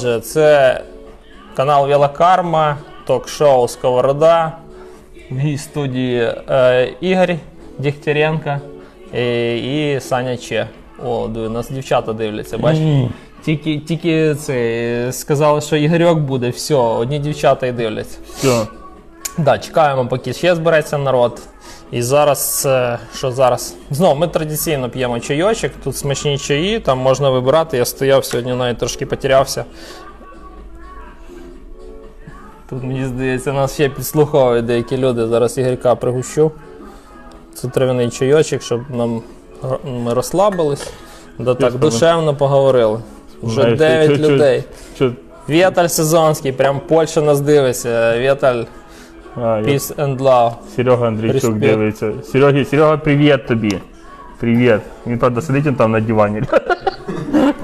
Отже, 0.00 0.20
це 0.20 0.80
канал 1.56 1.88
Велокарма, 1.88 2.76
ток-шоу 3.06 3.68
Сковорода. 3.68 4.52
В 5.30 5.38
гій 5.38 5.58
студії 5.58 6.32
е, 6.50 6.92
Ігор 7.00 7.28
Дігтяренко 7.78 8.56
е, 9.14 9.56
і 9.58 10.00
Саня 10.00 10.36
Че. 10.36 10.68
О, 11.04 11.28
диви, 11.28 11.48
нас 11.48 11.70
дівчата 11.70 12.12
дивляться, 12.12 12.58
бачиш? 12.58 12.82
Тільки, 13.44 13.78
тільки 13.78 14.34
це, 14.34 15.08
сказали, 15.12 15.60
що 15.60 15.76
Ігорьок 15.76 16.18
буде, 16.18 16.48
все, 16.48 16.74
одні 16.74 17.18
дівчата 17.18 17.66
і 17.66 17.72
дивляться. 17.72 18.18
Все. 18.34 18.66
Да, 19.38 19.58
чекаємо, 19.58 20.06
поки 20.06 20.32
ще 20.32 20.54
збереться 20.54 20.98
народ. 20.98 21.42
І 21.92 22.02
зараз, 22.02 22.68
що 23.14 23.30
зараз? 23.30 23.74
Знову 23.90 24.14
ми 24.20 24.28
традиційно 24.28 24.90
п'ємо 24.90 25.20
чайочок, 25.20 25.72
тут 25.84 25.96
смачні 25.96 26.38
чаї, 26.38 26.80
там 26.80 26.98
можна 26.98 27.30
вибирати. 27.30 27.76
Я 27.76 27.84
стояв 27.84 28.24
сьогодні, 28.24 28.54
навіть 28.54 28.78
трошки 28.78 29.06
потерявся. 29.06 29.64
Тут, 32.70 32.82
мені 32.82 33.04
здається, 33.04 33.52
нас 33.52 33.74
ще 33.74 33.88
підслуховують 33.88 34.64
деякі 34.64 34.96
люди. 34.96 35.26
Зараз 35.26 35.58
Ігорька 35.58 35.94
пригущу. 35.94 36.52
Це 37.54 37.68
травяний 37.68 38.10
чайочок, 38.10 38.62
щоб 38.62 38.80
нам 38.90 39.22
ми 39.84 40.14
розслабились. 40.14 40.90
Да 41.38 41.54
так 41.54 41.74
душевно 41.74 42.36
поговорили. 42.36 43.00
Вже 43.42 43.76
Знаєш, 43.76 44.08
9 44.08 44.10
чо- 44.10 44.16
чо- 44.26 44.32
людей. 44.32 44.64
Віталь 45.48 45.86
Сезонський, 45.86 46.52
прям 46.52 46.80
Польща 46.88 47.22
нас 47.22 47.40
дивиться. 47.40 48.18
Віталь, 48.18 48.64
А, 49.36 49.40
я- 49.40 49.62
peace 49.74 49.94
and 49.96 50.18
love. 50.18 50.52
Серега 50.76 51.06
Андрійчук 51.08 51.34
Респект. 51.34 51.58
дивиться. 51.60 52.12
Серега, 52.24 52.64
Серега, 52.64 52.96
привіт 52.96 53.46
тобі. 53.46 53.78
Привіт. 54.40 54.80
Він, 55.06 55.18
правда, 55.18 55.40
сидить 55.40 55.66
він 55.66 55.74
там 55.74 55.92
на 55.92 56.00
дивані. 56.00 56.42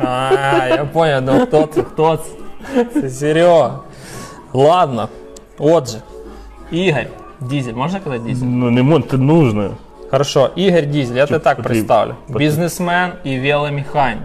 А, 0.05 0.31
я 0.71 0.85
понял, 0.93 1.23
ну 1.27 1.47
хто 1.47 1.67
це, 1.75 1.83
хто 1.83 2.17
це? 2.17 2.85
Це 3.01 3.11
Серега. 3.11 3.79
Ладно. 4.53 5.09
Отже, 5.59 5.99
Ігор 6.71 7.03
Дізель, 7.41 7.73
можна 7.73 8.01
казати 8.01 8.23
Дізель? 8.27 8.47
Ну, 8.47 8.71
не 8.71 8.83
можна, 8.83 9.05
це 9.11 9.17
нужно. 9.17 9.71
Хорошо, 10.11 10.51
Ігор 10.57 10.83
Дізель, 10.87 11.17
я 11.17 11.27
тебе 11.27 11.39
так 11.39 11.57
потрібно. 11.57 11.69
представлю. 11.75 12.15
Потрібно. 12.27 12.39
Бізнесмен 12.39 13.13
і 13.25 13.41
веломеханік. 13.41 14.19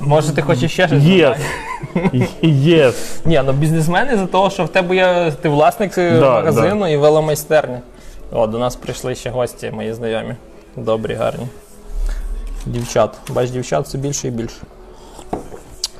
Може, 0.00 0.32
ти 0.32 0.42
хочеш 0.42 0.72
ще 0.72 0.88
щось? 0.88 1.04
Додати? 1.04 1.40
Yes. 2.42 3.20
Ні, 3.24 3.42
ну 3.46 3.52
бізнесмен 3.52 4.08
із-за 4.12 4.26
того, 4.26 4.50
що 4.50 4.64
в 4.64 4.68
тебе 4.68 4.96
є 4.96 5.32
ти 5.42 5.48
власник 5.48 5.98
е, 5.98 6.20
Да, 6.20 6.30
магазину 6.30 6.92
і 6.92 6.96
веломайстерні. 6.96 7.78
О, 8.32 8.46
до 8.46 8.58
нас 8.58 8.76
прийшли 8.76 9.14
ще 9.14 9.30
гості, 9.30 9.70
мої 9.70 9.92
знайомі. 9.92 10.34
Добрі, 10.76 11.14
гарні. 11.14 11.46
Дівчат. 12.66 13.16
Бач, 13.28 13.50
дівчат 13.50 13.84
все 13.84 13.98
більше 13.98 14.28
і 14.28 14.30
більше. 14.30 14.56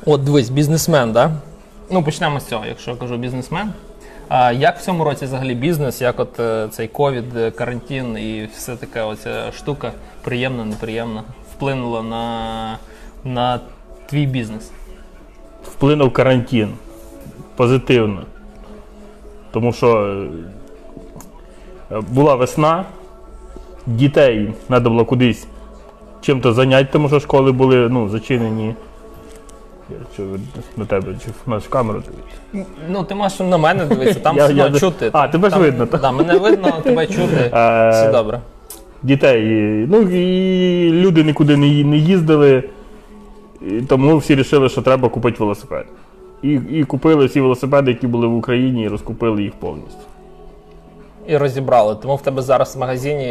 От 0.07 0.25
дивись, 0.25 0.51
бізнесмен, 0.51 1.13
да? 1.13 1.31
Ну, 1.91 2.03
почнемо 2.05 2.41
з 2.41 2.45
цього, 2.45 2.67
якщо 2.67 2.91
я 2.91 2.97
кажу 2.97 3.17
бізнесмен. 3.17 3.73
А 4.29 4.53
як 4.53 4.79
в 4.79 4.83
цьому 4.83 5.05
році 5.05 5.25
взагалі 5.25 5.55
бізнес, 5.55 6.01
як 6.01 6.21
от 6.21 6.41
е, 6.41 6.69
цей 6.71 6.89
ковід, 6.89 7.37
е, 7.37 7.51
карантин 7.51 8.19
і 8.19 8.49
все 8.57 8.77
така 8.77 9.05
оця 9.05 9.53
штука 9.53 9.93
приємна, 10.23 10.65
неприємна, 10.65 11.23
вплинула 11.57 12.03
на, 12.03 12.79
на 13.25 13.61
твій 14.07 14.27
бізнес? 14.27 14.71
Вплинув 15.65 16.13
карантин. 16.13 16.69
Позитивно. 17.57 18.23
Тому 19.51 19.73
що 19.73 20.17
е, 21.93 22.01
була 22.11 22.35
весна, 22.35 22.85
дітей 23.87 24.53
треба 24.69 24.91
було 24.91 25.05
кудись 25.05 25.47
чим-то 26.21 26.53
зайняти, 26.53 26.89
тому 26.93 27.09
що 27.09 27.21
школи 27.21 27.53
були 27.53 27.89
ну, 27.89 28.09
зачинені. 28.09 28.75
Я 29.91 29.97
що, 30.15 30.23
на 30.77 30.85
тебе 30.85 31.15
чи 31.25 31.31
в 31.47 31.51
нашу 31.51 31.71
камеру 31.71 32.03
дивитися? 32.07 32.71
Ну, 32.89 33.05
ти 33.05 33.15
можеш 33.15 33.41
на 33.41 33.59
мене 33.59 33.85
дивитися, 33.85 34.21
там 34.21 34.37
Я- 34.37 34.45
все 34.45 34.55
я- 34.55 34.67
одно 34.67 34.79
чути. 34.81 35.11
А, 35.13 35.29
тебе 35.29 35.49
ж 35.49 35.55
Там- 35.55 35.63
видно, 35.63 35.87
так? 35.87 36.01
Да, 36.01 36.13
мене 36.13 36.39
видно, 36.39 36.73
тебе 36.83 37.07
чути. 37.07 37.51
Е, 37.55 37.91
Все 37.91 38.11
добре. 38.13 38.41
дітей. 39.03 39.45
Ну 39.91 40.01
і 40.01 40.91
люди 40.93 41.25
нікуди 41.25 41.57
не, 41.57 41.67
ї- 41.67 41.85
не 41.85 41.97
їздили, 41.97 42.63
і 43.63 43.81
тому 43.83 44.17
всі 44.17 44.35
вирішили, 44.35 44.69
що 44.69 44.83
треба 44.83 45.09
купити 45.09 45.37
велосипед. 45.39 45.87
І, 46.43 46.61
і 46.71 46.85
купили 46.85 47.27
всі 47.27 47.41
велосипеди, 47.41 47.91
які 47.91 48.07
були 48.07 48.27
в 48.27 48.37
Україні, 48.37 48.83
і 48.83 48.89
розкупили 48.89 49.43
їх 49.43 49.53
повністю. 49.55 50.01
І 51.27 51.37
розібрали. 51.37 51.97
Тому 52.03 52.17
в 52.17 52.23
тебе 52.23 52.43
зараз 52.43 52.77
в 52.77 52.79
магазині 52.79 53.25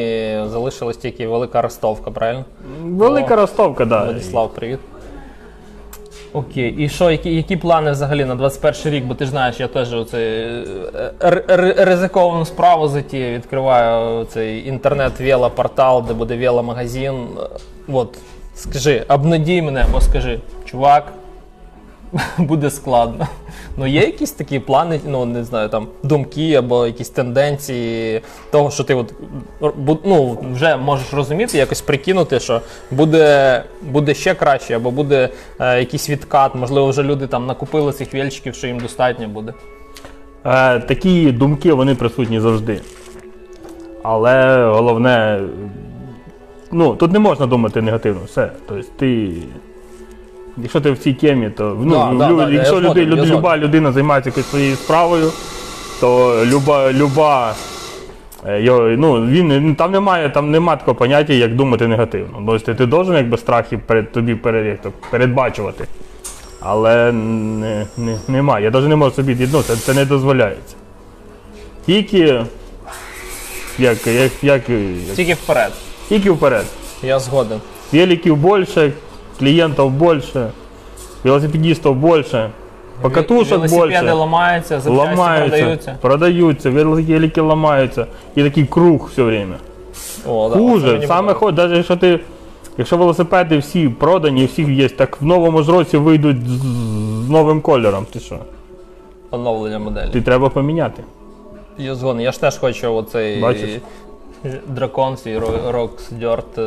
залишилась 0.47 0.97
тільки 0.97 1.27
велика 1.27 1.61
ростовка, 1.61 2.11
правильно? 2.11 2.45
Велика 2.83 3.35
ростовка, 3.35 3.79
так. 3.79 3.89
Да. 3.89 4.03
Владислав, 4.03 4.53
привіт. 4.53 4.79
Окей, 6.33 6.75
і 6.77 6.89
що, 6.89 7.11
які, 7.11 7.35
які 7.35 7.57
плани 7.57 7.91
взагалі 7.91 8.25
на 8.25 8.35
21 8.35 8.93
рік? 8.93 9.05
Бо 9.05 9.15
ти 9.15 9.25
ж 9.25 9.31
знаєш, 9.31 9.59
я 9.59 9.67
теж 9.67 9.93
оцей 9.93 10.45
е, 11.23 11.73
ризиковану 11.77 12.45
справу 12.45 12.87
затію. 12.87 13.35
Відкриваю 13.35 14.25
цей 14.25 14.67
інтернет-велопортал, 14.67 16.03
де 16.07 16.13
буде 16.13 16.37
веломагазин. 16.37 17.27
От, 17.87 18.17
скажи, 18.57 19.05
обнадій 19.09 19.61
мене, 19.61 19.85
або 19.89 20.01
скажи, 20.01 20.39
чувак, 20.65 21.13
буде 22.37 22.69
складно. 22.69 23.27
Ну 23.77 23.87
є 23.87 24.01
якісь 24.01 24.31
такі 24.31 24.59
плани, 24.59 24.99
ну 25.07 25.25
не 25.25 25.43
знаю, 25.43 25.69
там 25.69 25.87
думки 26.03 26.53
або 26.53 26.87
якісь 26.87 27.09
тенденції 27.09 28.21
того, 28.51 28.71
що 28.71 28.83
ти 28.83 28.93
от 28.93 29.13
ну, 30.05 30.37
вже 30.53 30.77
можеш 30.77 31.13
розуміти, 31.13 31.57
якось 31.57 31.81
прикинути, 31.81 32.39
що 32.39 32.61
буде, 32.91 33.63
буде 33.81 34.13
ще 34.13 34.33
краще, 34.33 34.75
або 34.75 34.91
буде 34.91 35.29
е, 35.59 35.79
якийсь 35.79 36.09
відкат, 36.09 36.55
можливо, 36.55 36.87
вже 36.87 37.03
люди 37.03 37.27
там 37.27 37.45
накупили 37.45 37.91
цих 37.91 38.13
вільчиків, 38.13 38.55
що 38.55 38.67
їм 38.67 38.79
достатньо 38.79 39.27
буде. 39.27 39.53
Е, 40.45 40.79
такі 40.79 41.31
думки 41.31 41.73
вони 41.73 41.95
присутні 41.95 42.39
завжди. 42.39 42.81
Але 44.03 44.65
головне, 44.65 45.41
ну, 46.71 46.95
тут 46.95 47.11
не 47.11 47.19
можна 47.19 47.45
думати 47.45 47.81
негативно, 47.81 48.21
все. 48.25 48.51
Тобто 48.67 48.83
ти. 48.99 49.31
Якщо 50.57 50.81
ти 50.81 50.91
в 50.91 50.97
цій 50.97 51.13
темі, 51.13 51.49
то 51.49 51.77
ну, 51.83 51.91
Да, 51.91 52.13
да, 52.13 52.31
лю- 52.31 52.37
да, 52.37 52.49
я 52.49 52.49
якщо 52.49 52.81
згоден, 52.81 52.89
люди, 52.89 52.99
я 53.01 53.05
люд- 53.05 53.15
згоден. 53.15 53.37
люба 53.37 53.57
людина 53.57 53.91
займається 53.91 54.29
якоюсь 54.29 54.49
своєю 54.49 54.75
справою, 54.75 55.31
то 55.99 56.41
люба, 56.45 56.93
люба 56.93 57.55
е, 58.47 58.95
ну, 58.97 59.25
він, 59.27 59.75
там 59.75 59.91
немає 59.91 60.29
там 60.29 60.51
нема 60.51 60.75
такого 60.75 60.95
поняття, 60.95 61.33
як 61.33 61.55
думати 61.55 61.87
негативно. 61.87 62.43
Тобто 62.47 62.73
ти 62.73 62.85
должен 62.85 63.15
якби 63.15 63.37
страхи 63.37 63.77
перед 63.77 64.11
тобі 64.11 64.35
перед, 64.35 64.65
як 64.65 64.81
то, 64.81 64.91
передбачувати. 65.11 65.85
Але 66.59 67.11
не, 67.11 67.85
не, 67.97 68.17
немає. 68.27 68.65
Я 68.65 68.71
навіть 68.71 68.87
не 68.89 68.95
можу 68.95 69.15
собі 69.15 69.47
ну, 69.53 69.61
це, 69.61 69.75
це 69.75 69.93
не 69.93 70.05
дозволяється. 70.05 70.75
Тільки 71.85 72.17
як, 73.77 74.07
як, 74.07 74.31
як, 74.43 74.63
як, 74.69 75.15
Тільки 75.15 75.33
вперед. 75.33 75.71
Тільки 76.09 76.31
вперед. 76.31 76.65
Я 77.03 77.19
згоден. 77.19 77.59
Великів 77.93 78.37
більше, 78.37 78.91
клієнтів 79.39 79.91
більше, 79.91 80.47
велосипедистів 81.23 81.95
більше, 81.95 82.49
покатушок 83.01 83.57
Велосипеди 83.57 84.11
ламаються, 84.11 84.79
запчасті 84.79 85.15
продаються. 85.15 85.97
продаються, 86.01 86.69
велики 86.69 87.41
ламаються. 87.41 88.05
І 88.35 88.43
такий 88.43 88.65
круг 88.65 89.09
все 89.11 89.23
время. 89.23 89.55
О, 90.27 90.49
да, 90.49 90.55
Хуже, 90.55 90.93
мені 90.93 91.07
саме 91.07 91.33
ход, 91.33 91.57
навіть 91.57 91.75
якщо 91.75 91.95
ти. 91.95 92.19
Якщо 92.79 92.97
велосипеди 92.97 93.57
всі 93.57 93.89
продані, 93.89 94.45
всіх 94.45 94.67
є, 94.69 94.89
так 94.89 95.21
в 95.21 95.25
новому 95.25 95.63
ж 95.63 95.71
році 95.71 95.97
вийдуть 95.97 96.47
з, 96.47 96.61
з 97.25 97.29
новим 97.29 97.61
кольором. 97.61 98.05
Ти 98.13 98.19
що? 98.19 98.37
Оновлення 99.31 99.79
моделі. 99.79 100.09
Ти 100.11 100.21
треба 100.21 100.49
поміняти. 100.49 101.03
Я 101.77 101.95
згоден. 101.95 102.21
Я 102.21 102.31
ж 102.31 102.41
теж 102.41 102.57
хочу 102.57 102.93
оцей 102.93 103.41
Бачиш? 103.41 103.69
Дракон 104.67 105.17
свій 105.17 105.37
Ро- 105.39 105.71
Rocks 105.71 106.19
Dirt 106.19 106.61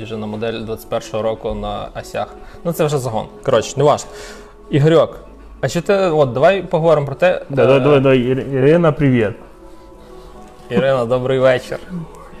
е, 0.00 0.04
вже 0.04 0.16
на 0.16 0.26
модель 0.26 0.52
21-го 0.52 1.22
року 1.22 1.54
на 1.54 1.88
осях. 2.00 2.34
Ну 2.64 2.72
це 2.72 2.84
вже 2.84 2.98
загон. 2.98 3.26
Коротше, 3.42 3.74
не 3.76 3.84
важко. 3.84 4.10
Ігорьок, 4.70 5.20
а 5.60 5.68
що 5.68 5.82
ти. 5.82 5.94
От, 5.94 6.32
давай 6.32 6.62
поговоримо 6.62 7.06
про 7.06 7.14
те. 7.14 7.42
Да, 7.50 7.62
е, 7.62 7.66
давай, 7.66 7.80
давай, 7.80 8.00
давай, 8.00 8.18
Ірина, 8.52 8.92
привіт. 8.92 9.30
Ірина, 10.70 11.04
добрий 11.04 11.38
вечір. 11.38 11.78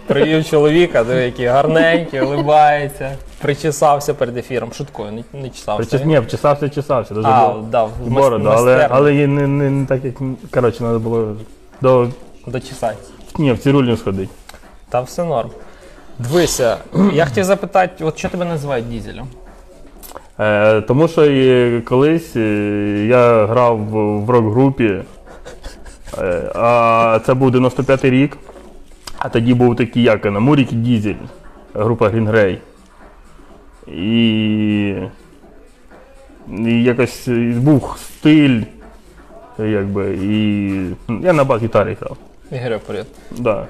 Привів 0.06 0.44
чоловіка, 0.48 1.04
диви, 1.04 1.20
який 1.20 1.46
гарненький, 1.46 2.20
улибається. 2.20 3.16
Причесався 3.42 4.14
перед 4.14 4.36
ефіром. 4.36 4.72
Шуткою, 4.72 5.12
не, 5.12 5.40
не 5.40 5.48
чесався. 5.48 5.76
Причес, 5.76 6.06
ні, 6.06 6.18
вчесався, 6.18 6.68
чесався. 6.68 7.14
Дуже 7.14 7.28
А, 7.28 7.48
було 7.48 7.62
дав, 7.70 7.90
в 8.04 8.10
бороду, 8.10 8.48
але, 8.52 8.88
але 8.90 9.12
не, 9.12 9.46
не, 9.46 9.70
не 9.70 9.86
так, 9.86 10.04
як. 10.04 10.14
Коротше, 10.50 10.78
треба 10.78 10.98
було 10.98 11.36
до. 11.80 12.08
Дочесати. 12.46 12.96
Ні, 13.38 13.52
в 13.52 13.58
цирульню 13.58 13.96
сходити. 13.96 14.32
Та 14.92 15.00
все 15.00 15.24
норм. 15.24 15.50
Дивися, 16.18 16.76
я 17.12 17.24
хотів 17.24 17.44
запитати, 17.44 18.04
от 18.04 18.18
що 18.18 18.28
тебе 18.28 18.44
називають 18.44 18.88
дізелем? 18.88 19.26
Е, 20.38 20.80
тому 20.80 21.08
що 21.08 21.26
і 21.26 21.80
колись 21.80 22.36
е, 22.36 23.06
я 23.08 23.46
грав 23.46 23.78
в, 23.78 24.24
в 24.24 24.30
рок-групі, 24.30 25.02
е, 26.18 26.52
а 26.54 27.20
це 27.26 27.34
був 27.34 27.50
95-й 27.50 28.10
рік, 28.10 28.38
а 29.18 29.28
тоді 29.28 29.54
був 29.54 29.76
такий, 29.76 30.02
як 30.02 30.24
на 30.24 30.40
Мурік 30.40 30.72
і 30.72 30.76
Дізель, 30.76 31.14
група 31.74 32.08
Green 32.08 32.30
Grey. 32.30 32.58
І, 33.86 34.08
і 36.68 36.82
якось 36.82 37.28
був 37.56 37.96
стиль, 37.98 38.62
якби, 39.58 40.18
і 40.22 41.22
я 41.22 41.32
на 41.32 41.44
бас-гітарі 41.44 41.96
грав. 42.00 42.16
Ігорю, 42.50 42.80
привіт. 42.86 43.06
Да. 43.30 43.66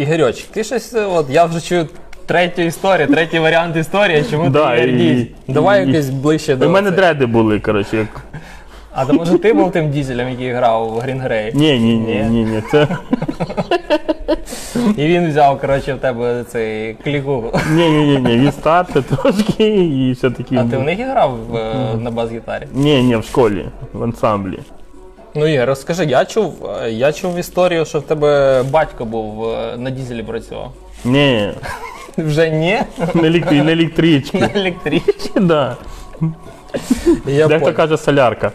Ігорьочек, 0.00 0.46
ти 0.46 0.64
щось, 0.64 0.94
от 0.94 1.26
я 1.30 1.44
вже 1.44 1.60
чую 1.60 1.88
третю 2.26 2.62
історію, 2.62 3.08
третій 3.08 3.38
варіант 3.38 3.76
історії, 3.76 4.24
чому 4.30 4.48
Да, 4.50 4.76
ти 4.76 4.82
і-? 4.88 5.52
Давай 5.52 5.84
і- 5.84 5.88
якось 5.92 6.10
ближче 6.10 6.54
У 6.54 6.68
мене 6.70 6.90
це. 6.90 6.96
дреди 6.96 7.26
були, 7.26 7.60
коротше, 7.60 7.96
як. 7.96 8.20
А 8.92 9.04
то 9.04 9.12
може 9.12 9.38
ти 9.38 9.52
був 9.52 9.72
тим 9.72 9.90
дізелем, 9.90 10.28
який 10.28 10.52
грав 10.52 10.88
в 10.88 10.98
Green 10.98 11.22
Grey? 11.28 11.56
Ні, 11.56 11.78
ні, 11.78 11.94
ні, 11.94 12.14
ні, 12.30 12.44
ні. 12.44 12.62
Це. 12.70 12.88
І 14.96 15.06
він 15.06 15.28
взяв, 15.28 15.60
коротше, 15.60 15.94
в 15.94 15.98
тебе 15.98 16.44
цей 16.48 16.94
кліку. 17.04 17.44
Ні, 17.74 17.90
ні, 17.90 18.04
ні, 18.06 18.16
ні. 18.18 18.36
Він 18.38 18.52
старше 18.52 19.02
трошки 19.02 19.68
і 19.84 20.12
все-таки. 20.12 20.56
А 20.56 20.64
ти 20.64 20.76
в 20.76 20.82
них 20.82 20.98
і 20.98 21.02
грав 21.02 21.56
е, 21.56 21.74
на 22.00 22.10
бас-гітарі? 22.10 22.66
Ні, 22.74 23.02
ні, 23.02 23.16
в 23.16 23.24
школі, 23.24 23.64
в 23.92 24.02
ансамблі. 24.02 24.58
Ну 25.34 25.46
Ігор, 25.46 25.66
розкажи, 25.68 26.04
я 26.04 26.24
чув, 26.24 26.68
я 26.88 27.12
чув 27.12 27.38
історію, 27.38 27.84
що 27.84 27.98
в 27.98 28.02
тебе 28.02 28.62
батько 28.70 29.04
був 29.04 29.48
е, 29.50 29.76
на 29.76 29.90
дізелі 29.90 30.22
працював. 30.22 30.72
Ні, 31.04 31.50
Вже 32.18 32.50
ні? 32.50 32.80
на, 33.14 33.26
електри, 33.28 33.62
на 33.62 33.72
електричці. 33.72 34.38
На 34.38 34.50
електричці. 34.54 35.30
Да. 35.40 35.76
Я 37.26 37.46
Дехто 37.48 37.60
понял. 37.60 37.76
каже 37.76 37.96
солярка. 37.98 38.52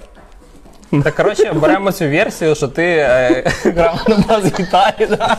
Так, 1.04 1.16
коротше, 1.16 1.54
беремо 1.54 1.92
цю 1.92 2.06
версію, 2.10 2.56
що 2.56 2.68
ти 2.68 2.84
е, 2.86 3.44
грав 3.64 4.06
на 4.08 4.18
бас-гітарі, 4.18 5.06
да? 5.10 5.38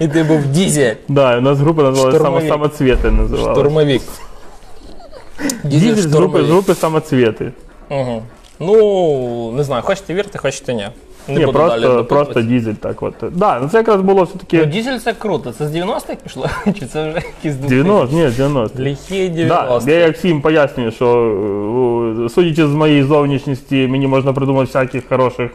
і 0.00 0.08
ти 0.08 0.22
був 0.22 0.46
дізель, 0.46 0.94
Да, 1.08 1.38
у 1.38 1.40
нас 1.40 1.58
група 1.58 1.82
називалася 1.82 2.18
саме 2.18 2.40
Штурмовик. 2.40 2.48
самоцвіти 2.52 3.10
називалася. 3.10 3.52
штурмовик. 3.60 4.02
Дізель 5.64 5.94
з 5.94 6.06
групи, 6.06 6.44
з 6.44 6.46
групи 6.48 6.74
самоцвіти. 6.74 7.52
Угу. 7.90 8.22
Ну, 8.60 9.52
не 9.52 9.64
знаю, 9.64 9.82
хочете 9.82 10.14
вірте, 10.14 10.38
хочете 10.38 10.74
ні. 10.74 10.88
Не 11.28 11.38
Ні, 11.38 11.46
буду 11.46 11.58
далі 11.58 11.82
просто, 11.82 12.04
просто 12.04 12.42
дізель 12.42 12.72
так 12.72 13.02
от. 13.02 13.14
Да, 13.32 13.60
ну 13.62 13.68
це 13.68 13.76
якраз 13.78 14.00
було 14.00 14.18
Ну, 14.18 14.24
все-таки 14.24 14.66
дізель 14.66 14.98
це 14.98 15.12
круто. 15.12 15.52
Це 15.52 15.68
з 15.68 15.76
90-х 15.76 16.14
пішло? 16.22 16.46
Чи 16.78 16.86
це 16.86 17.08
вже 17.08 17.22
якісь 17.44 17.54
90, 17.54 18.16
ні, 18.16 18.28
90. 18.36 18.82
Ліхі 18.82 19.30
90-х. 19.30 19.90
я 19.92 19.98
як 19.98 20.16
всім 20.16 20.40
пояснюю, 20.40 20.90
що 20.90 21.06
е, 22.26 22.28
судячи 22.28 22.66
з 22.66 22.70
моєї 22.74 23.02
зовнішності, 23.02 23.86
мені 23.86 24.06
можна 24.06 24.32
придумати 24.32 24.66
всяких 24.66 25.08
хороших 25.08 25.50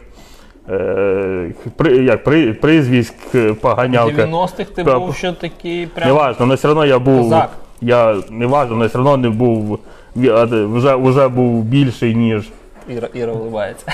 е, 0.70 1.52
при, 1.76 1.96
як, 1.96 2.24
при, 2.24 2.52
прізвиськ, 2.52 3.14
е, 3.34 3.52
поганялка. 3.54 4.22
90-х 4.22 4.64
ти 4.74 4.84
Та, 4.84 4.98
був 4.98 5.14
ще 5.16 5.32
такий 5.32 5.86
прям. 5.86 6.08
Неважно, 6.08 6.44
але 6.46 6.54
все 6.54 6.68
одно 6.68 6.84
я 6.84 6.98
був. 6.98 7.22
Козак. 7.22 7.50
Я 7.80 8.16
не 8.30 8.46
важно, 8.46 8.76
але 8.76 8.86
все 8.86 8.98
одно 8.98 9.16
не 9.16 9.30
був 9.30 9.78
ві- 10.16 10.36
а, 10.36 10.46
де, 10.46 10.64
вже, 10.64 10.94
вже 10.94 11.28
був 11.28 11.62
більший, 11.62 12.14
ніж. 12.14 12.42
Іра, 12.88 13.08
Іра 13.14 13.32
вливається. 13.32 13.86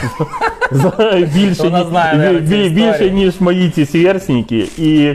більше, 1.35 1.63
Вона 1.63 1.85
знає, 1.85 2.13
бі- 2.13 2.19
наверно, 2.19 2.69
цю 2.69 2.75
більше, 2.75 3.11
ніж 3.11 3.41
мої 3.41 3.71
ці 3.71 3.87
сверстники. 3.87 4.69
І 4.79 5.15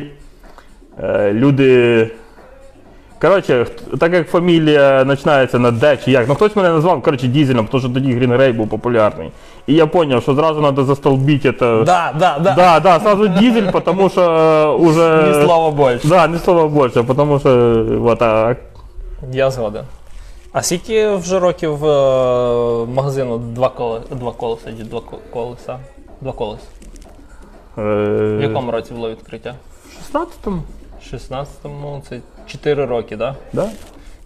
е, 1.03 1.33
люди. 1.33 2.07
Коротше, 3.21 3.65
так 3.99 4.13
як 4.13 4.29
фамілія 4.29 5.05
починається 5.05 5.59
на 5.59 5.71
Д 5.71 5.97
чи 6.05 6.11
як, 6.11 6.27
ну 6.27 6.35
хтось 6.35 6.55
мене 6.55 6.69
назвав, 6.69 7.01
коротше, 7.01 7.27
дізелем, 7.27 7.67
тому 7.71 7.81
що 7.81 7.89
тоді 7.93 8.13
Ray 8.37 8.53
був 8.53 8.69
популярний. 8.69 9.31
І 9.67 9.73
я 9.73 9.87
зрозумів, 9.87 10.21
що 10.21 10.33
зразу 10.33 10.61
треба 10.61 10.83
застолбити 10.83 11.53
це. 11.53 11.83
Да, 11.83 12.13
да, 12.19 12.39
да. 12.43 12.53
Да, 12.53 12.79
да, 12.79 12.99
сразу 12.99 13.27
дизель, 13.27 13.71
потому 13.71 14.09
что 14.09 14.21
э, 14.21 14.77
уже... 14.77 15.23
Ні 15.27 15.45
слова 15.45 15.71
більше. 15.71 16.07
Да, 16.07 16.27
не 16.27 16.39
слова 16.39 16.67
больше, 16.67 17.03
потому 17.03 17.39
что 17.39 17.83
вот 17.99 18.21
а, 18.21 18.55
Я 19.31 19.51
згоден. 19.51 19.83
А 20.53 20.61
скільки 20.63 21.09
вже 21.09 21.39
років 21.39 21.85
е, 21.85 21.87
магазину 22.85 23.37
два 23.37 23.69
кола, 23.69 24.01
два 24.11 24.31
колеса, 24.31 24.71
два 24.71 25.01
ко- 25.01 25.17
колеса? 25.33 25.79
Два 26.21 26.31
колеса. 26.31 26.63
В 27.77 28.39
якому 28.41 28.71
році 28.71 28.93
було 28.93 29.09
відкриття? 29.11 29.55
в 30.11 30.15
16-му, 30.17 30.61
В 31.01 31.15
16-му 31.15 32.01
це 32.09 32.19
4 32.47 32.85
роки, 32.85 33.17
так? 33.17 33.35
Да? 33.53 33.61
да? 33.63 33.69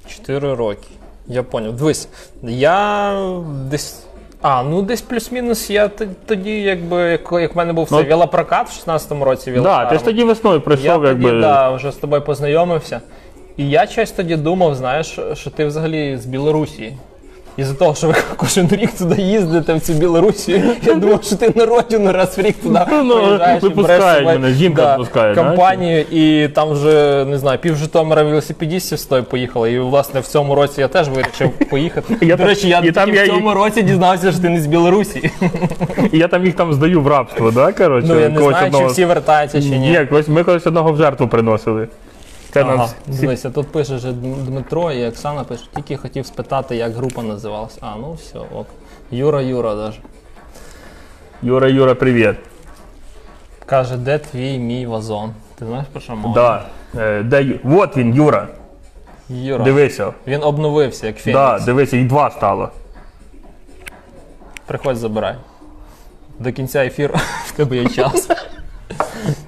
4 0.07 0.53
роки. 0.55 0.87
Я 1.27 1.43
поняв. 1.43 1.73
Дивись, 1.73 2.09
я 2.43 3.31
десь. 3.69 4.03
А, 4.41 4.63
ну 4.63 4.81
десь 4.81 5.01
плюс-мінус 5.01 5.69
я 5.69 5.87
т- 5.87 6.07
тоді, 6.25 6.61
якби, 6.61 7.01
як, 7.01 7.29
як 7.31 7.55
в 7.55 7.57
мене 7.57 7.73
був 7.73 7.87
Ну, 7.91 7.97
цей 7.97 8.09
велопрокат 8.09 8.69
в 8.69 8.89
16-му 8.89 9.25
році 9.25 9.51
Да, 9.51 9.85
ти 9.85 9.97
ж 9.97 10.05
тоді 10.05 10.23
весною 10.23 10.55
Я 10.55 10.61
прийшов, 10.61 11.01
тоді 11.03 11.07
якби. 11.25 11.41
да, 11.41 11.71
вже 11.71 11.91
з 11.91 11.95
тобою 11.95 12.21
познайомився. 12.21 13.01
І 13.57 13.69
я 13.69 13.87
щось 13.87 14.11
тоді 14.11 14.35
думав, 14.35 14.75
знаєш, 14.75 15.19
що 15.33 15.49
ти 15.49 15.65
взагалі 15.65 16.17
з 16.17 16.25
Білорусі. 16.25 16.93
Із-за 17.57 17.73
того, 17.73 17.95
що 17.95 18.07
ви 18.07 18.13
кожен 18.37 18.67
рік 18.71 18.91
туди 18.91 19.21
їздите 19.21 19.73
в 19.73 19.81
цю 19.81 19.93
Білорусі, 19.93 20.63
я 20.83 20.93
думав, 20.93 21.23
що 21.23 21.35
ти 21.35 21.53
на 21.55 21.65
родину 21.65 22.11
раз 22.11 22.37
в 22.37 22.41
рік 22.41 22.55
туди 22.63 22.79
Ну, 22.91 23.15
приїжджаєш 23.15 23.63
і 23.63 23.69
береш 23.69 24.25
мене, 24.25 24.51
жінка 24.51 24.91
відпускає, 24.91 25.33
знаєш? 25.33 25.49
компанію, 25.49 26.05
і 26.11 26.47
там 26.47 26.69
вже, 26.69 27.25
не 27.25 27.37
знаю, 27.37 27.59
пів 27.59 27.75
Житомира 27.75 28.23
велосипедістів 28.23 28.99
з 28.99 29.05
поїхали. 29.05 29.71
І, 29.71 29.79
власне, 29.79 30.19
в 30.19 30.27
цьому 30.27 30.55
році 30.55 30.81
я 30.81 30.87
теж 30.87 31.09
вирішив 31.09 31.51
поїхати. 31.69 32.17
Я 32.21 32.35
До 32.35 32.45
речі, 32.45 32.69
я 32.69 32.79
і 32.79 32.91
там 32.91 33.11
в 33.11 33.27
цьому 33.27 33.53
році 33.53 33.81
дізнався, 33.83 34.31
що 34.31 34.41
ти 34.41 34.49
не 34.49 34.61
з 34.61 34.67
Білорусі. 34.67 35.31
І 36.11 36.17
я 36.17 36.27
там 36.27 36.45
їх 36.45 36.55
там 36.55 36.73
здаю 36.73 37.01
в 37.01 37.07
рабство, 37.07 37.51
да, 37.51 37.71
коротше? 37.71 38.07
Ну, 38.13 38.19
я 38.19 38.29
не 38.29 38.39
знаю, 38.41 38.71
чи 38.71 38.85
всі 38.85 39.05
вертаються, 39.05 39.61
чи 39.61 39.69
ні. 39.69 40.07
Ні, 40.11 40.23
ми 40.27 40.43
когось 40.43 40.67
одного 40.67 40.91
в 40.91 40.97
жертву 40.97 41.27
приносили. 41.27 41.87
Це 42.57 42.63
Ага, 42.63 42.75
нас 42.75 42.95
дивися, 43.07 43.49
тут 43.49 43.67
пише 43.67 43.95
вже 43.95 44.11
Дмитро 44.11 44.91
і 44.91 45.07
Оксана 45.07 45.43
пишуть, 45.43 45.69
тільки 45.75 45.97
хотів 45.97 46.25
спитати, 46.25 46.75
як 46.75 46.93
група 46.93 47.23
називалась. 47.23 47.77
А, 47.81 47.95
ну 47.95 48.13
все, 48.13 48.39
ок. 48.39 48.67
Юра, 49.11 49.41
Юра 49.41 49.75
даже. 49.75 49.99
Юра, 51.41 51.69
Юра, 51.69 51.95
привіт. 51.95 52.35
Каже, 53.65 53.97
де 53.97 54.17
твій 54.17 54.57
мій 54.57 54.85
вазон? 54.85 55.33
Ти 55.55 55.65
знаєш 55.65 55.85
про 55.91 56.01
що 56.01 56.15
мова? 56.15 56.33
Да. 56.35 56.65
Е, 57.01 57.23
де, 57.23 57.43
Ю- 57.43 57.59
вот 57.63 57.97
він, 57.97 58.13
Юра. 58.15 58.47
Юра. 59.29 59.63
Дивися. 59.63 60.13
Він 60.27 60.43
обновився, 60.43 61.07
як 61.07 61.17
Фенікс. 61.17 61.39
Да, 61.41 61.59
дивися, 61.59 61.97
і 61.97 62.03
два 62.03 62.31
стало. 62.31 62.69
Приходь, 64.65 64.97
забирай. 64.97 65.35
До 66.39 66.51
кінця 66.51 66.85
ефіру 66.85 67.13
в 67.45 67.51
тебе 67.51 67.77
є 67.77 67.89
час. 67.89 68.29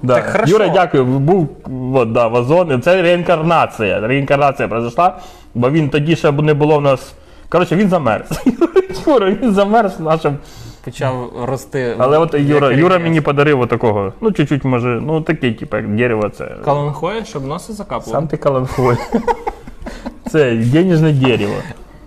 Да. 0.04 0.16
Так 0.16 0.32
хорошо. 0.32 0.52
Юра, 0.52 0.68
дякую. 0.68 1.06
Був 1.06 1.50
от, 1.96 2.12
да, 2.12 2.28
вазон. 2.28 2.82
Це 2.82 3.02
реінкарнація. 3.02 4.00
Реінкарнація 4.00 4.68
произошла, 4.68 5.18
бо 5.56 5.70
він 5.70 5.90
тоді 5.90 6.16
ще 6.16 6.32
не 6.32 6.54
було 6.54 6.78
в 6.78 6.82
нас. 6.82 7.14
Коротше, 7.50 7.76
він 7.76 7.90
замерз. 7.90 8.28
Юра, 9.08 9.30
він 9.30 9.54
замерз 9.54 10.00
нашим. 10.00 10.38
Почав 10.86 11.32
рости. 11.46 11.96
Але 11.98 12.18
от 12.18 12.34
Юра, 12.34 12.72
Юра 12.72 13.00
мені 13.00 13.22
подарив 13.22 13.60
отакого. 13.60 14.14
Ну, 14.22 14.32
чуть-чуть, 14.32 14.64
може, 14.64 14.88
ну 14.88 15.22
такий, 15.22 15.54
типу, 15.54 15.78
як 15.78 15.96
дерево, 15.96 16.30
це. 16.30 16.46
Каланхоє, 16.66 17.26
щоб 17.26 17.48
носи 17.48 17.74
закапував. 17.74 18.12
Сам 18.12 18.28
ти 18.28 18.38
каланхой. 18.38 18.98
Це 20.32 20.56
денежне 20.56 21.12
дерево. 21.12 21.56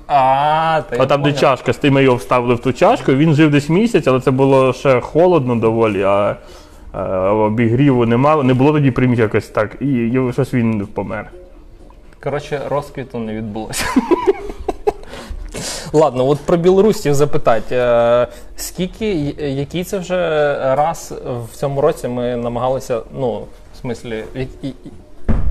А, 0.07 0.83
та 0.91 0.97
А 1.03 1.07
там, 1.07 1.23
де 1.23 1.33
чашка, 1.33 1.73
з 1.73 1.77
тим 1.77 1.99
його 1.99 2.17
вставили 2.17 2.55
в 2.55 2.59
ту 2.59 2.73
чашку, 2.73 3.13
він 3.13 3.35
жив 3.35 3.51
десь 3.51 3.69
місяць, 3.69 4.07
але 4.07 4.21
це 4.21 4.31
було 4.31 4.73
ще 4.73 5.01
холодно 5.01 5.57
доволі, 5.57 6.03
а, 6.03 6.37
а 6.93 7.33
обігріву 7.33 8.07
немало, 8.07 8.43
не 8.43 8.55
було 8.55 8.73
тоді 8.73 8.91
приміг 8.91 9.19
якось 9.21 9.49
так. 9.49 9.77
І, 9.81 9.87
і 9.87 10.33
щось 10.33 10.55
він 10.55 10.87
помер. 10.87 11.31
Коротше, 12.23 12.61
розквіту 12.69 13.19
не 13.19 13.35
відбулося. 13.35 13.85
Ладно, 15.93 16.29
от 16.29 16.39
про 16.41 16.57
білорусів 16.57 17.15
запитати. 17.15 17.77
Е, 17.77 18.27
Скільки, 18.57 19.07
й- 19.13 19.57
який 19.59 19.85
це 19.85 19.99
вже 19.99 20.15
раз 20.75 21.15
в 21.53 21.57
цьому 21.57 21.81
році 21.81 22.09
ми 22.09 22.37
намагалися, 22.37 23.01
ну, 23.19 23.41
в 23.75 23.81
смислі, 23.81 24.25
і- 24.35 24.41
і- 24.41 24.69
і- 24.69 24.75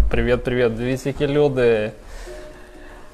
привіт, 0.09 0.43
привіт, 0.43 0.77
дивіться, 0.77 1.09
які 1.09 1.27
люди. 1.27 1.91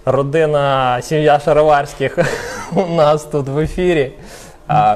Родина, 0.06 0.98
сім'я 1.02 1.40
Шароварських 1.40 2.18
у 2.76 2.86
нас 2.96 3.24
тут 3.24 3.48
в 3.48 3.60
ефірі. 3.60 4.12
А, 4.68 4.96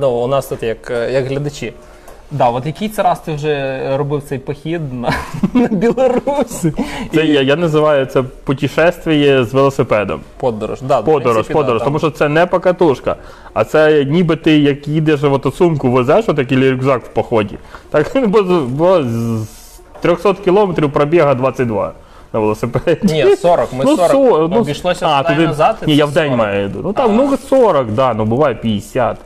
ну, 0.00 0.10
у 0.10 0.26
нас 0.26 0.46
тут 0.46 0.62
як, 0.62 0.90
як 0.90 1.26
глядачі. 1.26 1.72
Да, 2.32 2.48
от 2.48 2.66
який 2.66 2.88
це 2.88 3.02
раз 3.02 3.18
ти 3.20 3.34
вже 3.34 3.80
робив 3.96 4.22
цей 4.28 4.38
похід 4.38 4.92
на, 4.94 5.12
на 5.54 5.66
Білорусь? 5.68 6.64
Це 7.14 7.24
я, 7.26 7.40
я 7.42 7.56
називаю 7.56 8.06
це 8.06 8.22
путешествие 8.22 9.44
з 9.44 9.54
велосипедом. 9.54 10.20
Подорож, 10.40 10.80
да, 10.82 11.00
в 11.00 11.04
Подорож, 11.04 11.32
принципі, 11.32 11.54
подорож, 11.54 11.78
да, 11.78 11.84
тому 11.84 11.98
там. 11.98 12.10
що 12.10 12.18
це 12.18 12.28
не 12.28 12.46
покатушка, 12.46 13.16
а 13.54 13.64
це 13.64 14.04
ніби 14.04 14.36
ти 14.36 14.58
як 14.58 14.88
їдеш 14.88 15.20
в 15.22 15.32
оту 15.32 15.50
сумку, 15.52 15.90
везеш 15.90 16.28
отакий 16.28 16.70
рюкзак 16.70 17.04
в 17.04 17.08
поході. 17.08 17.58
Так, 17.90 18.12
бо, 18.28 18.42
бо 18.68 19.02
з- 19.02 19.48
300 20.00 20.34
кілометрів 20.34 20.92
пробіга 20.92 21.34
22 21.34 21.92
на 22.32 22.40
велосипеді. 22.40 22.98
Ні, 23.14 23.36
40. 23.36 23.72
Ми 23.72 23.84
40 23.84 24.10
со- 24.10 24.48
ну, 24.50 24.56
обійшлося 24.60 25.06
а, 25.06 25.22
туди 25.22 25.34
туди- 25.34 25.46
назад. 25.46 25.76
і 25.82 25.86
Ні, 25.86 25.92
це 25.92 25.98
я 25.98 26.04
в 26.04 26.12
день 26.12 26.24
40. 26.30 26.38
маю. 26.38 26.64
йду. 26.64 26.80
Ну 26.84 26.92
там, 26.92 27.16
ну 27.16 27.36
40, 27.48 27.90
да, 27.90 28.14
ну 28.14 28.24
буває 28.24 28.54
50. 28.54 29.16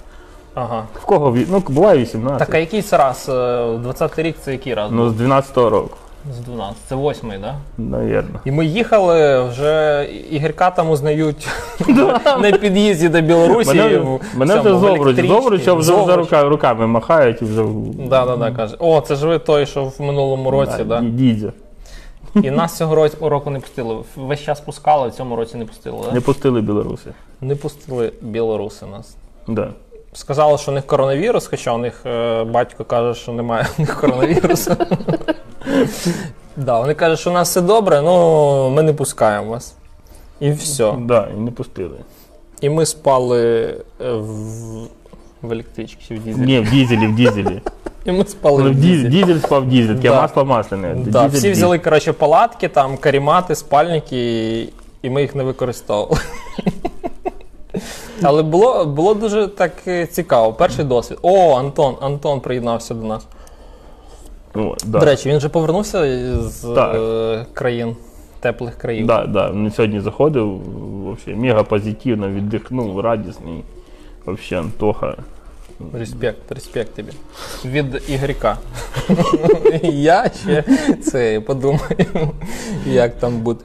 Ага. 0.55 0.85
В 0.95 1.05
кого 1.05 1.31
ві- 1.33 1.47
ну 1.51 1.63
буває 1.69 1.99
18. 1.99 2.39
Так, 2.39 2.55
а 2.55 2.59
який 2.59 2.83
це 2.83 2.97
раз? 2.97 3.27
е, 3.29 3.33
20-й 3.33 4.23
рік 4.23 4.37
це 4.41 4.53
який 4.53 4.75
раз? 4.75 4.91
Ну 4.93 5.11
з 5.11 5.21
12-го 5.21 5.71
року, 5.71 5.97
З 6.33 6.39
12. 6.39 6.77
Це 6.89 6.95
8-й, 6.95 7.31
так? 7.31 7.41
Да? 7.41 7.55
навірно. 7.85 8.41
І 8.45 8.51
ми 8.51 8.67
їхали, 8.67 9.43
вже 9.49 10.05
Ігорька 10.31 10.71
там 10.71 10.91
узнають 10.91 11.49
на 12.41 12.53
під'їзді 12.61 13.09
до 13.09 13.21
Білорусі. 13.21 13.75
Мене, 13.75 13.99
в 13.99 14.21
мене 14.37 14.55
цьому, 14.55 14.63
вже 14.65 14.73
в 14.75 14.79
Зовруч, 14.81 15.01
електричці. 15.01 15.29
Зовруч, 15.33 15.61
вже 15.61 15.75
за 15.77 15.83
Зовруч. 15.83 16.17
рука, 16.17 16.45
руками 16.45 16.87
махають 16.87 17.43
і 17.43 17.45
вже 17.45 17.65
Да, 18.09 18.27
да, 18.27 18.37
да, 18.37 18.51
каже. 18.51 18.77
О, 18.79 19.01
це 19.01 19.15
ж 19.17 19.27
ви 19.27 19.39
той, 19.39 19.67
що 19.67 19.85
в 19.85 20.01
минулому 20.01 20.51
році, 20.51 20.85
да? 20.85 20.99
ді- 21.01 21.11
дідзя. 21.11 21.53
І 22.35 22.51
нас 22.51 22.77
цього 22.77 22.95
року, 22.95 23.29
року 23.29 23.51
не 23.51 23.61
пустили. 23.61 23.97
Весь 24.17 24.41
час 24.41 24.61
пускали, 24.61 25.09
в 25.09 25.13
цьому 25.13 25.37
році 25.37 25.57
не 25.57 25.65
пустили, 25.65 25.99
да? 26.09 26.13
Не 26.15 26.21
пустили 26.21 26.61
білоруси. 26.61 27.11
Не 27.41 27.57
пустили 27.57 28.13
білоруси 28.23 28.87
нас. 28.87 29.17
Да. 29.49 29.69
Сказали, 30.17 30.59
що 30.59 30.71
у 30.71 30.75
них 30.75 30.87
коронавірус, 30.87 31.47
хоча 31.47 31.73
у 31.73 31.79
них 31.79 32.03
е, 32.07 32.45
батько 32.45 32.85
каже, 32.85 33.21
що 33.21 33.33
немає 33.33 33.67
у 33.79 33.83
них 33.83 34.01
коронавірусу. 34.01 34.77
да, 36.57 36.81
вони 36.81 36.95
кажуть, 36.95 37.19
що 37.21 37.31
у 37.31 37.33
нас 37.33 37.49
все 37.49 37.61
добре, 37.61 38.03
ну 38.03 38.71
ми 38.71 38.83
не 38.83 38.93
пускаємо 38.93 39.51
вас. 39.51 39.75
І 40.41 40.51
все. 40.51 40.93
Да, 41.01 41.29
і 41.37 41.41
не 41.41 41.51
пустили. 41.51 41.97
І 42.61 42.71
ми 42.71 42.87
спали 42.87 43.63
е, 44.01 44.13
в, 44.13 44.29
в 45.43 45.53
електричці 45.53 46.15
в 46.15 46.25
дізелі. 46.25 46.47
Ні, 46.47 46.61
в 46.61 46.71
дізелі, 46.71 47.07
в 47.07 47.15
дізелі. 47.15 47.61
І 48.05 48.13
ми 48.13 48.25
спали 48.25 48.63
Ну, 48.63 48.71
в 48.71 48.75
дізель, 48.75 49.09
дізель 49.11 49.39
спав 49.39 49.69
дізель, 49.69 49.95
Да. 49.95 50.23
масло 50.23 50.45
масляне. 50.45 50.95
Да, 50.95 51.25
Дізель, 51.25 51.39
всі 51.39 51.51
взяли 51.51 51.79
коротше, 51.79 52.13
палатки, 52.13 52.69
там, 52.69 52.97
карімати, 52.97 53.55
спальники, 53.55 54.69
і 55.03 55.11
ми 55.11 55.23
їх 55.23 55.35
не 55.35 55.43
використовували. 55.45 56.21
Але 58.23 58.43
було, 58.43 58.85
було 58.87 59.15
дуже 59.15 59.49
так 59.49 59.73
е, 59.87 60.07
цікаво. 60.07 60.53
Перший 60.53 60.85
досвід. 60.85 61.19
О, 61.23 61.55
Антон, 61.57 61.97
Антон 62.01 62.41
приєднався 62.41 62.95
до 62.95 63.07
нас. 63.07 63.27
О, 64.55 64.75
да. 64.85 64.99
До 64.99 65.07
речі, 65.07 65.29
він 65.29 65.41
же 65.41 65.49
повернувся 65.49 66.27
з 66.49 66.75
Так. 66.75 66.95
е, 66.97 67.47
країн, 67.53 67.97
теплих 68.41 68.75
країн. 68.79 69.07
Да, 69.07 69.27
да. 69.27 69.51
Він 69.51 69.73
сьогодні 69.73 70.01
заходив, 70.01 70.47
вообще, 71.05 71.35
мега 71.35 71.63
позитивно, 71.63 72.29
віддихнув, 72.29 73.01
радісний. 73.01 73.65
Вообще, 74.27 74.59
Антоха. 74.59 75.17
Респект, 75.93 76.53
респект 76.53 76.95
тобі. 76.95 77.13
Від 77.65 78.03
Ігорька. 78.09 78.59
Я 79.83 80.31
ще 80.43 80.65
це 81.05 81.41
подумаю, 81.41 82.31
як 82.87 83.15
там 83.19 83.41
буде. 83.41 83.65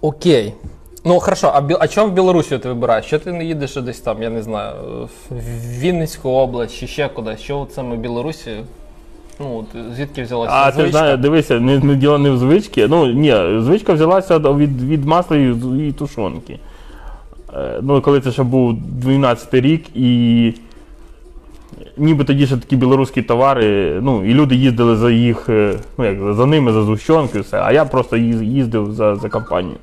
Окей. 0.00 0.54
Ну, 1.04 1.20
хорошо, 1.20 1.50
а, 1.54 1.60
Бі- 1.60 1.76
а 1.80 1.88
чому 1.88 2.08
в 2.08 2.12
Білорусі 2.12 2.58
ти 2.58 2.68
вибираєш? 2.68 3.06
Що 3.06 3.18
ти 3.18 3.32
не 3.32 3.44
їдеш 3.44 3.74
десь 3.76 4.00
там, 4.00 4.22
я 4.22 4.30
не 4.30 4.42
знаю, 4.42 4.74
в 5.30 5.78
Вінницьку 5.78 6.28
область 6.30 6.78
чи 6.78 6.86
ще 6.86 7.08
кудись? 7.08 7.40
Що 7.40 7.58
от 7.58 7.72
саме 7.72 7.96
в 7.96 7.98
Білорусі? 7.98 8.50
Ну, 9.40 9.64
звідки 9.96 10.22
взялася 10.22 10.52
А 10.54 10.70
ти 10.70 10.72
звичка? 10.76 10.90
знаєш, 10.98 11.20
дивися, 11.20 11.60
не, 11.60 11.78
не 11.78 11.94
діло 11.94 12.18
не 12.18 12.30
в 12.30 12.38
звичці. 12.38 12.86
Ну, 12.90 13.06
ні, 13.06 13.34
звичка 13.60 13.92
взялася 13.92 14.38
від, 14.38 14.82
від 14.82 15.04
масла 15.04 15.36
і, 15.36 15.54
і 15.88 15.92
тушонки. 15.92 16.58
Е, 17.56 17.78
Ну, 17.82 18.00
коли 18.02 18.20
це 18.20 18.32
ще 18.32 18.42
був 18.42 18.74
12 18.82 19.54
рік, 19.54 19.96
і 19.96 20.54
ніби 21.96 22.24
тоді 22.24 22.46
ще 22.46 22.56
такі 22.56 22.76
білоруські 22.76 23.22
товари, 23.22 23.98
ну, 24.02 24.24
і 24.24 24.34
люди 24.34 24.54
їздили 24.54 24.96
за 24.96 25.10
їх, 25.10 25.48
е, 25.48 25.74
ну, 25.98 26.04
як, 26.04 26.34
за 26.34 26.46
ними, 26.46 26.72
за 26.72 26.82
згущенкою, 26.82 27.42
все, 27.42 27.60
а 27.62 27.72
я 27.72 27.84
просто 27.84 28.16
їздив 28.16 28.92
за, 28.92 29.16
за 29.16 29.28
компанію. 29.28 29.76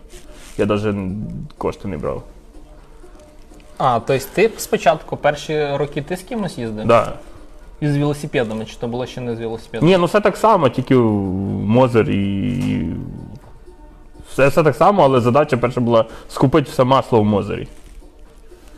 Я 0.60 0.66
навіть 0.66 0.96
кошти 1.58 1.88
не 1.88 1.98
брав. 1.98 2.24
А, 3.78 4.00
тобто 4.00 4.25
ти 4.34 4.51
спочатку 4.58 5.18
перші 5.18 5.68
роки 5.75 6.01
ти 6.01 6.16
з 6.16 6.22
кимось 6.22 6.58
їздив? 6.58 6.88
Да. 6.88 7.13
І 7.82 7.88
з 7.88 7.98
велосипедами, 7.98 8.66
чи 8.66 8.75
то 8.75 8.88
було 8.88 9.06
ще 9.06 9.22
не 9.22 9.36
з 9.36 9.39
велосипедом? 9.39 9.89
Ні, 9.89 9.98
ну 9.98 10.06
все 10.06 10.22
так 10.22 10.38
само, 10.38 10.70
тільки 10.70 10.96
Мозер 10.96 12.10
і. 12.10 12.86
Все, 14.32 14.48
все 14.48 14.63
так 14.63 14.75
само, 14.75 15.04
але 15.04 15.22
задача 15.22 15.58
перша 15.58 15.82
була 15.82 16.06
скупити 16.30 16.70
все 16.72 16.84
масло 16.84 17.22
в 17.22 17.25
Мозері. 17.25 17.68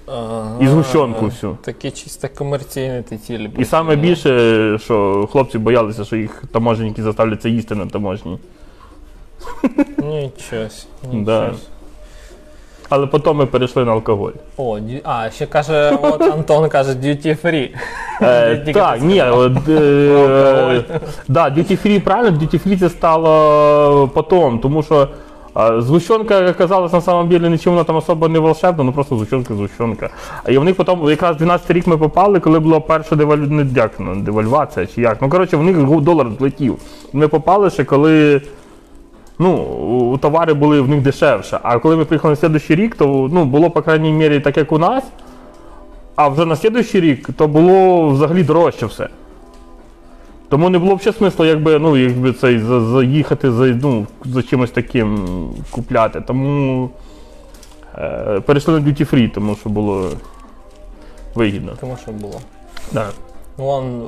Ага. 0.07 0.57
І 0.59 0.67
згущенку 0.67 1.25
всю. 1.25 1.57
Такі 1.61 1.91
чисто 1.91 2.27
комерційні 2.37 3.03
ті 3.09 3.17
цілі. 3.17 3.49
І 3.57 3.65
саме 3.65 3.95
більше, 3.95 4.77
що 4.79 5.27
хлопці 5.31 5.57
боялися, 5.57 6.05
що 6.05 6.15
їх 6.15 6.43
таможенники 6.51 7.03
заставляться 7.03 7.49
їсти 7.49 7.75
на 7.75 7.85
таможні. 7.85 8.37
Нічого. 9.97 10.67
Да. 11.13 11.51
Але 12.89 13.07
потім 13.07 13.35
ми 13.35 13.45
перейшли 13.45 13.85
на 13.85 13.91
алкоголь. 13.91 14.31
О, 14.57 14.79
дю- 14.79 15.01
а, 15.03 15.29
ще 15.29 15.45
каже, 15.45 15.97
от 16.01 16.21
Антон 16.21 16.69
каже, 16.69 16.91
duty 16.91 17.45
free. 17.45 17.69
Е, 18.21 18.57
Тільки 18.57 18.79
так, 18.79 18.99
ти 18.99 19.05
ні, 19.05 19.21
от, 19.23 19.53
е, 19.69 20.83
да, 21.27 21.45
duty 21.49 21.87
free, 21.87 21.99
правильно, 21.99 22.37
duty 22.37 22.67
free 22.67 22.79
це 22.79 22.89
стало 22.89 24.07
потім, 24.13 24.59
тому 24.59 24.83
що 24.83 25.07
е, 25.57 25.81
згущенка 25.81 26.49
оказалась 26.51 26.93
на 26.93 27.01
самом 27.01 27.29
деле 27.29 27.49
нічим 27.49 27.73
вона 27.73 27.83
там 27.83 27.95
особо 27.95 28.27
не 28.27 28.39
волшебна, 28.39 28.83
ну 28.83 28.91
просто 28.91 29.15
згущенка, 29.15 29.53
згущенка. 29.55 30.09
І 30.47 30.57
в 30.57 30.63
них 30.63 30.75
потім, 30.75 31.09
якраз 31.09 31.37
12 31.37 31.71
рік 31.71 31.87
ми 31.87 31.97
попали, 31.97 32.39
коли 32.39 32.59
була 32.59 32.79
перша 32.79 33.15
девалю... 33.15 33.41
не, 33.47 33.65
як, 33.75 33.91
ну, 33.99 34.15
девальвація 34.15 34.85
чи 34.85 35.01
як. 35.01 35.21
Ну, 35.21 35.29
коротше, 35.29 35.57
в 35.57 35.63
них 35.63 36.01
долар 36.01 36.27
злетів. 36.39 36.77
Ми 37.13 37.27
попали 37.27 37.69
ще, 37.69 37.83
коли. 37.83 38.41
Ну, 39.41 39.55
у- 40.13 40.17
товари 40.17 40.53
були 40.53 40.81
в 40.81 40.87
них 40.89 41.01
дешевше. 41.01 41.59
А 41.63 41.79
коли 41.79 41.95
ми 41.95 42.05
приїхали 42.05 42.31
на 42.31 42.35
слідуючий 42.35 42.75
рік, 42.75 42.95
то 42.95 43.29
ну, 43.33 43.45
було, 43.45 43.71
по 43.71 43.81
крайній 43.81 44.11
мірі, 44.11 44.39
так 44.39 44.57
як 44.57 44.71
у 44.71 44.77
нас. 44.77 45.03
А 46.15 46.27
вже 46.27 46.45
на 46.45 46.55
слідуючий 46.55 47.01
рік 47.01 47.29
то 47.37 47.47
було 47.47 48.09
взагалі 48.09 48.43
дорожче 48.43 48.85
все. 48.85 49.07
Тому 50.49 50.69
не 50.69 50.79
було 50.79 50.95
б 50.95 51.01
ще 51.01 51.13
смислу, 51.13 51.45
якби, 51.45 51.79
ну, 51.79 51.97
якби 51.97 52.33
цей, 52.33 52.59
за, 52.59 52.81
заїхати 52.81 53.51
за, 53.51 53.65
ну, 53.65 54.07
за 54.25 54.43
чимось 54.43 54.71
таким 54.71 55.19
купляти. 55.71 56.21
Тому 56.21 56.89
е, 57.97 58.41
перейшли 58.45 58.79
на 58.79 58.87
duty 58.87 59.13
free, 59.13 59.31
тому 59.33 59.55
що 59.55 59.69
було 59.69 60.09
вигідно. 61.35 61.71
Тому 61.79 61.97
що 62.03 62.11
було. 62.11 62.39
Да. 62.91 63.07
Вон 63.57 64.01
е, 64.01 64.07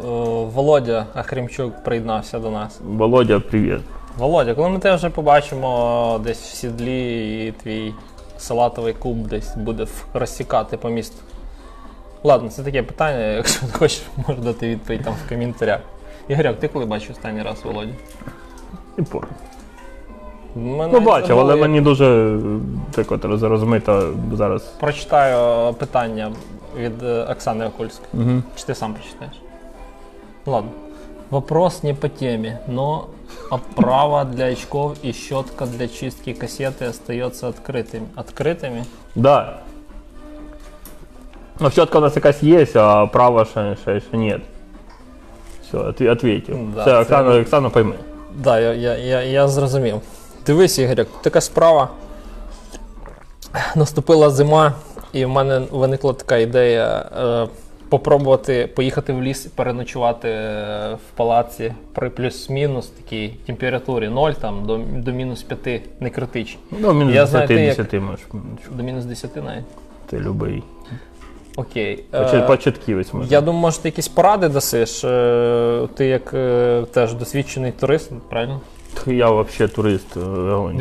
Володя 0.55 1.05
Ахрімчук 1.13 1.83
приєднався 1.83 2.39
до 2.39 2.51
нас. 2.51 2.79
Володя, 2.85 3.39
привіт. 3.39 3.79
Володя, 4.17 4.53
коли 4.53 4.69
ми 4.69 4.79
тебе 4.79 4.95
вже 4.95 5.09
побачимо 5.09 6.19
десь 6.23 6.41
в 6.41 6.55
сідлі 6.55 7.47
і 7.47 7.51
твій 7.51 7.93
салатовий 8.37 8.93
куб 8.93 9.27
десь 9.27 9.55
буде 9.55 9.87
розсікати 10.13 10.77
по 10.77 10.89
місту. 10.89 11.15
Ладно, 12.23 12.49
це 12.49 12.63
таке 12.63 12.83
питання, 12.83 13.19
якщо 13.25 13.65
ти 13.65 13.71
хочеш, 13.71 14.01
можеш 14.27 14.43
дати 14.43 14.67
відповідь 14.69 15.03
там 15.03 15.13
в 15.25 15.29
коментарях. 15.29 15.79
Ігоряк, 16.27 16.59
ти 16.59 16.67
коли 16.67 16.85
бачив 16.85 17.11
останній 17.11 17.41
раз 17.43 17.63
Володю? 17.65 17.91
І 18.97 19.01
по- 19.01 19.23
Ми 20.55 20.87
Ну, 20.93 20.99
бачив, 20.99 21.39
але 21.39 21.55
мені 21.55 21.81
дуже 21.81 22.37
так 22.91 23.11
от 23.11 23.25
роз- 23.25 23.47
розмито 23.47 24.13
зараз. 24.33 24.61
Прочитаю 24.63 25.73
питання 25.73 26.31
від 26.77 27.03
е, 27.03 27.23
Оксани 27.31 27.65
Окульської. 27.67 28.07
Угу. 28.23 28.41
Чи 28.55 28.63
ты 28.65 28.75
сам 28.75 28.93
прочитаешь? 28.93 29.41
Ладно. 30.45 30.71
Вопрос 31.29 31.83
не 31.83 31.93
по 31.93 32.07
теме, 32.07 32.59
но 32.67 33.05
оправа 33.50 34.24
для 34.24 34.44
очков 34.52 34.96
и 35.04 35.12
щетка 35.12 35.66
для 35.66 35.88
чистки 35.88 36.32
кассеты 36.32 36.84
остается 36.84 37.48
открытыми. 37.48 38.06
Открытыми? 38.16 38.84
Да. 39.14 39.58
Ну, 41.60 41.70
щетка 41.70 41.98
у 41.98 42.00
нас 42.00 42.16
якась 42.16 42.42
є, 42.42 42.66
а 42.74 43.06
права 43.06 43.44
ще, 43.44 43.76
ще, 43.82 44.00
ще 44.00 44.16
нет. 44.16 44.40
Все, 45.68 45.78
отв- 45.78 46.10
ответив. 46.12 46.56
Да, 46.74 46.80
Все, 46.82 46.90
це- 46.90 47.00
Оксана, 47.00 47.40
Оксана 47.40 47.70
пойми. 47.70 47.94
Да, 48.34 48.60
я, 48.60 48.72
я, 48.74 48.96
я, 48.96 49.22
я 49.22 49.48
зрозумів. 49.48 50.00
Дивись, 50.46 50.78
Ігоряк, 50.78 51.08
така 51.22 51.40
справа. 51.40 51.88
Наступила 53.76 54.30
зима, 54.30 54.72
і 55.12 55.24
в 55.24 55.28
мене 55.28 55.62
виникла 55.70 56.12
така 56.12 56.36
ідея 56.36 57.10
е, 57.18 57.48
попробувати 57.93 58.69
поїхати 58.75 59.13
в 59.13 59.23
ліс 59.23 59.45
переночувати 59.45 60.27
е, 60.29 60.93
в 60.93 61.17
палаці 61.17 61.73
при 61.93 62.09
плюс-мінус 62.09 62.87
такій 62.87 63.33
температурі 63.45 64.09
0 64.09 64.31
там, 64.31 64.65
до, 64.65 64.77
до 64.77 65.11
мінус 65.11 65.43
5 65.43 65.81
не 65.99 66.09
критично. 66.09 66.59
Ну, 66.79 66.93
мінус 66.93 67.15
Я 67.15 67.21
10, 67.21 67.29
знаю, 67.29 67.47
ти 67.47 67.53
як- 67.97 68.03
можеш. 68.03 68.25
До 68.71 68.83
мінус 68.83 69.05
10 69.05 69.35
навіть. 69.35 69.63
Ти 70.09 70.19
любий. 70.19 70.63
Окей. 71.55 72.03
Е, 72.13 72.41
Початківець 72.41 73.13
може. 73.13 73.29
я 73.29 73.41
думаю, 73.41 73.61
може, 73.61 73.79
ти 73.79 73.87
якісь 73.87 74.07
поради 74.07 74.49
дасиш. 74.49 75.03
Е, 75.03 75.87
Ти 75.95 76.05
як 76.05 76.29
теж 76.91 77.13
досвідчений 77.13 77.71
турист, 77.71 78.11
правильно? 78.29 78.61
Я 79.07 79.29
взагалі 79.31 79.71
турист. 79.71 80.17
е. 80.17 80.19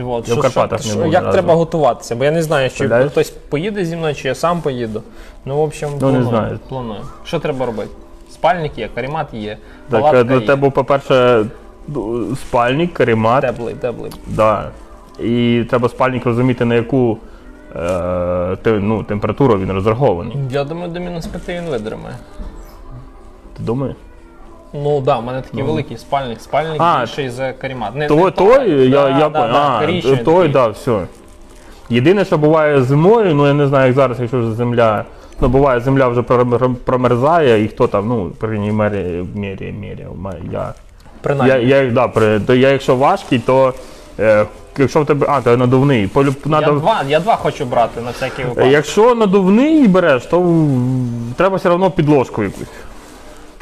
От, 0.04 0.28
я 0.28 0.34
в 0.34 0.40
Карпатах 0.40 0.82
що- 0.82 0.96
не 0.96 1.02
був. 1.04 1.12
Як 1.12 1.22
разу. 1.24 1.32
треба 1.32 1.54
готуватися? 1.54 2.16
Бо 2.16 2.24
я 2.24 2.30
не 2.30 2.42
знаю, 2.42 2.70
чи 2.70 2.76
Представляєш? 2.76 3.12
хтось 3.12 3.30
поїде 3.30 3.84
зі 3.84 3.96
мною, 3.96 4.14
чи 4.14 4.28
я 4.28 4.34
сам 4.34 4.60
поїду. 4.60 5.02
Ну, 5.44 5.56
в 5.56 5.60
общем, 5.60 5.88
Ну, 5.90 5.94
не 5.94 6.00
планую, 6.00 6.24
знаю. 6.28 6.58
планую. 6.68 7.00
Що 7.24 7.38
треба 7.38 7.66
робити? 7.66 7.90
Спальник 8.30 8.78
є, 8.78 8.88
каремат 8.94 9.34
є, 9.34 9.58
Так, 9.90 10.24
ну, 10.30 10.40
тебе, 10.40 10.70
по-перше, 10.70 11.44
спальник, 12.36 12.92
каремат. 12.94 13.40
Теплий, 13.42 13.74
теплий. 13.74 14.12
Да. 14.26 14.70
І 15.20 15.64
треба 15.70 15.88
спальник 15.88 16.26
розуміти, 16.26 16.64
на 16.64 16.74
яку 16.74 17.18
е, 17.76 18.56
те- 18.62 18.78
ну, 18.80 19.02
температуру 19.02 19.58
він 19.58 19.72
розрахований. 19.72 20.36
Я 20.50 20.64
думаю, 20.64 20.90
до 20.90 21.00
мінус 21.00 21.26
5 21.26 21.48
він 21.62 21.70
витримає. 21.70 22.16
Ти 23.56 23.62
думаєш? 23.62 23.96
Ну 24.74 24.94
так, 24.94 25.04
да, 25.04 25.18
в 25.18 25.24
мене 25.24 25.42
такий 25.42 25.62
великий 25.62 25.96
спальник. 25.96 26.40
Спальник 26.40 26.76
А, 26.78 27.00
більший 27.00 27.30
за 27.30 27.52
карімат. 27.52 27.94
Не, 27.94 28.06
Той, 28.06 28.24
не 28.24 28.30
той, 28.30 28.70
я, 28.88 29.02
да, 29.02 29.08
я 29.18 29.28
да, 29.28 29.48
да, 29.48 29.76
а, 29.76 29.80
коричневий 29.80 30.18
той, 30.18 30.34
такий. 30.34 30.52
да, 30.52 30.68
все. 30.68 31.06
Єдине, 31.90 32.24
що 32.24 32.38
буває 32.38 32.82
зимою, 32.82 33.34
ну 33.34 33.46
я 33.46 33.54
не 33.54 33.66
знаю, 33.66 33.86
як 33.86 33.96
зараз, 33.96 34.20
якщо 34.20 34.38
вже 34.38 34.52
земля. 34.52 35.04
Ну, 35.40 35.48
буває, 35.48 35.80
земля 35.80 36.08
вже 36.08 36.20
промер- 36.20 36.74
промерзає, 36.74 37.64
і 37.64 37.68
хто 37.68 37.86
там, 37.86 38.08
ну, 38.08 38.24
в 38.24 38.38
крайній 38.38 38.72
мері, 38.72 39.24
мері, 39.34 39.74
мері, 39.78 40.06
я, 40.52 40.58
я, 40.58 40.74
Принаймні. 41.20 41.68
я, 41.68 41.90
да, 41.90 42.08
при, 42.08 42.40
то 42.40 42.54
я 42.54 42.68
якщо 42.68 42.96
важкий, 42.96 43.38
то 43.38 43.74
е, 44.20 44.46
якщо 44.78 45.02
в 45.02 45.06
тебе. 45.06 45.26
А, 45.30 45.40
то 45.40 45.56
надувний. 45.56 46.06
Полю, 46.06 46.34
Я, 46.44 46.50
надо, 46.50 46.72
два, 46.72 47.02
я 47.08 47.20
два 47.20 47.36
хочу 47.36 47.64
брати 47.64 48.00
на 48.00 48.10
всякий 48.10 48.44
випадок. 48.44 48.72
Якщо 48.72 49.14
надувний 49.14 49.88
береш, 49.88 50.26
то 50.26 50.66
треба 51.36 51.56
все 51.56 51.70
одно 51.70 51.90
підложку 51.90 52.42
якусь. 52.42 52.68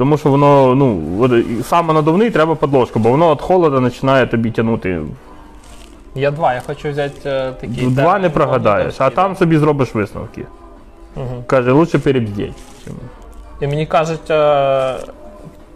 Тому 0.01 0.19
що 0.19 0.31
воно, 0.31 0.75
ну, 0.75 1.63
саме 1.63 1.95
надувний 1.95 2.31
треба 2.31 2.55
подложку, 2.55 2.99
бо 2.99 3.11
воно 3.11 3.33
від 3.33 3.41
холода 3.41 3.81
починає 3.81 4.27
тобі 4.27 4.51
тягнути. 4.51 5.01
Я 6.15 6.31
два, 6.31 6.55
я 6.55 6.61
хочу 6.67 6.91
взяти 6.91 7.21
е, 7.25 7.53
такі. 7.61 7.87
Два 7.87 8.19
не 8.19 8.31
прогадаєш, 8.31 8.95
а 8.99 9.11
там 9.11 9.37
собі 9.37 9.59
зробиш 9.59 9.95
висновки. 9.95 10.47
Угу. 11.17 11.45
Каже, 11.47 11.73
лучше 11.73 11.99
перебздіть. 11.99 12.53
І 13.61 13.67
мені 13.67 13.87
кажуть, 13.87 14.31
е, 14.31 14.97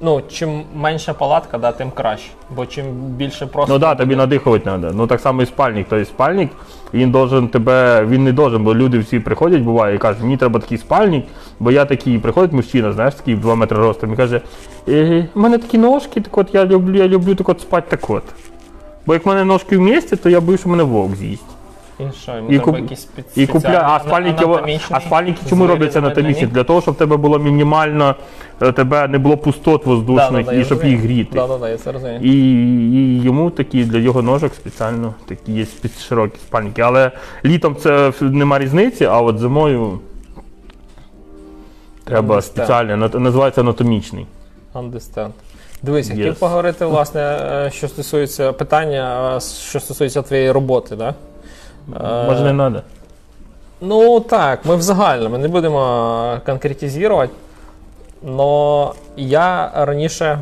ну, 0.04 0.22
чим 0.28 0.62
менша 0.74 1.14
палатка, 1.14 1.58
да, 1.58 1.72
тим 1.72 1.90
краще. 1.90 2.30
Бо 2.56 2.66
чим 2.66 2.86
більше 2.94 3.46
просто. 3.46 3.74
Ну 3.74 3.80
так, 3.80 3.96
да, 3.96 4.02
тобі 4.02 4.16
надихувати 4.16 4.64
треба. 4.64 4.90
Ну 4.94 5.06
так 5.06 5.20
само 5.20 5.42
і 5.42 5.46
спальник. 5.46 5.86
Тобто 5.90 6.04
спальник, 6.04 6.50
він 6.94 7.10
должен 7.10 7.48
тебе, 7.48 8.04
він 8.04 8.24
не 8.24 8.32
должен, 8.32 8.64
бо 8.64 8.74
люди 8.74 8.98
всі 8.98 9.20
приходять, 9.20 9.62
буває, 9.62 9.94
і 9.94 9.98
кажуть, 9.98 10.22
мені 10.22 10.36
треба 10.36 10.60
такий 10.60 10.78
спальник, 10.78 11.24
бо 11.60 11.70
я 11.70 11.84
такий, 11.84 12.18
приходить 12.18 12.52
мужчина, 12.52 12.92
знаєш, 12.92 13.14
такий 13.14 13.34
2 13.34 13.54
метри 13.54 13.78
ростом, 13.78 14.12
і 14.12 14.16
каже, 14.16 14.40
е, 14.88 15.28
у 15.34 15.40
мене 15.40 15.58
такі 15.58 15.78
ножки, 15.78 16.20
так 16.20 16.38
от 16.38 16.54
я 16.54 16.66
люблю, 16.66 16.96
я 16.98 17.08
люблю 17.08 17.34
так 17.34 17.48
от 17.48 17.60
спати 17.60 17.86
так 17.88 18.10
от. 18.10 18.24
Бо 19.06 19.14
як 19.14 19.26
в 19.26 19.28
мене 19.28 19.44
ножки 19.44 19.78
в 19.78 19.80
місті, 19.80 20.16
то 20.16 20.30
я 20.30 20.40
боюсь, 20.40 20.60
що 20.60 20.68
мене 20.68 20.82
вовк 20.82 21.16
з'їсть. 21.16 21.53
І 22.00 22.02
що, 22.22 22.36
йому 22.36 22.48
І, 22.48 22.52
треба 22.58 22.64
куп... 22.64 22.76
якісь 22.78 23.08
спец- 23.08 23.42
і 23.42 23.46
купля... 23.46 23.82
А 23.84 24.00
спальники, 24.08 24.44
анатомічні 24.44 24.96
а 24.96 25.00
спальники 25.00 25.40
чому 25.48 25.66
робляться 25.66 25.98
анатомічні? 25.98 26.32
замедлені? 26.34 26.54
Для 26.54 26.64
того, 26.64 26.80
щоб 26.82 26.94
в 26.94 26.98
тебе 26.98 27.16
було 27.16 27.38
мінімально, 27.38 28.14
е, 28.62 28.72
тебе 28.72 29.08
не 29.08 29.18
було 29.18 29.36
пустот 29.36 29.86
воздушних, 29.86 30.46
і 30.52 30.64
щоб 30.64 30.84
їх 30.84 31.00
гріти. 31.00 31.34
Так, 31.38 31.48
так, 31.48 31.60
так, 31.60 31.70
я 31.70 31.76
це 31.76 31.92
розумію. 31.92 32.20
І, 32.22 32.32
і 32.96 33.22
йому 33.22 33.50
такі 33.50 33.84
для 33.84 33.98
його 33.98 34.22
ножок 34.22 34.54
спеціально 34.54 35.14
такі 35.28 35.52
є 35.52 35.64
спец- 35.64 36.00
широкі 36.08 36.36
спальники. 36.38 36.82
Але 36.82 37.10
літом 37.44 37.76
це 37.76 38.12
нема 38.20 38.58
різниці, 38.58 39.04
а 39.04 39.20
от 39.20 39.38
зимою 39.38 39.98
треба 42.04 42.36
Understand. 42.36 42.42
спеціально, 42.42 43.06
нат- 43.06 43.18
називається 43.18 43.60
анатомічний. 43.60 44.26
Understand. 44.74 45.28
Дивись, 45.82 46.08
я 46.08 46.14
хотів 46.14 46.32
Yes. 46.32 46.38
поговорити, 46.38 46.86
власне, 46.86 47.20
е, 47.20 47.70
що 47.70 47.88
стосується 47.88 48.52
питання, 48.52 49.32
е, 49.36 49.40
що 49.40 49.80
стосується 49.80 50.22
твоєї 50.22 50.50
роботи, 50.52 50.96
да? 50.96 51.14
Е, 51.88 52.26
Може 52.26 52.52
не 52.52 52.54
треба. 52.54 52.82
Ну 53.80 54.20
так, 54.20 54.64
ми 54.64 54.76
в 54.76 54.82
загальному 54.82 55.38
не 55.38 55.48
будемо 55.48 56.40
конкретизувати. 56.46 57.32
Но 58.22 58.94
я 59.16 59.70
раніше 59.74 60.38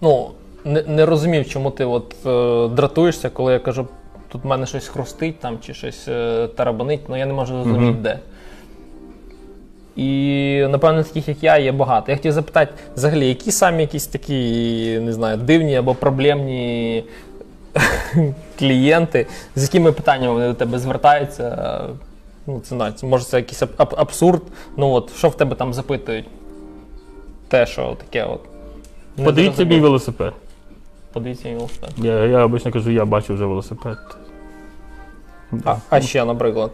ну, 0.00 0.30
не, 0.64 0.82
не 0.82 1.06
розумів, 1.06 1.48
чому 1.48 1.70
ти 1.70 1.84
от, 1.84 2.14
е, 2.26 2.68
дратуєшся, 2.68 3.30
коли 3.30 3.52
я 3.52 3.58
кажу, 3.58 3.86
тут 4.28 4.44
в 4.44 4.46
мене 4.46 4.66
щось 4.66 4.88
хрустить 4.88 5.40
там, 5.40 5.58
чи 5.60 5.74
щось 5.74 6.08
е, 6.08 6.48
тарабанить, 6.56 7.00
але 7.08 7.18
я 7.18 7.26
не 7.26 7.32
можу 7.32 7.54
зрозуміти, 7.54 7.92
Мгм. 7.92 8.02
де. 8.02 8.18
І, 9.96 10.66
напевно, 10.68 11.02
таких, 11.02 11.28
як 11.28 11.42
я, 11.42 11.58
є 11.58 11.72
багато. 11.72 12.10
Я 12.12 12.16
хотів 12.16 12.32
запитати, 12.32 12.72
взагалі, 12.96 13.28
які 13.28 13.52
самі 13.52 13.82
якісь 13.82 14.06
такі, 14.06 14.98
не 15.02 15.12
знаю, 15.12 15.36
дивні 15.36 15.76
або 15.76 15.94
проблемні 15.94 17.04
клієнти, 18.58 19.26
з 19.56 19.62
якими 19.62 19.92
питаннями 19.92 20.32
вони 20.32 20.46
до 20.48 20.54
тебе 20.54 20.78
звертаються. 20.78 21.80
Ну, 22.46 22.60
це 22.60 22.74
навіть, 22.74 23.02
може, 23.02 23.24
це 23.24 23.36
якийсь 23.36 23.62
аб- 23.62 23.76
аб- 23.76 23.94
абсурд. 23.96 24.42
Ну 24.76 24.90
от, 24.90 25.16
що 25.16 25.28
в 25.28 25.34
тебе 25.36 25.56
там 25.56 25.74
запитують? 25.74 26.24
Те, 27.48 27.66
що 27.66 27.94
таке 27.98 28.24
от. 28.24 28.40
не 29.16 29.24
Подивіться 29.24 29.64
мій 29.64 29.80
велосипед. 29.80 30.32
Подивіться 31.12 31.48
мій 31.48 31.54
велосипед. 31.54 31.90
Я, 31.98 32.24
я 32.24 32.44
обично 32.44 32.72
кажу, 32.72 32.90
я 32.90 33.04
бачу 33.04 33.34
вже 33.34 33.44
велосипед. 33.44 33.98
А, 35.64 35.76
а 35.90 36.00
ще, 36.00 36.24
наприклад. 36.24 36.70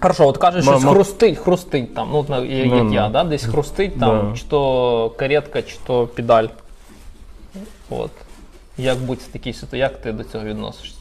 Хорошо, 0.00 0.28
от 0.28 0.38
кажеш, 0.38 0.64
Ма- 0.64 0.72
щось 0.72 0.84
ма- 0.84 0.92
хрустить, 0.92 1.38
хрустить 1.38 1.94
там, 1.94 2.08
ну, 2.12 2.18
от, 2.18 2.28
на- 2.28 2.38
як, 2.38 2.66
Ну, 2.66 2.84
ну. 2.84 2.94
я, 2.94 3.08
да? 3.08 3.24
десь 3.24 3.44
хрустить 3.44 4.00
там, 4.00 4.30
Да. 4.30 4.36
чи 4.38 4.44
то 4.48 5.10
каретка, 5.16 5.62
чи 5.62 5.76
то 5.86 6.06
педаль. 6.06 6.46
От. 7.90 8.10
Як 8.78 8.98
будь 8.98 9.18
в 9.18 9.26
такій 9.28 9.52
ситуації, 9.52 9.80
як 9.80 10.00
ти 10.00 10.12
до 10.12 10.24
цього 10.24 10.44
відносишся? 10.44 10.98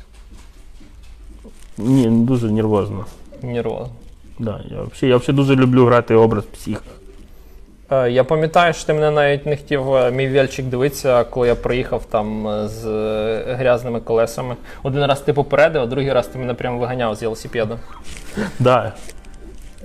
Ні, 1.77 2.07
дуже 2.09 2.51
нервозно. 2.51 3.05
Нервозно. 3.41 3.89
Да, 4.39 4.59
я, 4.71 4.81
взагалі, 4.81 5.11
я 5.11 5.17
взагалі 5.17 5.35
дуже 5.37 5.55
люблю 5.55 5.85
грати 5.85 6.15
образ 6.15 6.43
психа. 6.45 6.81
Е, 7.91 8.11
Я 8.11 8.23
пам'ятаю, 8.23 8.73
що 8.73 8.85
ти 8.85 8.93
мене 8.93 9.11
навіть 9.11 9.45
не 9.45 9.57
хотів 9.57 9.93
е, 9.93 10.11
мій 10.11 10.29
вельчик 10.29 10.65
дивитися, 10.65 11.23
коли 11.23 11.47
я 11.47 11.55
приїхав 11.55 12.05
там 12.05 12.47
е, 12.47 12.67
з 12.67 12.85
е, 12.87 13.55
грязними 13.59 13.99
колесами. 13.99 14.55
Один 14.83 15.05
раз 15.05 15.21
ти 15.21 15.33
попередив, 15.33 15.81
а 15.81 15.85
другий 15.85 16.13
раз 16.13 16.27
ти 16.27 16.39
мене 16.39 16.53
прямо 16.53 16.79
виганяв 16.79 17.15
з 17.15 17.21
велосипеда. 17.21 17.77
Да. 18.59 18.93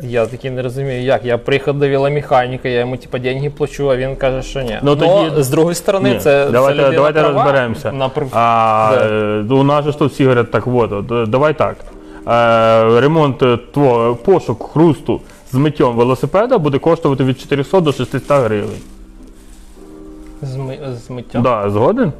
Я 0.03 0.27
такий 0.27 0.51
не 0.51 0.63
розумію, 0.63 1.03
як. 1.03 1.25
Я 1.25 1.39
приїхав 1.39 1.79
до 1.79 1.89
веломеханіка, 1.89 2.69
я 2.69 2.81
йому 2.81 2.97
типу, 2.97 3.19
деньги 3.19 3.51
плачу, 3.51 3.91
а 3.91 3.97
він 3.97 4.17
каже, 4.17 4.43
що 4.43 4.63
ні. 4.63 4.79
Ну, 4.83 4.97
тоді- 4.97 5.43
з 5.43 5.49
другої 5.49 5.75
сторони, 5.75 6.11
Ні, 6.11 6.19
це. 6.19 6.51
давайте- 6.51 6.83
це 6.83 6.91
давайте 6.93 7.21
права. 7.21 7.43
розберемося. 7.45 7.91
Напр- 7.91 8.29
А 8.33 8.91
Да. 8.95 9.05
е, 9.07 9.55
у 9.55 9.63
нас 9.63 9.85
же 9.85 9.93
ж 9.93 9.99
тут 9.99 10.13
всі 10.13 10.25
говорять, 10.25 10.51
так 10.51 10.67
от, 10.67 11.13
е, 11.13 11.27
давай 11.27 11.55
так. 11.59 11.77
Е, 12.29 13.01
ремонт 13.01 13.43
твого 13.73 14.15
пошук 14.15 14.71
хрусту 14.73 15.21
з 15.53 15.55
миттям 15.55 15.97
велосипеда 15.97 16.59
буде 16.59 16.79
коштувати 16.79 17.25
від 17.25 17.41
400 17.41 17.81
до 17.81 17.93
600 17.93 18.23
гривень. 18.45 18.81
З, 20.43 20.57
ми- 20.57 20.79
з 21.07 21.11
миття. 21.11 21.39
Да, 21.41 21.71
згоден? 21.71 22.13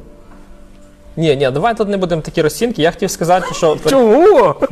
Ні, 1.17 1.35
ні, 1.35 1.51
давай 1.51 1.77
тут 1.77 1.89
не 1.89 1.97
будемо 1.97 2.21
такі 2.21 2.41
розцінки. 2.41 2.81
Я 2.81 2.91
хотів 2.91 3.11
сказати, 3.11 3.45
що. 3.53 3.77
Чого? 3.89 4.55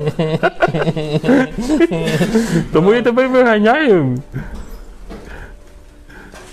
Тому 2.74 2.94
я 2.94 3.02
тебе 3.02 3.28
виганяю. 3.28 4.18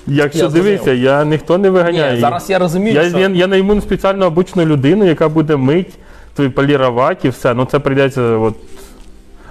Якщо 0.07 0.42
Я 0.44 0.50
зрозумів. 0.50 0.88
я 1.02 1.24
ніхто 1.24 1.59
не 1.59 1.70
виганяє. 1.70 2.14
Ні, 2.14 2.20
зараз 2.20 2.50
я 2.50 2.59
розумію, 2.59 2.94
Я, 2.94 3.09
що. 3.09 3.18
я, 3.18 3.28
я 3.28 3.46
найму 3.46 3.81
спеціально 3.81 4.26
обучену 4.26 4.64
людину, 4.64 5.05
яка 5.05 5.28
буде 5.28 5.57
мить, 5.57 5.94
то 6.37 6.42
й 6.44 6.48
полірувати 6.48 7.28
і 7.28 7.31
все. 7.31 7.55
Ну 7.55 7.64
це 7.64 7.78
прийдеться. 7.78 8.22
От. 8.22 8.55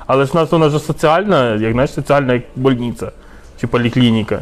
Але 0.07 0.25
ж 0.25 0.31
у 0.33 0.37
нас 0.37 0.51
вона 0.51 0.69
ж 0.69 0.79
соціальна, 0.79 1.55
як 1.55 1.71
знаєш, 1.73 1.93
соціальна 1.93 2.33
як 2.33 2.43
больниця 2.55 3.11
чи 3.61 3.67
поліклініка. 3.67 4.39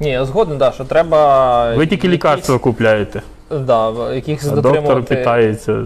Ні, 0.00 0.10
я 0.10 0.24
згоден, 0.24 0.58
да, 0.58 0.72
що 0.72 0.84
треба. 0.84 1.70
Ви 1.74 1.86
тільки 1.86 1.94
якісь- 1.94 2.10
лікарства 2.10 2.58
купляєте, 2.58 3.22
Да, 3.50 3.92
якихось 4.14 4.46
а 4.46 4.50
доктор 4.50 4.72
дотримувати. 4.72 5.14
питається. 5.14 5.84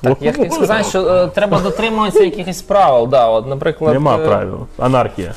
Так, 0.00 0.16
я 0.20 0.32
хотів 0.32 0.52
сказати, 0.52 0.84
що 0.84 1.08
е, 1.08 1.26
треба 1.26 1.60
дотримуватися 1.60 2.24
якихось 2.24 2.62
правил. 2.62 3.08
Да, 3.08 3.28
от, 3.28 3.46
наприклад, 3.46 3.94
Нема 3.94 4.16
е, 4.16 4.26
правил. 4.26 4.66
Анархія. 4.78 5.34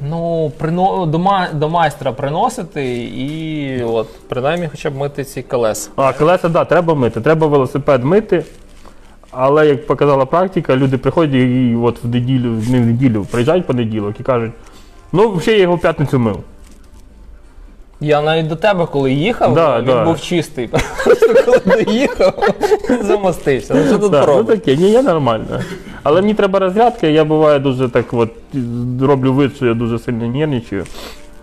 Ну, 0.00 0.52
прино... 0.58 1.06
до, 1.06 1.18
ма... 1.18 1.48
до 1.52 1.68
майстра 1.68 2.12
приносити 2.12 2.96
і 2.96 3.82
от, 3.84 4.08
принаймні 4.28 4.68
хоча 4.68 4.90
б 4.90 4.96
мити 4.96 5.24
ці 5.24 5.42
колеса. 5.42 5.90
А, 5.96 6.12
колеса, 6.12 6.42
так, 6.42 6.52
да, 6.52 6.64
треба 6.64 6.94
мити. 6.94 7.20
Треба 7.20 7.46
велосипед 7.46 8.04
мити. 8.04 8.44
Але 9.30 9.66
як 9.66 9.86
показала 9.86 10.26
практика, 10.26 10.76
люди 10.76 10.98
приходять 10.98 11.34
і 11.34 11.76
от 11.82 12.04
в 12.04 12.08
неділю, 12.08 12.48
не 12.48 12.80
в 12.80 12.86
неділю, 12.86 13.26
приїжджають 13.30 13.64
в 13.64 13.66
понеділок 13.66 14.20
і 14.20 14.22
кажуть, 14.22 14.52
ну, 15.12 15.30
взагалі 15.30 15.56
я 15.56 15.62
його 15.62 15.76
в 15.76 15.80
п'ятницю 15.80 16.18
мив. 16.18 16.38
Я 18.00 18.22
навіть 18.22 18.46
до 18.46 18.56
тебе, 18.56 18.86
коли 18.92 19.12
їхав, 19.12 19.54
Да, 19.54 19.78
він 19.78 19.86
да. 19.86 20.04
був 20.04 20.20
чистий. 20.20 20.68
Просто 21.04 21.34
коли 21.44 21.60
доїхав, 21.84 22.54
замостився. 23.02 23.74
Ну 23.74 23.84
що 23.88 23.98
тут 23.98 24.12
Так, 24.12 24.20
ну 24.20 24.26
пробувати? 24.26 24.58
таке, 24.58 24.76
ні, 24.76 24.90
я 24.90 25.02
нормально. 25.02 25.60
Але 26.02 26.20
мені 26.22 26.34
треба 26.34 26.58
розрядка, 26.58 27.06
я 27.06 27.24
буває 27.24 27.58
дуже 27.58 27.88
так 27.88 28.04
от 28.12 28.30
роблю 29.02 29.32
вид, 29.32 29.56
що 29.56 29.66
я 29.66 29.74
дуже 29.74 29.98
сильно 29.98 30.26
нервничаю. 30.26 30.84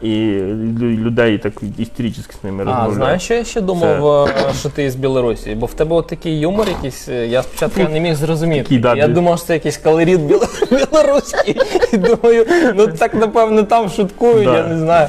І 0.01 0.07
лю- 0.07 0.97
людей 1.03 1.37
так 1.37 1.53
істерично 1.77 2.23
з 2.41 2.43
ними 2.43 2.63
А, 2.63 2.65
розмовляю. 2.65 2.93
знаєш, 2.93 3.21
що 3.21 3.33
я 3.33 3.43
ще 3.43 3.61
думав, 3.61 4.27
е, 4.27 4.33
що 4.59 4.69
ти 4.69 4.91
з 4.91 4.95
Білорусі? 4.95 5.55
Бо 5.55 5.65
в 5.65 5.73
тебе 5.73 5.95
от 5.95 6.07
такий 6.07 6.39
юмор 6.39 6.67
якийсь, 6.69 7.09
е, 7.09 7.27
я 7.27 7.43
спочатку 7.43 7.93
не 7.93 7.99
міг 7.99 8.15
зрозуміти. 8.15 8.63
Такий, 8.63 8.79
да, 8.79 8.95
я 8.95 9.05
десь. 9.07 9.15
думав, 9.15 9.37
що 9.37 9.47
це 9.47 9.53
якийсь 9.53 9.77
калоріт 9.77 10.19
біло- 10.19 10.47
білоруський. 10.91 11.55
І 11.93 11.97
думаю, 11.97 12.45
ну 12.75 12.87
так 12.87 13.13
напевно 13.13 13.63
там 13.63 13.89
шуткують, 13.89 14.45
Да. 14.45 14.57
я 14.57 14.63
не 14.67 14.77
знаю. 14.79 15.07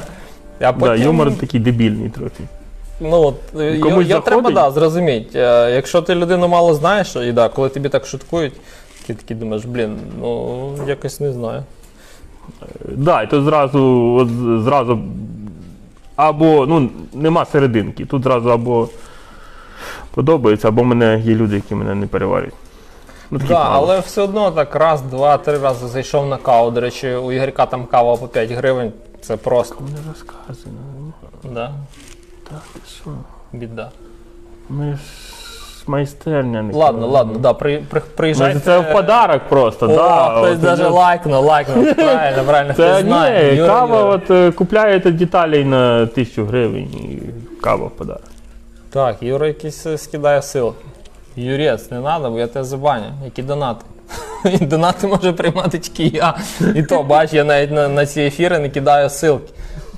А 0.59 0.71
Да, 0.71 0.95
юмор 0.95 1.37
такий 1.37 1.59
дебільний 1.59 2.09
трохи. 2.09 2.43
Ну, 2.99 3.21
от, 3.21 3.35
е, 3.59 3.77
його, 3.77 3.89
Комусь 3.89 4.07
треба 4.25 4.51
да, 4.51 4.71
зрозуміти. 4.71 5.39
Е, 5.39 5.71
Якщо 5.71 6.01
ти 6.01 6.15
людину 6.15 6.47
мало 6.47 6.73
знаєш, 6.73 7.15
і 7.15 7.31
да, 7.31 7.49
коли 7.49 7.69
тобі 7.69 7.89
так 7.89 8.05
шуткують, 8.05 8.53
ти 9.07 9.13
такий 9.13 9.37
думаєш, 9.37 9.65
блін, 9.65 9.97
ну 10.21 10.69
якось 10.87 11.19
не 11.19 11.33
знаю. 11.33 11.63
Да, 12.91 13.21
і 13.21 13.29
тут 13.29 13.45
зразу, 13.45 13.81
от 14.19 14.29
зразу 14.63 14.99
або 16.15 16.65
ну, 16.65 16.89
нема 17.13 17.45
серединки. 17.45 18.05
Тут 18.05 18.23
зразу 18.23 18.49
або 18.49 18.89
подобається, 20.13 20.67
або 20.67 20.83
мене 20.83 21.21
є 21.25 21.35
люди, 21.35 21.55
які 21.55 21.75
мене 21.75 21.95
не 21.95 22.07
переварюють. 22.07 22.53
Ну, 23.31 23.39
Так, 23.39 23.47
да, 23.47 23.67
але 23.71 23.99
все 23.99 24.21
одно 24.21 24.51
так 24.51 24.75
раз, 24.75 25.01
два, 25.01 25.37
три 25.37 25.57
рази 25.57 25.87
зайшов 25.87 26.27
на 26.27 26.37
каву. 26.37 26.71
До 26.71 26.81
речі, 26.81 27.13
у 27.13 27.31
Ігорька 27.31 27.65
там 27.65 27.85
кава 27.85 28.15
по 28.15 28.27
5 28.27 28.51
гривень. 28.51 28.91
Це 29.25 29.37
просто. 29.37 29.75
Не 29.81 30.09
розказуй, 30.11 30.71
ну, 31.43 31.51
Да, 31.53 31.71
так, 32.49 32.61
що? 33.01 33.09
біда. 33.53 33.91
Ми 34.69 34.93
ж 34.93 34.99
майстерня 35.87 36.61
не 36.61 36.73
Ладно, 36.73 37.07
ладно, 37.07 37.39
да, 37.39 37.53
при, 37.53 37.77
при, 37.89 37.99
приїжджайте. 37.99 38.59
Це 38.59 38.79
в 38.79 38.93
подарок 38.93 39.41
просто, 39.49 39.85
О, 39.85 39.95
да. 39.95 40.35
хтось 40.37 40.61
навіть 40.61 40.83
ну, 40.83 40.93
лайкнув, 40.93 41.45
лайкнув. 41.45 41.95
Правильно, 41.95 42.43
правильно, 42.43 42.73
Це 42.73 43.01
знає. 43.01 43.51
ні, 43.51 43.57
Юра, 43.57 43.67
кава, 43.73 43.99
Юра. 43.99 44.09
от 44.09 44.31
е, 44.31 44.51
купляєте 44.51 45.11
деталей 45.11 45.65
на 45.65 46.05
тисячу 46.05 46.45
гривень 46.45 46.83
і 46.83 47.19
кава 47.61 47.87
в 47.87 47.91
подарок. 47.91 48.23
Так, 48.89 49.23
Юра 49.23 49.47
якийсь 49.47 49.85
е, 49.85 49.97
скидає 49.97 50.41
силки. 50.41 50.85
Юрець, 51.35 51.91
не 51.91 52.01
треба, 52.01 52.29
бо 52.29 52.39
я 52.39 52.47
тебе 52.47 52.65
забаню. 52.65 53.05
Які 53.25 53.43
донати? 53.43 53.85
І 54.61 54.65
донати 54.65 55.07
може 55.07 55.33
приймати 55.33 55.79
тільки 55.79 56.17
я. 56.17 56.37
І 56.75 56.83
то, 56.83 57.03
бач, 57.03 57.33
я 57.33 57.43
навіть 57.43 57.71
на, 57.71 57.87
на 57.87 58.05
ці 58.05 58.21
ефіри 58.21 58.59
не 58.59 58.69
кидаю 58.69 59.07
ссылки. 59.07 59.49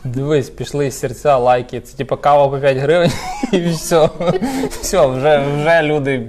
Дивись, 0.04 0.50
пішли 0.50 0.92
серця, 0.92 1.38
лайки. 1.38 1.82
Це 1.82 1.98
типу 1.98 2.18
кава 2.18 2.48
по 2.48 2.58
5 2.58 2.78
гривень 2.78 3.12
і 3.52 3.70
все. 3.70 4.10
Все, 4.70 5.08
вже, 5.08 5.44
вже 5.58 5.82
люди 5.84 6.28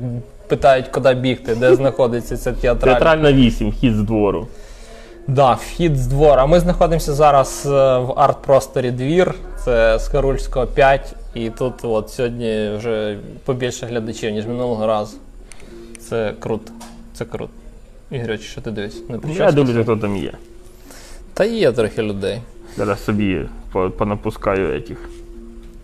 питають, 0.49 0.88
куди 0.88 1.14
бігти, 1.14 1.55
де 1.55 1.75
знаходиться 1.75 2.37
ця 2.37 2.53
театральна. 2.53 2.99
Театральна 2.99 3.33
8, 3.33 3.71
вхід 3.71 3.95
з 3.95 4.03
двору. 4.03 4.47
Да, 5.27 5.53
вхід 5.53 5.97
з 5.97 6.07
двора. 6.07 6.47
Ми 6.47 6.61
знаходимося 6.61 7.12
зараз 7.12 7.67
е, 7.67 7.99
в 7.99 8.11
арт-просторі 8.11 8.91
двір. 8.91 9.35
Це 9.64 9.99
з 9.99 10.09
Карульського 10.09 10.67
5. 10.67 11.14
І 11.35 11.51
тут 11.51 11.75
от 11.83 12.11
сьогодні 12.11 12.71
вже 12.77 13.19
побільше 13.45 13.87
глядачів, 13.87 14.33
ніж 14.33 14.47
минулого 14.47 14.87
разу. 14.87 15.17
Це 16.09 16.35
круто. 16.41 16.73
Це 17.14 17.25
круто. 17.25 17.53
Ігорьоч, 18.11 18.40
що 18.40 18.61
ти 18.61 18.71
дивишся? 18.71 19.01
Не 19.09 19.35
Я 19.35 19.53
дивлюся, 19.53 19.83
хто 19.83 19.97
там 19.97 20.16
є. 20.16 20.33
Та 21.35 21.44
є 21.44 21.73
трохи 21.73 22.03
людей. 22.03 22.40
Зараз 22.77 23.05
собі 23.05 23.40
понапускаю 23.73 24.68
этих. 24.68 24.97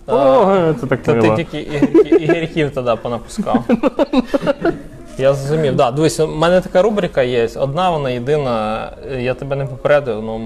О, 0.07 0.75
це 0.81 0.87
так 0.87 1.03
Та 1.03 1.21
ти 1.21 1.37
тільки 1.37 1.61
ігорьків, 1.61 2.23
ігорьків 2.23 2.71
тоді 2.75 2.91
понапускав. 3.03 3.65
Я 5.19 5.35
зрозумів. 5.35 5.77
Да, 5.77 5.91
дивись, 5.91 6.21
у 6.21 6.29
мене 6.29 6.61
така 6.61 6.83
рубрика 6.83 7.23
є. 7.23 7.49
Одна 7.57 7.91
вона 7.91 8.11
єдина. 8.11 8.91
Я 9.19 9.35
тебе 9.35 9.57
не 9.57 9.67
попередив, 9.67 10.23
ну 10.23 10.39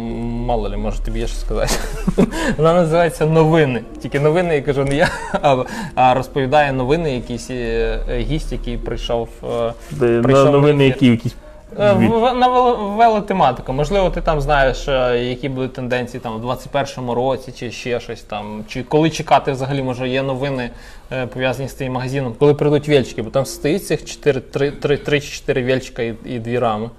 мало 0.46 0.68
ли, 0.68 0.76
може 0.76 0.98
тобі 1.04 1.20
є 1.20 1.26
що 1.26 1.36
сказати. 1.36 1.72
Вона 2.56 2.74
називається 2.74 3.26
Новини. 3.26 3.82
Тільки 4.02 4.20
новини, 4.20 4.54
я 4.54 4.62
кажу, 4.62 4.84
не 4.84 4.96
я, 4.96 5.08
а, 5.32 5.64
а 5.94 6.14
розповідає 6.14 6.72
новини 6.72 7.14
якийсь 7.14 7.50
е, 7.50 7.98
гість, 8.18 8.52
який 8.52 8.76
прийшов. 8.78 9.28
е, 9.44 9.72
Де- 9.90 10.20
прийшов 10.22 10.50
новини, 10.52 10.84
ефір. 10.88 10.94
які 10.94 11.06
якісь. 11.06 11.34
Е, 11.80 11.92
в- 11.92 12.34
На 12.34 12.48
вел- 12.48 12.96
велотематику. 12.96 13.72
Можливо, 13.72 14.10
ти 14.10 14.20
там 14.20 14.40
знаєш, 14.40 14.88
е, 14.88 15.24
які 15.24 15.48
будуть 15.48 15.72
тенденції 15.72 16.20
там 16.20 16.36
у 16.36 16.38
21-му 16.38 17.14
році, 17.14 17.52
чи 17.58 17.70
ще 17.70 18.00
щось 18.00 18.22
там. 18.22 18.64
Чи 18.68 18.82
коли 18.82 19.10
чекати 19.10 19.52
взагалі, 19.52 19.82
може, 19.82 20.08
є 20.08 20.22
новини 20.22 20.70
е, 21.12 21.26
пов'язані 21.26 21.68
з 21.68 21.74
тим 21.74 21.92
магазином, 21.92 22.34
коли 22.38 22.54
прийдуть 22.54 22.88
вельчики, 22.88 23.22
бо 23.22 23.30
там 23.30 23.46
стоїть 23.46 23.86
цих 23.86 24.04
4, 24.04 24.40
3, 24.40 24.70
3, 24.70 24.96
3 24.96 25.20
чи 25.20 25.28
4 25.28 25.64
вельчика 25.64 26.02
і, 26.02 26.14
і 26.24 26.38
дві 26.38 26.58
рами. 26.58 26.90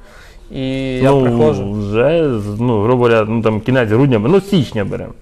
І 0.52 0.64
я 0.96 1.12
ну, 1.12 1.22
приходжу. 1.24 1.72
вже, 1.72 2.40
з- 2.40 2.60
ну, 2.60 2.82
грубо 2.84 3.04
говоря, 3.04 3.26
ну 3.28 3.42
там 3.42 3.62
кінець 3.62 3.90
грудня, 3.90 4.20
ну 4.20 4.42
січня 4.42 4.86
беремо. 4.86 5.14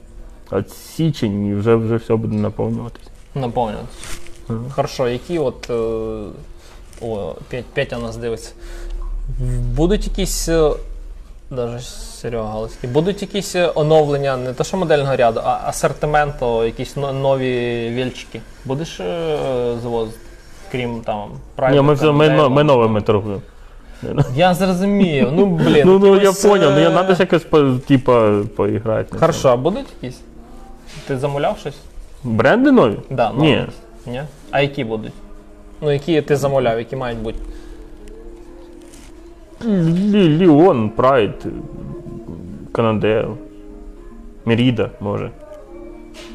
От 0.52 0.70
січень 0.72 1.46
і 1.48 1.54
вже, 1.56 1.76
вже 1.76 1.96
все 1.96 2.16
буде 2.16 2.36
наповнюватися. 2.36 3.10
Наповнювати. 3.36 3.88
Хорошо, 4.76 5.08
які 5.08 5.40
от. 5.40 5.70
е, 5.70 5.74
О, 7.02 7.36
Петя 7.74 7.98
нас 8.00 8.18
дивиться. 8.18 8.52
Будуть 9.76 10.08
якісь. 10.08 10.50
е, 10.50 10.72
Даже 11.52 11.80
Серега 11.80 12.44
Галицький. 12.50 12.90
Будуть 12.90 13.22
якісь 13.22 13.56
е, 13.56 13.72
оновлення, 13.76 14.38
не 14.38 14.54
те, 14.54 14.64
що 14.64 14.78
модельного 14.78 15.16
ряду, 15.16 15.42
а 15.44 15.60
асортименту, 15.66 16.64
якісь 16.64 16.96
нові 16.96 17.90
вільчики. 17.90 18.42
Будеш 18.66 19.00
е, 19.00 19.38
завозити? 19.84 20.18
Крім 20.72 21.02
там 21.02 21.30
Ні, 21.72 21.82
ми, 21.82 21.94
все, 21.94 22.12
ми, 22.12 22.50
ми 22.50 22.64
новими 22.64 23.02
торгуємо. 23.02 23.42
Я 24.36 24.54
зрозумів. 24.54 25.30
Ну, 25.34 25.46
блін. 25.46 25.84
Ну, 25.86 26.00
ну 26.00 26.16
я 26.16 26.22
якось, 26.22 26.46
поняв, 26.46 26.72
ну 26.72 26.80
я 26.80 26.90
е, 26.90 26.94
треба 26.94 27.14
ж 27.14 27.20
якось 27.20 27.44
по, 27.44 27.72
типа, 27.88 28.40
поіграти. 28.56 29.18
Хорошо, 29.18 29.50
а 29.50 29.56
будуть 29.56 29.86
якісь? 30.02 30.20
Ти 31.08 31.18
замовляв 31.18 31.58
щось? 31.60 31.76
Бренди 32.24 32.72
нові? 32.72 32.98
Да, 33.10 33.32
Ні. 33.38 33.66
Ні? 34.06 34.22
А 34.52 34.62
які 34.62 34.84
будуть? 34.84 35.14
Ну, 35.82 35.92
які 35.92 36.22
ти 36.22 36.36
замовляв, 36.36 36.78
які 36.78 36.96
мають 36.96 37.20
бути? 37.20 37.40
Лі, 39.66 40.30
Leon, 40.30 40.90
Pride, 40.90 41.46
Cannondale, 42.72 43.38
Merida, 44.46 44.90
може. 45.00 45.32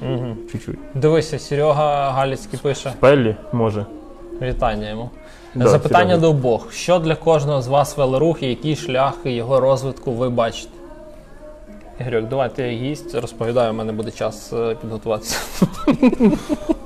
Угу. 0.03 0.37
Чуть-чуть. 0.53 0.79
Дивися, 0.95 1.39
Серега 1.39 2.11
Галіцький 2.11 2.59
пише. 2.63 2.93
Пеллі, 3.01 3.37
може. 3.53 3.87
Вітання 4.43 4.91
йому. 4.91 5.11
Да, 5.55 5.69
Запитання 5.69 6.05
Серега. 6.05 6.21
до 6.21 6.31
обох. 6.31 6.73
Що 6.73 6.99
для 6.99 7.15
кожного 7.15 7.63
з 7.63 7.69
вас 7.69 7.97
велорух 7.97 8.43
і 8.43 8.47
які 8.47 8.77
шляхи 8.77 9.33
його 9.33 9.61
розвитку 9.61 10.13
ви 10.13 10.31
бачите? 10.31 10.71
Ігорьок, 12.01 12.29
давай 12.29 12.55
ти 12.55 12.69
гість, 12.69 13.15
розповідаю, 13.15 13.71
у 13.71 13.75
мене 13.75 13.93
буде 13.93 14.11
час 14.11 14.53
е, 14.53 14.77
підготуватися. 14.81 15.39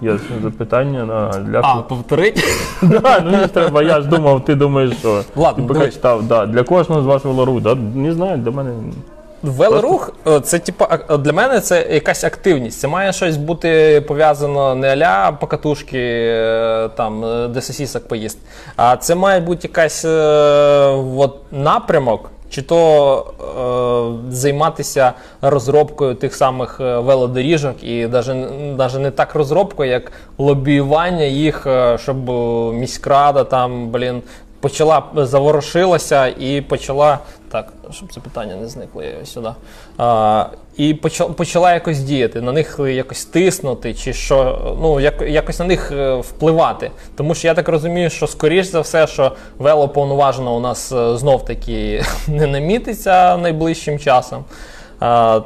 Я 0.00 0.18
запитання 0.42 1.04
на 1.04 1.28
для 1.38 1.60
А, 1.60 1.76
повторить? 1.76 2.44
да, 2.82 3.20
ну, 3.24 3.38
ж 3.38 3.46
треба, 3.46 3.82
я 3.82 4.00
ж 4.00 4.08
думав, 4.08 4.44
ти 4.44 4.54
думаєш, 4.54 4.92
що. 4.98 5.22
Ладно, 5.36 5.62
ти 5.62 5.68
поки 5.68 5.78
дивись. 5.80 5.94
читав, 5.94 6.22
да, 6.22 6.46
для 6.46 6.62
кожного 6.62 7.02
з 7.02 7.06
вас 7.06 7.24
велору, 7.24 7.60
да, 7.60 7.74
не 7.74 8.12
знаю, 8.12 8.38
для 8.38 8.50
мене. 8.50 8.70
Велорух 9.42 10.12
е, 10.26 10.40
це 10.40 10.60
ак- 10.78 11.18
для 11.18 11.32
мене 11.32 11.60
це 11.60 11.86
якась 11.90 12.24
активність. 12.24 12.80
Це 12.80 12.88
має 12.88 13.12
щось 13.12 13.36
бути 13.36 14.00
пов'язано 14.08 14.74
не 14.74 14.92
аля 14.92 15.32
покатушки, 15.40 15.98
е, 15.98 16.88
там, 16.96 17.24
е, 17.24 17.48
де 17.48 17.60
сосісок 17.60 18.08
поїсть, 18.08 18.38
а 18.76 18.96
це 18.96 19.14
має 19.14 19.40
бути 19.40 19.68
якась 19.68 20.04
е, 20.04 20.08
от, 21.16 21.36
напрямок, 21.52 22.30
чи 22.50 22.62
то 22.62 23.32
е, 24.28 24.32
займатися 24.32 25.12
розробкою 25.42 26.14
тих 26.14 26.34
самих 26.34 26.80
е, 26.80 26.98
велодоріжок, 26.98 27.84
і 27.84 28.06
навіть 28.06 28.98
не 29.00 29.10
так 29.10 29.34
розробкою, 29.34 29.90
як 29.90 30.12
лобіювання 30.38 31.24
їх, 31.24 31.66
е, 31.66 31.98
щоб 31.98 32.30
е, 32.30 32.32
міськрада 32.72 33.44
там, 33.44 33.88
блін, 33.88 34.22
почала 34.60 35.02
заворушилася 35.14 36.26
і 36.26 36.60
почала. 36.60 37.18
Так, 37.52 37.72
щоб 37.90 38.12
це 38.12 38.20
питання 38.20 38.56
не 38.56 38.68
зникло 38.68 39.02
я 39.02 39.26
сюди. 39.26 39.48
А, 39.98 40.46
і 40.76 40.94
почала, 41.36 41.74
якось 41.74 41.98
діяти, 41.98 42.40
на 42.40 42.52
них 42.52 42.80
якось 42.88 43.24
тиснути, 43.24 43.94
чи 43.94 44.12
що, 44.12 44.58
ну, 44.80 45.00
як, 45.00 45.22
якось 45.22 45.58
на 45.58 45.64
них 45.64 45.92
е, 45.92 46.14
впливати. 46.14 46.90
Тому 47.16 47.34
що 47.34 47.48
я 47.48 47.54
так 47.54 47.68
розумію, 47.68 48.10
що 48.10 48.26
скоріш 48.26 48.66
за 48.66 48.80
все, 48.80 49.06
що 49.06 49.36
велоповноважено 49.58 50.56
у 50.56 50.60
нас 50.60 50.92
е, 50.92 51.16
знов 51.16 51.44
таки 51.44 52.04
не 52.28 52.46
намітиться 52.46 53.36
найближчим 53.36 53.98
часом. 53.98 54.44
А, 55.00 55.40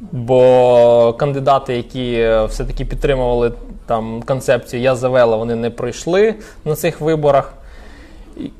бо 0.00 1.14
кандидати, 1.18 1.76
які 1.76 2.12
е, 2.12 2.44
все-таки 2.44 2.84
підтримували 2.84 3.52
там 3.86 4.22
концепцію 4.22 4.82
Я 4.82 4.94
за 4.94 5.08
вело, 5.08 5.38
вони 5.38 5.54
не 5.54 5.70
пройшли 5.70 6.34
на 6.64 6.74
цих 6.74 7.00
виборах. 7.00 7.54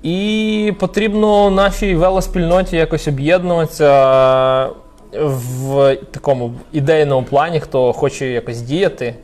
І 0.03 0.73
потрібно 0.79 1.51
нашій 1.51 1.95
велоспільноті 1.95 2.77
якось 2.77 3.09
об'єднуватися 3.09 4.71
в 5.13 5.97
такому 6.11 6.55
ідейному 6.73 7.27
плані, 7.27 7.61
хто 7.61 7.93
хоче 7.93 8.27
якось 8.27 8.61
діяти, 8.61 9.15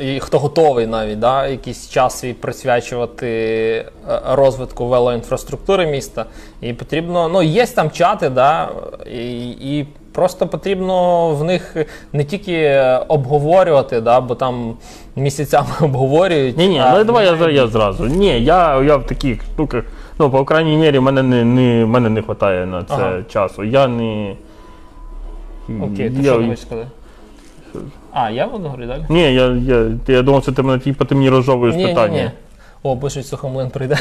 і 0.00 0.20
хто 0.20 0.38
готовий 0.38 0.86
навіть 0.86 1.18
да, 1.18 1.46
якийсь 1.46 1.88
час 1.90 2.18
свій 2.18 2.32
присвячувати 2.32 3.28
е, 3.28 4.20
розвитку 4.30 4.86
велоінфраструктури 4.86 5.86
міста. 5.86 6.26
І 6.60 6.72
потрібно, 6.72 7.28
ну, 7.28 7.42
є 7.42 7.66
там 7.66 7.90
чати, 7.90 8.30
да, 8.30 8.68
і, 9.12 9.50
і 9.50 9.86
просто 10.16 10.46
потрібно 10.46 11.28
в 11.30 11.44
них 11.44 11.76
не 12.12 12.24
тільки 12.24 12.80
обговорювати, 13.08 14.00
да, 14.00 14.20
бо 14.20 14.34
там 14.34 14.74
місяцями 15.16 15.68
обговорюють. 15.80 16.58
Ні, 16.58 16.68
ні, 16.68 16.78
а 16.78 16.98
ну 16.98 17.04
давай 17.04 17.26
я, 17.26 17.50
я 17.50 17.66
зразу. 17.66 18.04
Ні, 18.04 18.44
я, 18.44 18.82
я 18.82 18.96
в 18.96 19.06
таких 19.06 19.42
штуках, 19.42 19.84
ну, 20.18 20.30
по 20.30 20.44
крайній 20.44 20.76
мірі, 20.76 21.00
мене 21.00 21.22
не, 21.22 21.44
не, 21.44 21.86
мене 21.86 22.08
не 22.08 22.20
вистачає 22.20 22.66
на 22.66 22.84
це 22.84 22.94
Ага. 22.94 23.22
часу. 23.28 23.64
Я 23.64 23.88
не. 23.88 24.36
Окей, 25.82 26.10
ти 26.10 26.22
я, 26.22 26.32
що 26.32 26.42
хочеш 26.42 26.60
сказати? 26.60 26.88
А, 28.12 28.30
я 28.30 28.46
буду 28.46 28.64
говорити 28.64 28.86
далі? 28.92 29.04
Ні, 29.08 29.34
я, 29.34 29.46
я, 29.46 29.86
я 30.06 30.22
думав, 30.22 30.42
що 30.42 30.52
ти 30.52 30.62
мене 30.62 30.78
типу, 30.78 31.04
ти 31.04 31.14
мені 31.14 31.30
розжовуєш 31.30 31.76
Ні, 31.76 31.82
ні, 31.84 31.88
питання. 31.88 32.22
ні. 32.22 32.30
О, 32.82 32.96
пишуть, 32.96 33.26
сухомлин 33.26 33.70
прийде. 33.70 33.98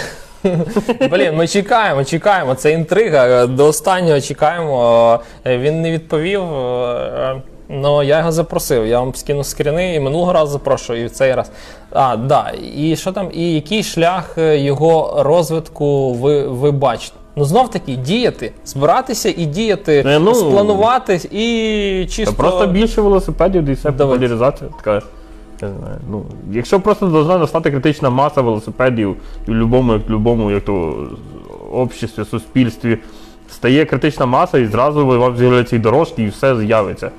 Блін, 1.12 1.36
ми 1.36 1.48
чекаємо, 1.48 2.04
чекаємо. 2.04 2.56
Це 2.56 2.72
інтрига. 2.72 3.46
До 3.48 3.66
останнього 3.66 4.22
чекаємо. 4.22 5.20
Е, 5.46 5.58
Він 5.58 5.82
не 5.82 5.92
відповів. 5.92 6.42
е, 6.54 7.42
Ну, 7.70 8.04
я 8.04 8.18
його 8.18 8.32
запросив. 8.32 8.88
Я 8.88 9.00
вам 9.00 9.16
скину 9.16 9.44
скріни 9.44 9.96
і 9.96 10.00
минулого 10.00 10.34
разу 10.34 10.52
запрошую, 10.52 11.04
і 11.04 11.06
в 11.06 11.12
цей 11.12 11.34
раз. 11.36 11.52
А, 11.92 12.16
да. 12.18 12.52
І 12.78 12.96
що 12.96 13.12
там? 13.12 13.30
І 13.34 13.54
який 13.54 13.84
шлях 13.84 14.38
е, 14.38 14.58
його 14.60 15.16
розвитку 15.24 16.14
ви, 16.14 16.48
ви 16.48 16.72
бачите? 16.72 17.16
Ну, 17.36 17.46
знов 17.46 17.70
таки, 17.70 17.92
діяти, 17.96 18.52
збиратися 18.66 19.30
і 19.38 19.46
діяти, 19.46 20.04
Е, 20.08 20.20
ну, 20.20 20.36
спланувати 20.36 21.16
і 21.32 22.06
Та 22.06 22.12
чисто. 22.12 22.36
просто 22.36 22.68
більше 22.68 23.02
велосипедів, 23.02 23.66
і 23.66 23.74
все 23.74 23.92
Давайте. 23.92 24.04
популяризація. 24.04 24.70
Така, 24.78 25.02
я 25.62 25.68
знаю, 25.68 25.98
ну, 26.12 26.26
якщо 26.52 26.80
просто 26.80 27.08
должна 27.08 27.38
настати 27.38 27.72
критична 27.72 28.10
маса 28.10 28.41
велосипедів 28.41 29.15
і 29.48 29.52
в 29.52 29.54
будь-якому, 29.54 29.94
як 29.94 30.10
в 30.10 30.12
любому, 30.12 30.52
як 30.52 30.65
то 30.65 31.08
обществі, 31.72 32.26
суспільстві, 32.26 32.98
стає 33.50 33.86
критична 33.86 34.26
маса 34.26 34.58
і 34.58 34.65
зразу 34.65 35.06
вам 35.06 35.38
з'являються 35.38 35.78
дорожки, 35.78 36.24
і 36.24 36.28
все 36.28 36.58
з'явиться. 36.58 37.12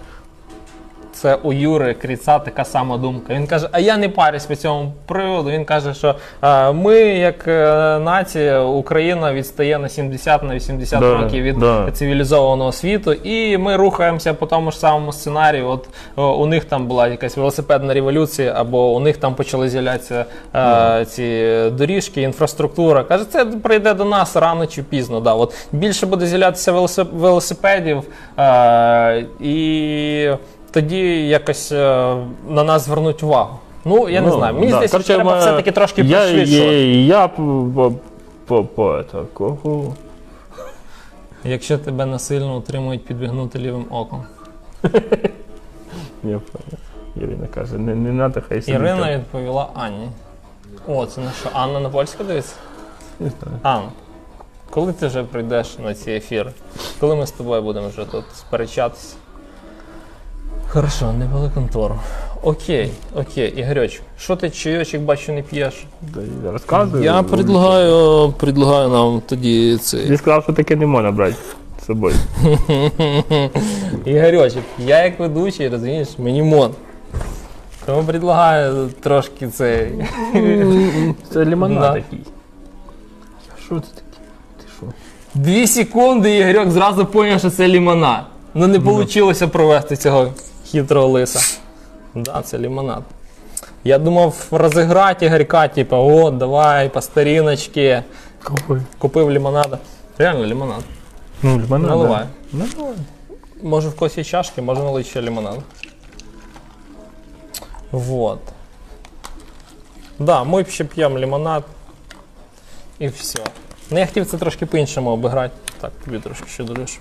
Це 1.17 1.35
у 1.35 1.53
Юри 1.53 1.95
Кріца 1.95 2.39
така 2.39 2.65
сама 2.65 2.97
думка. 2.99 3.35
Він 3.35 3.47
каже: 3.47 3.69
А 3.73 3.79
я 3.81 3.97
не 3.97 4.09
парюсь 4.09 4.47
по 4.47 4.55
цьому 4.57 4.93
приводу. 5.07 5.51
Він 5.51 5.65
каже, 5.65 5.95
що 5.95 6.15
е, 6.43 6.73
ми, 6.73 6.95
як 6.99 7.49
е, 7.49 7.63
нація, 7.99 8.61
Україна 8.63 9.33
відстає 9.33 9.79
на 9.79 9.89
70 9.89 10.43
на 10.43 10.55
80 10.55 11.01
Да, 11.01 11.17
років 11.17 11.43
від 11.43 11.59
да. 11.59 11.91
цивілізованого 11.93 12.73
світу, 12.73 13.13
і 13.13 13.59
ми 13.59 13.77
рухаємося 13.77 14.35
по 14.35 14.47
тому 14.47 14.71
ж 14.71 14.79
самому 14.79 15.13
сценарію. 15.13 15.69
От 15.69 15.89
е, 16.19 16.23
у 16.23 16.47
них 16.47 16.65
там 16.65 16.87
була 16.87 17.09
якась 17.09 17.37
велосипедна 17.37 17.95
революція, 17.95 18.53
або 18.57 18.93
у 18.95 19.01
них 19.01 19.17
там 19.17 19.35
почали 19.35 19.69
з'являтися 19.69 20.25
е, 20.55 21.05
ці 21.05 21.53
доріжки, 21.73 22.23
інфраструктура. 22.23 23.05
Каже, 23.05 23.25
це 23.25 23.45
прийде 23.45 23.95
до 23.95 24.05
нас 24.05 24.37
рано 24.37 24.67
чи 24.67 24.83
пізно. 24.83 25.21
Да. 25.21 25.33
От 25.35 25.55
більше 25.73 26.07
буде 26.07 26.27
з'являтися 26.27 26.73
велосип- 26.73 27.13
велосипедів 27.17 28.03
е, 28.39 29.25
і 29.41 30.31
тоді 30.77 31.29
якось 31.29 31.73
е, 31.73 32.17
на 32.49 32.65
нас 32.65 32.85
звернуть 32.85 33.23
увагу. 33.23 33.59
Ну, 33.85 34.09
я 34.09 34.21
не 34.21 34.31
знаю. 34.31 34.55
Мені 34.55 34.67
да. 34.67 34.73
здається, 34.73 34.97
Короче, 34.97 35.15
треба 35.15 35.31
ма- 35.31 35.39
все-таки 35.39 35.73
трошки 35.73 36.03
я, 36.03 36.21
пришвидшувати. 36.21 36.77
Я, 36.77 37.17
я 37.19 37.29
по, 37.29 37.71
по, 37.75 37.93
по, 38.47 38.65
по, 38.65 38.83
это, 38.83 39.25
кого? 39.33 39.95
Якщо 41.45 41.79
тебе 41.79 42.07
насильно 42.07 42.57
утримують 42.57 43.05
підвигнути 43.05 43.59
лівим 43.59 43.87
оком. 43.91 44.25
Я 46.25 46.41
понял. 46.41 46.41
Ірина 47.17 47.47
каже, 47.55 47.79
не, 47.79 47.95
не 47.95 48.13
надо, 48.13 48.43
хай 48.49 48.63
собі 48.63 48.77
Ірина 48.77 49.07
там. 49.07 49.15
відповіла 49.15 49.69
Анні. 49.75 50.09
О, 50.89 51.07
це 51.07 51.21
на 51.21 51.31
що? 51.41 51.49
Анна 51.53 51.81
на 51.81 51.89
польську 51.89 52.25
дивиться? 52.25 52.55
Не 53.21 53.31
знаю. 53.31 53.59
Анна, 53.63 53.89
коли 54.71 54.93
ти 54.93 55.07
вже 55.07 55.23
прийдеш 55.23 55.79
на 55.79 55.95
ці 55.95 56.11
ефіри? 56.11 56.53
Коли 57.01 57.17
ми 57.17 57.27
з 57.27 57.31
тобою 57.31 57.63
будемо 57.63 57.89
вже 57.89 58.05
тут 58.05 58.25
сперечатися? 58.35 59.17
Хорошо, 60.69 61.13
не 61.13 61.27
вели 61.27 61.51
контору. 61.55 61.95
Окей, 62.43 62.91
окей, 63.15 63.49
Ігорьоч, 63.57 64.01
що 64.19 64.37
ти 64.37 64.51
чайочок 64.51 65.01
бачу 65.01 65.33
не 65.33 65.43
п'єш? 65.43 65.85
Да, 66.03 66.21
я 66.47 66.53
Розказую. 66.53 67.05
Я 67.05 67.23
предлагаю, 67.23 68.33
предлагаю 68.39 68.89
нам 68.89 69.23
тоді 69.27 69.77
цей. 69.77 70.07
Ти 70.09 70.17
сказав, 70.17 70.43
що 70.43 70.53
таке 70.53 70.77
не 70.77 70.87
можна 70.87 71.11
брати 71.13 71.37
з 71.83 71.87
собою. 71.87 72.15
Ігорьочок, 74.05 74.63
я 74.79 75.05
як 75.05 75.21
ведучий, 75.21 75.69
розумієш, 75.69 76.09
мені 76.19 76.43
мон. 76.43 76.71
Тому 77.87 78.03
предлагаю 78.05 78.91
трошки 79.01 79.49
цей. 79.49 79.93
Це 81.33 81.45
лимонад 81.45 81.81
Да. 81.81 81.93
такий. 81.93 82.19
Що 83.67 83.75
це 83.81 83.87
таке? 83.95 84.07
Ти 84.59 84.65
що? 84.77 84.87
Дві 85.35 85.67
секунди, 85.67 86.31
і 86.37 86.39
Ігорьок 86.39 86.71
зразу 86.71 87.07
зрозумів, 87.13 87.39
що 87.39 87.51
це 87.51 87.69
лімонад. 87.69 88.25
Ну 88.55 88.67
не 88.67 88.79
вийшло 88.79 89.49
провести 89.49 89.97
цього 89.97 90.29
хитрого 90.67 91.07
лиса. 91.09 91.59
Да, 92.15 92.43
це 92.43 92.59
лимонад. 92.59 93.03
Я 93.85 93.99
думав 93.99 94.47
розіграти 94.51 95.27
Ігорька, 95.27 95.69
типу, 95.69 95.97
о, 95.97 96.31
давай, 96.31 96.89
по 96.89 97.01
старіночки. 97.01 98.03
Какой? 98.43 98.81
Купив 98.99 99.31
лимонада. 99.31 99.79
Реально 100.19 100.47
лимонад. 100.47 100.83
Ну, 101.43 101.57
лимонад. 101.57 101.91
Наливай. 101.91 102.27
Да. 102.53 102.59
Наливай. 102.59 102.97
Може 103.63 103.89
в 103.89 104.11
є 104.17 104.25
чашки, 104.25 104.63
може 104.63 104.83
налити 104.83 105.09
ще 105.09 105.23
лимонад. 105.23 105.59
Вот. 107.93 108.39
Да, 110.19 110.45
ми 110.45 110.65
ще 110.65 110.85
п'ємо 110.85 111.19
лимонад. 111.19 111.65
І 112.99 113.09
все. 113.09 113.39
Ну 113.91 113.99
я 113.99 114.07
хотів 114.07 114.27
це 114.27 114.39
трошки 114.39 114.67
по-іншому 114.67 115.11
обіграти. 115.11 115.55
Так, 115.81 115.93
тобі 116.05 116.19
трошки 116.19 116.49
ще 116.49 116.65
долиш. 116.65 116.99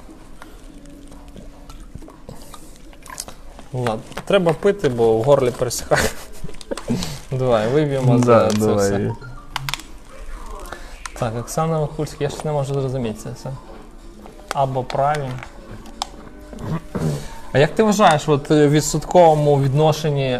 Ладно, 3.75 3.99
треба 4.25 4.53
пити, 4.53 4.89
бо 4.89 5.17
в 5.17 5.23
горлі 5.23 5.51
пересихає. 5.51 6.09
Давай, 7.31 7.67
виб'ємо 7.67 8.19
за 8.19 8.49
це 8.49 8.73
все. 8.73 9.11
Так, 11.19 11.33
Оксана 11.39 11.79
Вахульська, 11.79 12.17
я 12.19 12.29
щось 12.29 12.45
не 12.45 12.51
можу 12.51 12.73
зрозуміти 12.73 13.19
це 13.23 13.29
все. 13.35 13.49
Або 14.53 14.83
праві. 14.83 15.29
А 17.51 17.59
як 17.59 17.75
ти 17.75 17.83
вважаєш, 17.83 18.29
от 18.29 18.51
е, 18.51 18.67
в 18.67 18.71
відсотковому 18.71 19.61
відношенні 19.61 20.39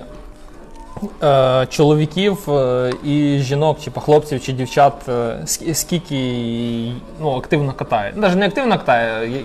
е, 1.23 1.67
чоловіків 1.69 2.49
е, 2.49 2.93
і 3.03 3.39
жінок, 3.39 3.79
типу 3.79 3.99
хлопців 3.99 4.43
чи 4.43 4.53
дівчат, 4.53 5.09
е, 5.09 5.43
скільки 5.73 6.91
ну, 7.19 7.31
активно 7.37 7.73
катає? 7.73 8.13
Навіть 8.15 8.35
не 8.35 8.45
активно 8.45 8.77
катає, 8.77 9.43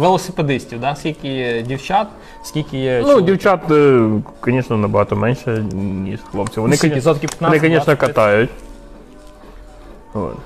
велосипедистів, 0.00 0.80
да? 0.80 0.94
скільки 0.96 1.28
є 1.28 1.62
дівчат, 1.62 2.06
скільки 2.42 2.78
є 2.78 2.98
Ну, 2.98 3.02
чоловіків? 3.06 3.26
дівчат, 3.26 3.70
е, 3.70 4.08
звісно, 4.44 4.76
набагато 4.76 5.16
менше, 5.16 5.64
ніж 5.74 6.20
хлопців. 6.30 6.62
Вони, 6.62 6.76
Скільки? 6.76 6.90
коні- 6.90 6.98
Відсотків 6.98 7.30
15, 7.30 7.62
вони 7.62 7.74
звісно, 7.74 7.94
20? 7.94 7.98
катають. 8.00 8.50
От. 10.14 10.36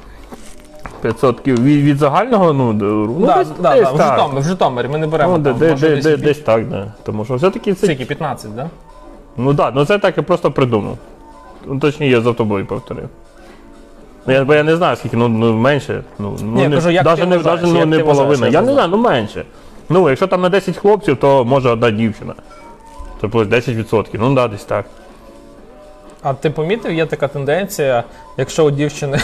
500 1.03 1.49
від, 1.49 1.59
від 1.85 1.97
загального, 1.99 2.53
ну, 2.53 2.73
ну 2.73 3.27
Да, 3.27 3.37
десь, 3.37 3.49
да, 3.61 3.75
десь 3.75 3.83
да, 3.85 3.93
в, 3.93 3.97
так. 3.97 4.17
Житомирі, 4.19 4.41
в 4.41 4.45
Житомирі 4.45 4.89
ми 4.89 4.99
не 4.99 5.07
беремо 5.07 5.39
Ну, 5.39 5.45
там, 5.45 5.59
де, 5.59 5.71
може, 5.71 5.89
де, 5.89 5.95
десь 5.95 6.05
де, 6.05 6.11
більше. 6.11 6.25
десь 6.25 6.39
так, 6.39 6.69
да. 6.69 6.93
Тому 7.03 7.25
що 7.25 7.35
все-таки 7.35 7.75
це. 7.75 7.87
Скільки? 7.87 8.05
15, 8.05 8.55
да? 8.55 8.71
Ну 9.37 9.55
так, 9.55 9.57
да, 9.75 9.81
ну 9.81 9.87
це 9.87 9.99
так 9.99 10.17
я 10.17 10.23
просто 10.23 10.51
придумав. 10.51 10.99
Ну, 11.67 11.79
точніше, 11.79 12.13
я 12.13 12.21
за 12.21 12.33
тобою 12.33 12.67
повторив. 12.67 13.09
Ну, 14.27 14.33
я, 14.33 14.45
бо 14.45 14.55
я 14.55 14.63
не 14.63 14.77
знаю, 14.77 14.97
скільки, 14.97 15.17
ну, 15.17 15.29
ну 15.29 15.53
менше. 15.53 16.03
Ну, 16.19 16.37
ну, 16.43 16.53
Ні, 16.53 16.69
не, 16.69 16.77
кажу, 16.77 16.91
як 16.91 17.05
навіть 17.05 17.21
ти 17.21 17.27
не, 17.27 17.37
вважаєш, 17.37 17.61
ну, 17.63 17.79
як 17.79 17.87
не 17.87 17.97
ти 17.97 18.05
половина. 18.05 18.29
вважаєш, 18.29 18.55
Я 18.55 18.63
не 18.63 18.73
знаю, 18.73 18.89
ну 18.89 18.97
менше. 18.97 19.45
Ну, 19.89 20.09
якщо 20.09 20.27
там 20.27 20.41
на 20.41 20.49
10 20.49 20.77
хлопців, 20.77 21.17
то 21.17 21.45
може 21.45 21.71
одна 21.71 21.91
дівчина. 21.91 22.35
Тобто 23.21 23.45
10%. 23.45 24.07
Ну 24.13 24.35
да, 24.35 24.49
десь 24.49 24.65
так. 24.65 24.87
А 26.23 26.35
ти 26.35 26.51
помітив, 26.51 26.93
є 26.93 27.07
така 27.07 27.29
тенденція, 27.29 28.05
якщо 28.37 28.65
у 28.65 28.71
дівчини 28.71 29.19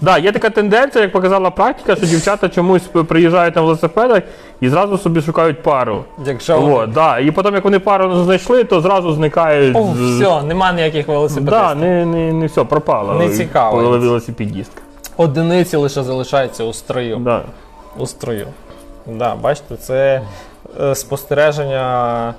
Да, 0.00 0.18
є 0.18 0.32
така 0.32 0.50
тенденція, 0.50 1.02
як 1.02 1.12
показала 1.12 1.50
практика, 1.50 1.96
що 1.96 2.06
дівчата 2.06 2.48
чомусь 2.48 2.82
приїжджають 2.82 3.56
на 3.56 3.62
велосипедах 3.62 4.22
і 4.60 4.68
зразу 4.68 4.98
собі 4.98 5.20
шукають 5.22 5.62
пару. 5.62 6.04
Якщо 6.26 6.62
От, 6.62 6.92
да. 6.92 7.18
І 7.18 7.30
потім, 7.30 7.54
як 7.54 7.64
вони 7.64 7.78
пару 7.78 8.24
знайшли, 8.24 8.64
то 8.64 8.80
зразу 8.80 9.12
зникають. 9.12 9.76
О, 9.76 9.92
все, 9.92 10.42
нема 10.42 10.72
ніяких 10.72 11.08
велосипедистів. 11.08 11.60
Да, 11.60 11.74
не, 11.74 12.06
не, 12.06 12.32
не 12.32 12.46
все, 12.46 12.64
пропало. 12.64 13.14
Не 13.14 13.28
цікаво. 13.28 13.76
Велосипедістка. 13.98 14.80
Одиниці 15.16 15.76
лише 15.76 16.02
залишаються 16.02 16.64
у 16.64 16.72
строю. 16.72 17.16
Да. 17.16 17.42
У 17.98 18.06
строю. 18.06 18.46
Да, 19.06 19.34
бачите, 19.34 19.76
це 19.76 20.22
е, 20.80 20.94
спостереження 20.94 22.34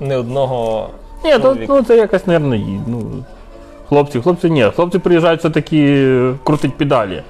не 0.00 0.16
одного. 0.16 0.90
Ні, 1.24 1.38
то, 1.38 1.56
ну 1.68 1.82
це 1.82 1.96
якось, 1.96 2.26
мабуть, 2.26 2.60
ну, 2.86 3.02
хлопці, 3.88 4.20
хлопці 4.20 4.50
ні, 4.50 4.64
хлопці 4.76 4.98
приїжджають 4.98 5.40
все-таки 5.40 6.32
крутить 6.44 6.76
педалі. 6.78 7.22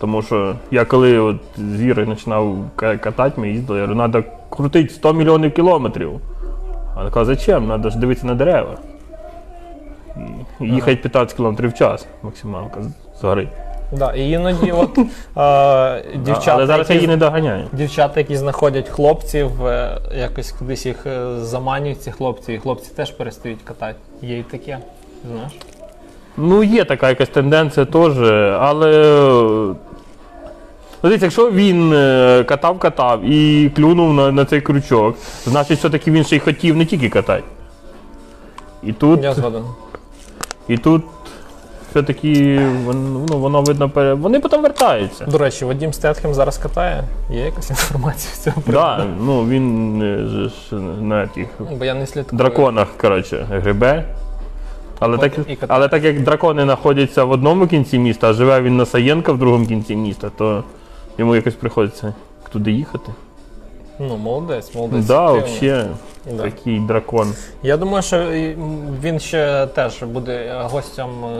Тому 0.00 0.22
що 0.22 0.54
я 0.70 0.84
коли 0.84 1.18
от 1.18 1.36
з 1.56 1.80
Вірою 1.80 2.08
починав 2.08 2.56
катати, 2.76 3.40
ми 3.40 3.48
їздили, 3.48 3.78
я 3.80 3.86
говорю, 3.86 4.10
треба 4.10 4.26
крутити 4.50 4.88
100 4.94 5.12
мільйонів 5.12 5.54
кілометрів. 5.54 6.10
А 6.94 6.98
вона 6.98 7.10
каже, 7.10 7.24
зачем? 7.26 7.66
Треба 7.66 7.90
ж 7.90 7.98
дивитися 7.98 8.26
на 8.26 8.34
дерева. 8.34 8.76
І 10.60 10.64
їхати 10.64 10.96
15 10.96 11.36
кілометрів 11.36 11.70
в 11.70 11.74
час 11.74 12.06
максималка 12.22 12.82
з- 12.82 13.20
згори. 13.20 13.48
Да, 13.92 14.12
і 14.12 14.30
іноді 14.30 14.72
от, 14.72 14.98
е, 15.36 16.02
дівчата, 16.24 16.52
Але 16.54 16.66
зараз 16.66 16.90
я 16.90 16.94
які, 16.94 17.04
її 17.04 17.06
не 17.08 17.16
доганяю. 17.16 17.64
дівчата, 17.72 18.20
які 18.20 18.36
знаходять 18.36 18.88
хлопців, 18.88 19.66
е, 19.66 19.98
якось 20.18 20.52
кудись 20.52 20.86
їх 20.86 21.06
е, 21.06 21.26
заманюють, 21.40 22.02
ці 22.02 22.10
хлопці, 22.10 22.52
і 22.52 22.58
хлопці 22.58 22.92
теж 22.96 23.10
перестають 23.10 23.62
катати. 23.64 23.94
Є 24.22 24.38
і 24.38 24.42
таке, 24.42 24.78
знаєш. 25.32 25.52
Ну, 26.36 26.62
є 26.62 26.84
така 26.84 27.08
якась 27.08 27.28
тенденція 27.28 27.86
теж, 27.86 28.18
але. 28.60 28.90
Ну, 31.02 31.10
дивіться, 31.10 31.26
якщо 31.26 31.50
він 31.50 31.92
е, 31.92 32.44
катав-катав 32.48 33.24
і 33.24 33.70
клюнув 33.76 34.14
на, 34.14 34.32
на 34.32 34.44
цей 34.44 34.60
крючок, 34.60 35.16
значить 35.46 35.78
все-таки 35.78 36.10
він 36.10 36.24
ще 36.24 36.36
й 36.36 36.38
хотів 36.38 36.76
не 36.76 36.84
тільки 36.86 37.08
катати. 37.08 37.42
І 38.82 38.92
тут, 38.92 39.22
Я 39.24 39.34
згоден. 39.34 39.62
і 40.68 40.76
тут 40.78 41.02
все-таки 41.90 42.60
ну, 42.94 43.26
воно 43.26 43.62
видно, 43.62 43.88
пере- 43.90 44.14
вони 44.14 44.40
потім 44.40 44.62
вертаються. 44.62 45.24
До 45.24 45.38
речі, 45.38 45.64
Вадим 45.64 45.92
Стетхем 45.92 46.34
зараз 46.34 46.58
катає. 46.58 47.04
Є 47.30 47.40
якась 47.40 47.70
інформація 47.70 48.34
з 48.34 48.38
цього 48.44 48.60
приводу? 48.60 48.86
Да, 48.86 49.06
ну 49.20 49.46
він 49.46 50.02
е, 50.02 50.76
на 51.00 51.26
тих 51.26 51.46
Бо 51.78 51.84
я 51.84 51.94
не 51.94 52.06
слідкую. 52.06 52.38
драконах, 52.38 52.88
коротше, 53.00 53.46
грибе. 53.50 54.04
Але 54.98 55.18
так, 55.18 55.32
але 55.68 55.88
так 55.88 56.04
як 56.04 56.20
дракони 56.22 56.62
знаходяться 56.62 57.24
в 57.24 57.30
одному 57.30 57.66
кінці 57.66 57.98
міста, 57.98 58.30
а 58.30 58.32
живе 58.32 58.60
він 58.60 58.76
на 58.76 58.86
Саєнка 58.86 59.32
в 59.32 59.38
другому 59.38 59.66
кінці 59.66 59.96
міста, 59.96 60.30
то 60.38 60.64
йому 61.18 61.34
якось 61.36 61.54
приходиться 61.54 62.14
туди 62.52 62.72
їхати. 62.72 63.12
Ну, 63.98 64.16
молодець, 64.16 64.74
молодець. 64.74 65.04
Да, 65.06 65.32
взагалі, 65.32 65.84
Да. 66.36 66.42
такий 66.42 66.80
дракон. 66.80 67.32
Я 67.62 67.76
думаю, 67.76 68.02
що 68.02 68.32
і, 68.32 68.56
він 69.02 69.20
ще 69.20 69.66
теж 69.66 70.02
буде 70.02 70.60
гостем 70.70 71.08
е, 71.24 71.38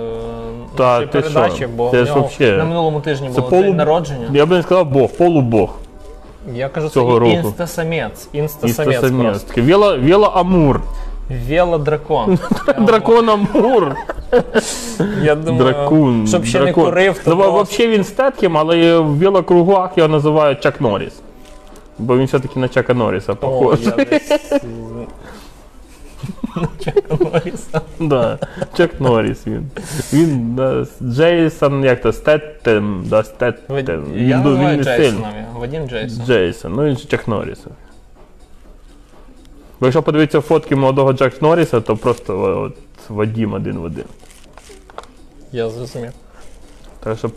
Та, 0.76 0.84
нашої 0.84 1.06
ти 1.06 1.20
передачі, 1.20 1.66
бо 1.66 1.90
Це 1.90 2.02
в 2.02 2.06
ж 2.06 2.10
нього 2.10 2.20
вообще- 2.20 2.56
на 2.56 2.64
минулому 2.64 3.00
тижні 3.00 3.28
було 3.28 3.48
полу- 3.48 3.62
день 3.62 3.76
народження. 3.76 4.28
Я 4.32 4.46
би 4.46 4.56
не 4.56 4.62
сказав 4.62 4.86
Бог, 4.86 5.10
полубог. 5.10 5.70
Я 6.54 6.68
кажу, 6.68 6.88
це 6.88 6.94
цього 6.94 7.18
року. 7.18 7.32
інстасамець. 7.32 8.28
Інстасамець 8.32 9.00
просто. 9.00 9.48
Такий 9.48 9.62
Вело, 9.64 9.98
велоамур. 9.98 10.80
Велодракон. 11.48 12.38
Дракон 12.78 13.30
Амур. 13.30 13.96
Я 15.22 15.34
думаю, 15.34 15.58
Дракун. 15.64 16.26
щоб 16.26 16.44
ще 16.44 16.58
дракон. 16.60 16.84
не 16.84 16.90
курив, 16.90 17.18
то 17.24 17.30
Ну, 17.30 17.36
просто- 17.36 17.62
взагалі 17.62 17.96
він 17.96 18.04
статким, 18.04 18.56
але 18.56 18.98
в 18.98 19.04
велокругах 19.06 19.90
його 19.98 20.08
називають 20.08 20.60
Чак 20.60 20.80
Норріс. 20.80 21.12
Бо 21.98 22.18
він 22.18 22.24
все-таки 22.26 22.60
на 22.60 22.68
Чака 22.68 22.94
Норріса 22.94 23.32
О, 23.32 23.36
похожий. 23.36 23.84
я 23.98 24.04
десь... 24.04 24.30
е, 24.52 24.60
Чака 26.84 27.00
Норріса. 27.24 27.80
Да, 28.00 28.38
Чак 28.76 29.00
Норріс 29.00 29.46
він. 29.46 29.70
Він 30.12 30.54
да, 30.54 30.86
Джейсон, 31.02 31.84
як 31.84 32.00
то, 32.02 32.12
Стеттем, 32.12 33.04
да, 33.06 33.22
Стеттем. 33.22 33.76
Він, 33.76 34.28
Я 34.28 34.36
ду- 34.36 34.42
він 34.42 34.52
називаю 34.52 34.76
не 34.76 34.84
сильний. 34.84 35.00
Джейсоном. 35.10 35.30
Вадим 35.56 35.88
Джейсон. 35.88 36.26
Джейсон, 36.26 36.72
ну 36.72 36.84
він 36.84 36.96
же 36.96 37.04
Чак 37.08 37.28
Норріс. 37.28 37.58
Бо 39.84 39.88
якщо 39.88 40.02
подивитися 40.02 40.40
фотки 40.40 40.76
молодого 40.76 41.12
Джак 41.12 41.42
Норріса, 41.42 41.80
то 41.80 41.96
просто 41.96 42.60
от, 42.62 42.72
Вадім 43.08 43.52
один 43.52 43.78
в 43.78 43.84
один. 43.84 44.04
Я 45.52 45.70
зрозумів. 45.70 46.12
Так 47.00 47.18
що 47.18 47.30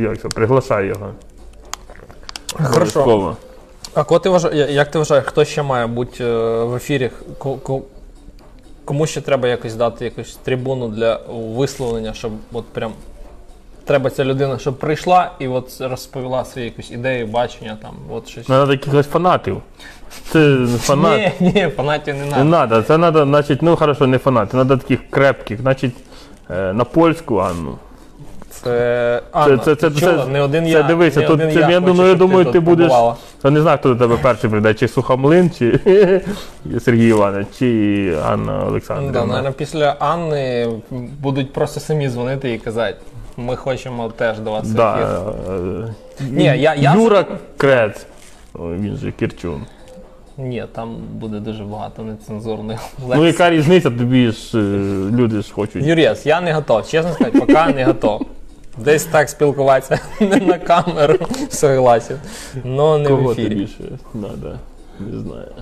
як 0.00 0.20
це, 0.20 0.28
приглашай 0.28 0.86
його. 0.86 1.10
Хорошо. 2.52 3.36
А 3.94 4.04
кого 4.04 4.20
ти 4.20 4.28
вважаєш, 4.28 4.56
я- 4.58 4.66
як 4.66 4.90
ти 4.90 4.98
вважаєш, 4.98 5.24
хто 5.26 5.44
ще 5.44 5.62
має 5.62 5.86
бути 5.86 6.24
е, 6.24 6.64
в 6.64 6.74
ефірі? 6.74 7.10
Ко- 7.38 7.56
ко- 7.56 7.82
Кому 8.84 9.06
ще 9.06 9.20
треба 9.20 9.48
якось 9.48 9.74
дати 9.74 10.04
якусь 10.04 10.36
трибуну 10.36 10.88
для 10.88 11.20
висловлення, 11.56 12.14
щоб 12.14 12.32
от 12.52 12.64
прям 12.66 12.92
треба 13.84 14.10
ця 14.10 14.24
людина, 14.24 14.58
щоб 14.58 14.78
прийшла 14.78 15.30
і 15.38 15.48
от 15.48 15.80
розповіла 15.80 16.44
свої 16.44 16.64
якісь 16.66 16.90
ідеї, 16.90 17.24
бачення 17.24 17.76
там, 17.82 17.90
от 18.10 18.28
щось. 18.28 18.46
Треба 18.46 18.72
якихось 18.72 19.06
фанатів. 19.06 19.56
Це 20.30 20.56
фанат. 20.80 21.40
Ні, 21.40 21.52
ні, 21.54 21.68
фанатів 21.76 22.14
не 22.14 22.24
Не 22.24 22.30
треба. 22.32 22.66
треба, 22.66 22.82
це 22.82 22.98
треба, 22.98 23.24
значить, 23.24 23.62
ну 23.62 23.76
хорошо, 23.76 24.06
не 24.06 24.18
фанати, 24.18 24.50
треба 24.50 24.76
таких 24.76 25.10
крепких, 25.10 25.60
значить, 25.60 25.94
е, 26.50 26.72
на 26.72 26.84
польську 26.84 27.36
Анну. 27.38 27.74
Це 28.50 29.22
Анна, 29.32 29.58
це- 29.58 29.74
це- 29.74 29.90
ти 29.90 30.00
це- 30.00 30.00
чула? 30.12 30.26
не 30.26 30.40
один 30.42 30.64
це 30.64 30.70
я. 30.70 30.82
дивися, 30.82 31.20
не 31.20 31.26
тут 31.26 31.34
один 31.34 31.52
це, 31.52 31.60
я 31.60 31.66
хочу, 31.66 31.80
думаю, 31.80 32.02
я 32.10 32.16
щоб 32.16 32.18
думаю, 32.18 32.44
тут 32.44 32.52
ти 32.52 32.60
будеш- 32.60 32.88
побувала. 32.88 33.16
Я 33.44 33.50
не 33.50 33.60
знаю, 33.62 33.78
хто 33.78 33.88
до 33.88 33.96
тебе 33.96 34.16
перший 34.22 34.50
прийде, 34.50 34.74
чи 34.74 34.88
Сухомлин, 34.88 35.50
чи 35.58 35.80
Сергій 36.84 37.08
Іванович, 37.08 37.46
чи 37.58 38.16
Анна 38.26 38.58
Да, 38.60 38.66
Олександрівна. 38.66 39.24
наверное, 39.26 39.52
після 39.52 39.96
Анни 39.98 40.68
будуть 41.20 41.52
просто 41.52 41.80
самі 41.80 42.08
дзвонити 42.08 42.52
і 42.54 42.58
казати, 42.58 42.96
ми 43.36 43.56
хочемо 43.56 44.08
теж 44.08 44.38
до 44.38 44.50
вас. 44.50 44.68
Да, 44.70 45.24
е, 45.48 45.94
Ні, 46.30 46.44
я- 46.44 46.74
я- 46.74 46.94
Юра 46.94 47.26
Крец. 47.56 48.06
Ой, 48.54 48.76
він 48.76 48.96
же 48.96 49.12
Кірчун. 49.12 49.66
Ні, 50.38 50.64
там 50.72 50.96
буде 51.12 51.40
дуже 51.40 51.64
багато 51.64 52.02
нецензурних 52.02 52.80
Ну 53.08 53.26
яка 53.26 53.50
різниця, 53.50 53.90
тобі 53.90 54.30
ж 54.30 54.58
е, 54.58 54.60
люди 55.10 55.42
ж 55.42 55.52
хочуть. 55.52 55.84
Юрєс, 55.84 56.26
я 56.26 56.40
не 56.40 56.52
готов. 56.52 56.88
Чесно 56.88 57.12
сказати, 57.12 57.38
поки 57.40 57.72
не 57.74 57.84
готов. 57.84 58.26
Десь 58.78 59.04
так 59.04 59.28
спілкуватися 59.28 60.00
не 60.20 60.36
на 60.36 60.58
камеру, 60.58 61.18
согласен. 61.50 62.18
Но 62.64 62.98
не 62.98 63.08
в 63.10 63.30
ефірі. 63.30 63.48
тобі 63.48 63.66
ще 63.66 63.84
треба? 64.12 64.58
Не 65.00 65.18
знаю. 65.18 65.52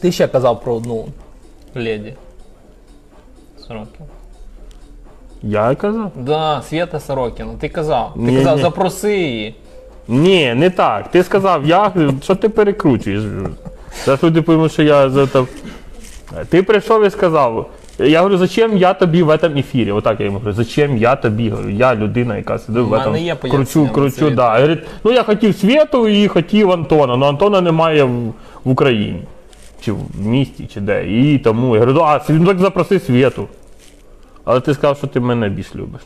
Ти 0.00 0.12
ще 0.12 0.28
казав 0.28 0.60
про 0.60 0.74
одну 0.74 1.06
леді. 1.74 2.14
Сорокіна. 3.58 4.06
Я 5.42 5.74
казав? 5.74 6.10
Да, 6.16 6.62
Свята 6.62 7.00
Сорокіна. 7.00 7.50
Ти 7.60 7.68
казав. 7.68 8.12
Ти 8.14 8.20
Ні, 8.20 8.36
казав, 8.36 8.56
ні. 8.56 8.62
запроси 8.62 9.18
її. 9.18 9.54
Ні, 10.08 10.54
не 10.54 10.70
так. 10.70 11.10
Ти 11.10 11.22
сказав, 11.22 11.66
я. 11.66 11.92
Що 12.22 12.34
ти 12.34 12.48
перекручуєш? 12.48 13.22
Зараз 14.04 14.22
люди 14.22 14.42
поймуть, 14.42 14.72
що 14.72 14.82
я 14.82 15.10
за 15.10 15.26
то. 15.26 15.46
Ти 16.48 16.62
прийшов 16.62 17.04
і 17.04 17.10
сказав. 17.10 17.70
Я 17.98 18.18
говорю, 18.18 18.36
зачем 18.38 18.76
я 18.76 18.94
тобі 18.94 19.22
в 19.22 19.30
этом 19.30 19.58
ефірі? 19.58 19.92
Отак 19.92 20.20
я 20.20 20.26
йому 20.26 20.38
говорю, 20.38 20.56
зачем 20.56 20.96
я 20.96 21.16
тобі? 21.16 21.50
Говорю, 21.50 21.70
я 21.70 21.94
людина, 21.94 22.36
яка 22.36 22.58
сидить 22.58 22.84
в 22.84 22.90
мене 22.90 23.04
этом. 23.06 23.16
є 23.18 23.36
кручу, 23.36 23.82
на 23.82 23.88
кручу, 23.88 24.30
да. 24.30 24.54
Говорить, 24.54 24.78
ну 25.04 25.12
я 25.12 25.22
хотів 25.22 25.54
Світу 25.56 26.08
і 26.08 26.28
хотів 26.28 26.70
Антона, 26.70 27.12
але 27.14 27.26
Антона 27.28 27.60
немає 27.60 28.04
в, 28.04 28.26
в 28.64 28.70
Україні. 28.70 29.22
Чи 29.80 29.92
в 29.92 29.98
місті, 30.26 30.68
чи 30.74 30.80
де. 30.80 31.08
І 31.08 31.38
тому 31.38 31.74
я 31.76 31.80
говорю, 31.80 32.00
а, 32.04 32.20
ну 32.28 32.46
так 32.46 32.58
запроси 32.58 33.00
Світу. 33.00 33.48
Але 34.48 34.60
ти 34.60 34.74
сказав, 34.74 34.96
що 34.96 35.06
ти 35.06 35.20
мене 35.20 35.48
більш 35.48 35.74
любиш. 35.76 36.00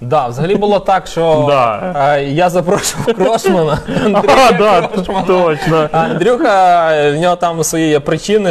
Да, 0.00 0.26
взагалі 0.28 0.56
було 0.56 0.80
так, 0.80 1.06
що 1.06 1.44
Да. 1.48 1.94
е, 2.16 2.24
я 2.24 2.50
запрошував 2.50 3.06
Крошмана. 3.16 3.78
А, 4.14 4.52
да, 4.52 4.88
Крошмана. 4.94 5.26
точно. 5.26 5.88
А 5.92 5.98
Андрюха, 5.98 6.88
в 7.10 7.16
нього 7.16 7.36
там 7.36 7.64
свої 7.64 7.88
є 7.88 8.00
причини. 8.00 8.50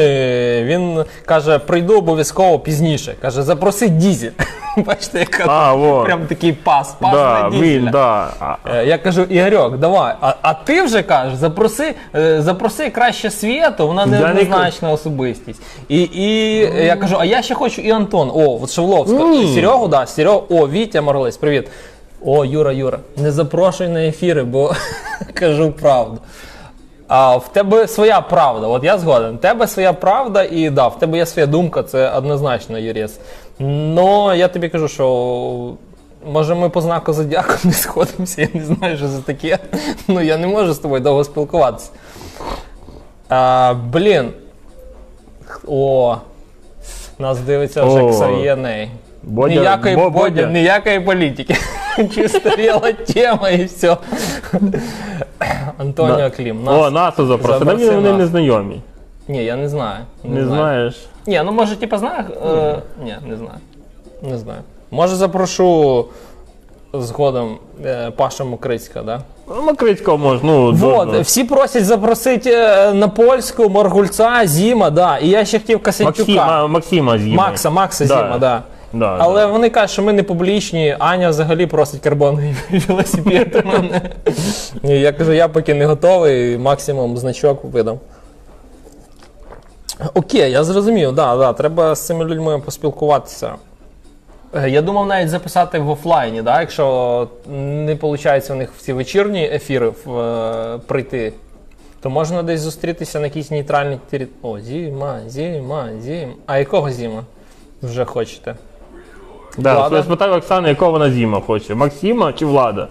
Він 0.63 1.05
каже: 1.25 1.59
прийду 1.59 1.97
обов'язково 1.97 2.59
пізніше. 2.59 3.15
Каже, 3.21 3.43
запроси 3.43 3.89
дізель. 3.89 4.29
Бачите, 4.77 5.19
яка 5.19 5.43
А, 5.47 5.73
во. 5.73 6.03
прям 6.03 6.25
такий 6.27 6.53
пас, 6.53 6.95
пас 6.99 7.11
Да, 7.13 7.43
на 7.43 7.49
дізеля. 7.49 7.89
да. 7.91 8.27
А, 8.39 8.55
Е, 8.75 8.85
Я 8.85 8.97
кажу, 8.97 9.21
Ігорьок, 9.23 9.77
давай. 9.77 10.13
А, 10.21 10.33
а 10.41 10.53
ти 10.53 10.81
вже 10.81 11.01
кажеш, 11.03 11.35
запроси, 11.35 11.95
е, 12.15 12.41
запроси 12.41 12.89
краще 12.89 13.31
світу, 13.31 13.87
вона 13.87 14.05
не 14.05 14.19
неоднозначна 14.19 14.91
особистість. 14.91 15.61
І, 15.89 16.01
і 16.01 16.55
я 16.85 16.95
кажу, 16.95 17.15
а 17.19 17.25
я 17.25 17.41
ще 17.41 17.53
хочу 17.55 17.81
і 17.81 17.91
Антон. 17.91 18.31
О, 18.33 18.59
от 18.63 18.71
Шевловська. 18.71 19.17
Серегу, 19.55 19.87
да, 19.87 20.05
Серегу, 20.05 20.43
о, 20.49 20.67
Вітя 20.69 21.01
Марлись, 21.33 21.37
привіт. 21.37 21.67
О, 22.25 22.45
Юра, 22.45 22.73
Юра, 22.73 22.99
не 23.17 23.31
запрошуй 23.31 23.87
на 23.87 24.05
ефіри, 24.05 24.43
бо 24.43 24.73
кажу 25.33 25.71
правду. 25.71 26.19
А 27.07 27.37
в 27.37 27.53
тебе 27.53 27.87
своя 27.87 28.21
правда, 28.21 28.67
от 28.67 28.83
я 28.83 28.97
згоден. 28.97 29.37
В 29.37 29.41
тебе 29.41 29.67
своя 29.67 29.93
правда, 29.93 30.43
і 30.43 30.69
да, 30.69 30.87
в 30.87 30.99
тебе 30.99 31.17
є 31.17 31.25
своя 31.25 31.47
думка, 31.47 31.83
це 31.83 32.09
однозначно, 32.09 32.77
Юріс. 32.79 33.19
Но 33.59 34.35
я 34.35 34.47
тобі 34.47 34.69
кажу, 34.69 34.87
що 34.87 35.73
може 36.25 36.55
ми 36.55 36.69
по 36.69 36.81
знаку 36.81 37.13
зодіаку 37.13 37.53
не 37.63 37.73
сходимося, 37.73 38.41
я 38.41 38.47
не 38.53 38.65
знаю, 38.65 38.97
що 38.97 39.07
це 39.07 39.19
таке. 39.25 39.59
Ну 40.07 40.21
я 40.21 40.37
не 40.37 40.47
можу 40.47 40.73
з 40.73 40.79
тобою 40.79 41.01
довго 41.01 41.23
спілкуватися. 41.23 41.89
А, 43.29 43.73
блін. 43.73 44.31
О, 45.67 46.17
нас 47.19 47.39
дивиться 47.39 47.83
вже 47.83 48.01
О. 48.01 49.02
Бодя- 49.23 49.49
ніякої, 49.49 49.95
Бо- 49.95 50.09
Бодя, 50.09 50.29
Бодя. 50.29 50.47
ніякої 50.47 50.99
політики. 50.99 51.55
Чисторіла 52.15 52.91
тема 53.13 53.49
і 53.49 53.65
все. 53.65 53.97
Антоніо. 55.77 56.31
Клім. 56.37 56.67
О, 56.67 56.89
Насу 56.91 57.25
запросили. 57.25 57.59
Запроси 57.59 57.85
Мені 57.85 57.95
вони 57.95 58.09
нас. 58.09 58.17
не 58.17 58.25
знайомі. 58.27 58.81
Ні, 59.27 59.43
я 59.45 59.55
не 59.55 59.69
знаю. 59.69 59.97
Не 60.23 60.45
знаєш. 60.45 61.07
Ні, 61.27 61.41
ну 61.45 61.51
може, 61.51 61.75
типа, 61.75 61.97
знаю. 61.97 62.25
Е, 62.47 62.75
ні, 63.03 63.15
не 63.27 63.37
знаю. 63.37 63.59
Не 64.21 64.37
знаю. 64.37 64.59
Може 64.91 65.15
запрошу 65.15 66.05
згодом 66.93 67.57
е, 67.85 68.11
Паша 68.11 68.43
Мокрицька, 68.43 69.01
да? 69.01 69.21
Ну, 69.49 69.61
Макрицького 69.61 70.17
можна. 70.17 70.49
Ну, 70.51 70.71
Вот, 70.71 71.15
всі 71.15 71.43
просять 71.43 71.85
запросити 71.85 72.51
е, 72.53 72.93
на 72.93 73.07
польську 73.07 73.69
Маргульця, 73.69 74.41
Зіма, 74.43 74.89
да. 74.89 75.17
І 75.17 75.27
я 75.29 75.45
ще 75.45 75.59
хотів. 75.59 75.81
Максима, 76.05 76.67
Максима 76.67 77.17
з'їме. 77.17 77.37
Макса, 77.37 77.69
Макса 77.69 78.05
Да. 78.05 78.15
Зіма, 78.15 78.37
да. 78.37 78.61
Да, 78.93 79.15
Але 79.19 79.41
да. 79.41 79.47
вони 79.47 79.69
кажуть, 79.69 79.89
що 79.89 80.01
ми 80.03 80.13
не 80.13 80.23
публічні. 80.23 80.95
Аня 80.99 81.29
взагалі 81.29 81.67
просить 81.67 82.01
карбоновий 82.01 82.55
велосипед 82.87 83.63
у 83.65 83.67
мене. 83.67 84.01
І 84.83 84.89
я 84.89 85.11
кажу, 85.11 85.31
я 85.31 85.47
поки 85.47 85.73
не 85.73 85.85
готовий, 85.85 86.57
максимум 86.57 87.17
значок 87.17 87.63
видам. 87.63 87.99
Окей, 90.13 90.51
я 90.51 90.63
зрозумів, 90.63 91.11
да, 91.11 91.35
да, 91.37 91.53
треба 91.53 91.95
з 91.95 92.05
цими 92.05 92.25
людьми 92.25 92.59
поспілкуватися. 92.59 93.55
Е, 94.55 94.69
Я 94.69 94.81
думав 94.81 95.07
навіть 95.07 95.29
записати 95.29 95.79
в 95.79 95.89
офлайні, 95.89 96.41
да, 96.41 96.59
якщо 96.59 97.27
не 97.49 97.93
виходить 97.93 98.49
у 98.51 98.55
них 98.55 98.73
в 98.77 98.81
ці 98.81 98.93
вечірні 98.93 99.45
ефіри 99.53 99.93
в, 100.05 100.19
е, 100.19 100.79
прийти. 100.87 101.33
То 102.01 102.09
можна 102.09 102.43
десь 102.43 102.61
зустрітися 102.61 103.19
на 103.19 103.25
якійсь 103.25 103.51
нейтральній 103.51 103.99
території. 104.09 104.37
О, 104.41 104.59
зима, 104.59 105.19
зима, 105.27 105.89
зима. 106.01 106.33
А 106.45 106.57
якого 106.57 106.91
зима? 106.91 107.23
Вже 107.81 108.05
хочете? 108.05 108.55
Да, 109.57 109.73
Влада? 109.75 109.95
я 109.97 110.03
спитав 110.03 110.33
Оксани, 110.33 110.69
якого 110.69 110.91
вона 110.91 111.11
Зіма 111.11 111.41
хоче. 111.41 111.75
Максима 111.75 112.33
чи 112.33 112.45
Влада? 112.45 112.87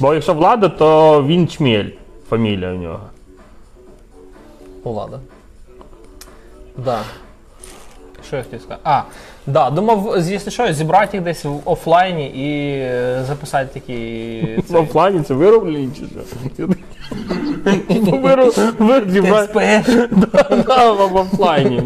Бо 0.00 0.14
якщо 0.14 0.34
Влада, 0.34 0.68
то 0.68 1.22
він 1.22 1.48
чмель. 1.48 1.88
Фамілія 2.30 2.72
у 2.72 2.76
нього. 2.76 3.00
Влада. 4.84 5.20
Да. 6.76 7.00
Що 8.26 8.36
я 8.36 8.42
хотів 8.42 8.60
сказати? 8.60 8.80
А, 8.84 9.02
да, 9.46 9.70
думав, 9.70 10.16
якщо 10.28 10.50
що, 10.50 10.72
зібрати 10.72 11.16
їх 11.16 11.24
десь 11.24 11.44
в 11.44 11.52
офлайні 11.64 12.26
і 12.26 12.78
е, 12.78 13.24
записати 13.26 13.68
такі. 13.80 13.94
В 14.58 14.68
цей, 14.68 14.76
офлайні 14.80 15.22
це 15.22 15.34
вироблені 15.34 15.88
чи 15.98 16.02
що? 16.56 16.66
Виру- 18.16 18.52
ви- 18.78 19.00
Да, 20.66 20.92
В 20.92 21.16
офлайні. 21.16 21.82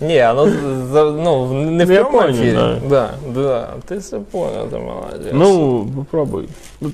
Ні, 0.00 0.26
ну, 0.36 0.48
за- 0.92 1.04
ну 1.04 1.52
не 1.52 1.84
в 1.84 1.90
Я 1.90 2.04
прямому 2.04 2.18
понял, 2.18 2.34
ефірі. 2.40 2.52
да. 2.52 2.78
Да, 2.88 3.10
да. 3.34 3.68
Ти 3.88 3.96
все 3.96 4.18
понял, 4.18 4.68
ти 4.70 4.76
молодець. 4.78 5.32
Ну, 5.32 5.86
попробуй. 5.96 6.48
Ну, 6.80 6.90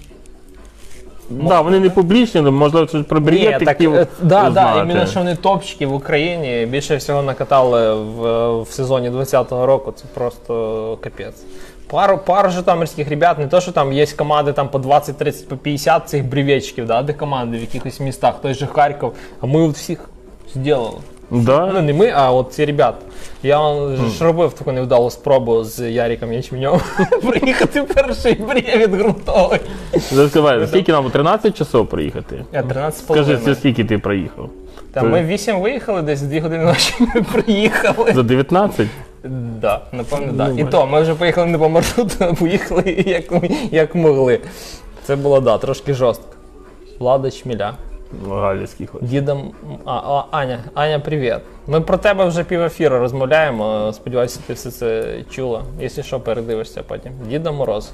Да, 1.30 1.60
вони 1.60 1.80
не 1.80 1.90
публічні, 1.90 2.40
але 2.40 2.50
можливо 2.50 2.86
це 2.86 2.98
про 2.98 3.20
бред 3.20 3.62
так, 3.64 3.80
е, 3.80 4.06
да, 4.22 4.50
да, 4.50 4.82
іменно 4.82 5.06
що 5.06 5.20
вони 5.20 5.36
топчики 5.36 5.86
в 5.86 5.94
Україні 5.94 6.66
більше 6.66 6.96
всього 6.96 7.22
накатали 7.22 7.94
в, 7.94 8.62
в 8.62 8.70
сезоні 8.70 9.10
20-го 9.10 9.66
року. 9.66 9.92
Це 9.96 10.04
просто 10.14 10.98
капець. 11.00 11.44
Пару, 11.90 12.18
пару 12.18 12.50
житомирських 12.50 13.08
ребят, 13.08 13.38
не 13.38 13.46
то, 13.46 13.60
що 13.60 13.72
там 13.72 13.92
є 13.92 14.06
команди 14.06 14.52
там 14.52 14.68
по 14.68 14.78
20, 14.78 15.18
30, 15.18 15.48
по 15.48 15.56
50 15.56 16.08
цих 16.08 16.24
бревечків, 16.24 16.86
да, 16.86 17.02
де 17.02 17.12
команди 17.12 17.58
в 17.58 17.60
якихось 17.60 18.00
містах, 18.00 18.34
той 18.42 18.54
же 18.54 18.66
Харків, 18.66 19.12
а 19.40 19.46
ми 19.46 19.60
от 19.60 19.74
всіх 19.74 20.10
зробили. 20.54 20.90
Ну, 21.30 21.82
не 21.82 21.92
ми, 21.92 22.12
а 22.16 22.32
от 22.32 22.52
ці 22.52 22.64
ребята. 22.64 22.98
Я 23.42 23.58
вам 23.60 23.96
ж 23.96 24.24
робив 24.24 24.52
таку 24.52 24.72
невдалу 24.72 25.10
спробу 25.10 25.64
з 25.64 25.90
Яриком 25.90 26.32
Ячменьовим 26.32 26.80
приїхати 27.30 27.82
перший 27.82 28.34
бревет 28.34 28.90
ґрунтовий. 28.90 29.60
Заскивай, 30.12 30.66
скільки 30.66 30.92
нам 30.92 31.10
13 31.10 31.56
часов 31.56 31.86
проїхати? 31.86 32.44
Я 32.52 32.62
13 32.62 33.04
Скажи, 33.04 33.38
це 33.44 33.54
скільки 33.54 33.84
ти 33.84 33.98
проїхав? 33.98 34.50
Та 34.92 35.02
ми 35.02 35.22
8 35.22 35.60
виїхали, 35.60 36.02
десь 36.02 36.20
2 36.22 36.40
години 36.40 36.64
ночі 36.64 36.94
ми 36.98 37.22
приїхали. 37.32 38.12
За 38.12 38.22
19? 38.22 38.86
Да, 39.60 39.80
напевно, 39.92 40.32
да. 40.32 40.48
Ну, 40.48 40.58
І 40.58 40.64
то, 40.64 40.86
ми 40.86 41.00
вже 41.02 41.14
поїхали 41.14 41.46
не 41.46 41.58
по 41.58 41.68
маршруту, 41.68 42.14
а 42.20 42.32
поїхали 42.32 43.04
як, 43.06 43.24
як 43.70 43.94
могли. 43.94 44.40
Це 45.04 45.16
було, 45.16 45.40
да, 45.40 45.58
трошки 45.58 45.94
жорстко. 45.94 46.28
Влада 46.98 47.30
Чміля. 47.30 47.74
Галицький 48.28 48.86
хоч. 48.86 49.02
Дідом. 49.02 49.52
А, 49.84 49.92
а, 49.94 50.24
Аня, 50.30 50.58
Аня, 50.74 51.00
привіт. 51.00 51.38
Ми 51.66 51.80
про 51.80 51.98
тебе 51.98 52.24
вже 52.24 52.44
пів 52.44 52.62
ефіру 52.62 52.98
розмовляємо. 52.98 53.92
Сподіваюся, 53.92 54.40
ти 54.46 54.52
все 54.52 54.70
це 54.70 55.18
чула. 55.30 55.62
Якщо 55.80 56.02
що, 56.02 56.20
передивишся 56.20 56.82
потім. 56.82 57.12
Діда 57.28 57.52
Мороз. 57.52 57.90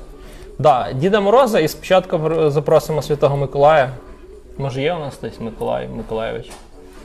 Да, 0.59 0.93
Діда 0.93 1.21
Мороза 1.21 1.61
і 1.61 1.69
спочатку 1.69 2.51
запросимо 2.51 3.03
Святого 3.03 3.37
Миколая. 3.37 3.91
Може, 4.59 4.83
є 4.83 4.95
у 4.95 4.99
нас 4.99 5.19
десь 5.23 5.41
Миколай 5.41 5.89
Миколайович? 5.89 6.51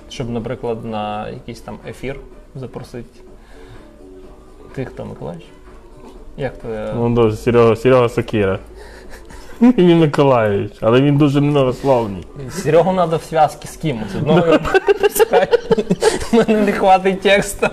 Щоб, 0.10 0.30
наприклад, 0.30 0.86
на 0.86 1.30
якийсь 1.30 1.62
там 1.62 1.78
ефір 1.88 2.20
запросити. 2.56 3.20
Ти 4.76 4.86
хто, 4.86 5.06
Миколаївич? 5.06 5.46
Як 6.38 6.58
ти? 6.58 6.68
Ну, 6.96 7.10
дуже 7.10 7.38
Серега, 7.38 7.76
Серега 7.76 8.10
Сокира. 8.10 8.60
Він 9.78 10.00
Миколаївич, 10.00 10.72
але 10.82 11.02
він 11.02 11.18
дуже 11.18 11.42
многословний. 11.42 12.24
Серегу 12.52 12.94
треба 12.94 13.18
в 13.18 13.22
зв'язки 13.30 13.68
з 13.68 13.76
кимось. 13.76 14.16
Одного. 14.18 14.44
У 16.34 16.36
мене 16.36 16.62
не 16.62 16.72
хватить 16.72 17.22
тексту. 17.22 17.68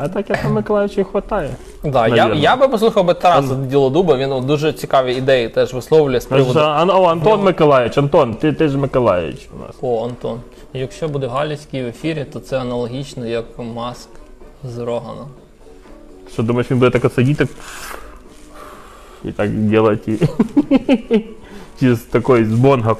А 0.00 0.08
так 0.08 0.30
я 0.30 0.36
там 0.36 0.52
Миколаївича 0.52 1.00
і 1.00 1.04
хватає. 1.04 1.50
Да, 1.84 2.08
я, 2.08 2.34
я 2.34 2.56
би 2.56 2.68
послухав 2.68 3.04
би 3.04 3.14
Тараса 3.14 3.54
Ділодуба, 3.54 4.16
він 4.16 4.32
от 4.32 4.44
дуже 4.46 4.72
цікаві 4.72 5.14
ідеї 5.14 5.48
теж 5.48 5.74
висловлює 5.74 6.20
з 6.20 6.26
приводу. 6.26 6.58
Ан- 6.60 6.90
о, 6.90 7.02
Антон 7.04 7.42
Миколаївич, 7.42 7.98
Антон, 7.98 8.34
ти, 8.34 8.52
ти 8.52 8.68
ж 8.68 8.78
Миколаївич 8.78 9.48
у 9.56 9.66
нас. 9.66 9.76
О, 9.82 10.04
Антон. 10.04 10.40
Якщо 10.74 11.08
буде 11.08 11.26
Галицький 11.26 11.82
в 11.84 11.86
ефірі, 11.86 12.26
то 12.32 12.40
це 12.40 12.58
аналогічно, 12.58 13.26
як 13.26 13.44
Маск 13.74 14.08
з 14.64 14.78
Роганом. 14.78 15.28
Що 16.32 16.42
думаєш, 16.42 16.70
він 16.70 16.78
буде 16.78 16.90
так 16.90 17.04
от 17.04 17.14
сидіти 17.14 17.46
і 19.24 19.32
так 19.32 19.50
делать, 19.50 20.08
і... 20.08 20.18
чи 21.80 21.94
з 21.94 22.00
такої, 22.00 22.44
бонга. 22.44 22.96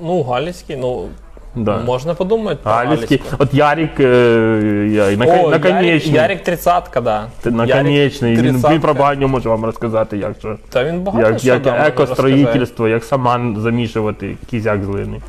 Ну, 0.00 0.22
Галицький, 0.22 0.76
ну, 0.76 1.08
Да. 1.54 1.78
можна 1.78 2.14
подумати 2.14 2.60
про 2.62 2.72
Галицький. 2.72 3.18
Галицького. 3.18 3.42
От 3.42 3.54
Ярик, 3.54 4.00
е, 4.00 4.88
я, 4.92 5.16
на, 5.16 5.26
О, 5.26 5.50
наконечний. 5.50 6.14
Ярик, 6.14 6.48
Ярик 6.48 6.60
30-ка, 6.60 7.00
да. 7.00 7.26
Ти 7.40 7.50
Ярик. 7.50 8.22
Він, 8.22 8.64
він 8.70 8.80
про 8.80 8.94
багню 8.94 9.28
може 9.28 9.48
вам 9.48 9.64
розказати, 9.64 10.18
як 10.18 10.36
що. 10.38 10.58
Та 10.68 10.84
він 10.84 11.00
багато 11.00 11.30
Як, 11.30 11.38
що 11.38 11.48
як 11.48 11.62
да, 11.62 11.88
екостроїтельство, 11.88 12.88
як 12.88 13.04
саман 13.04 13.56
замішувати 13.60 14.36
кізяк 14.50 14.84
з 14.84 14.86
глини. 14.86 15.20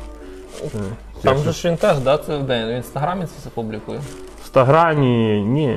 Там 1.22 1.38
же 1.38 1.52
ж 1.52 1.68
він 1.68 1.76
теж, 1.76 1.98
да, 1.98 2.18
це 2.18 2.36
в 2.36 2.42
день. 2.42 2.68
В 2.68 2.76
інстаграмі 2.76 3.20
це 3.20 3.32
все 3.38 3.50
публікує. 3.50 3.98
В 3.98 4.40
інстаграмі, 4.40 5.40
ні, 5.40 5.76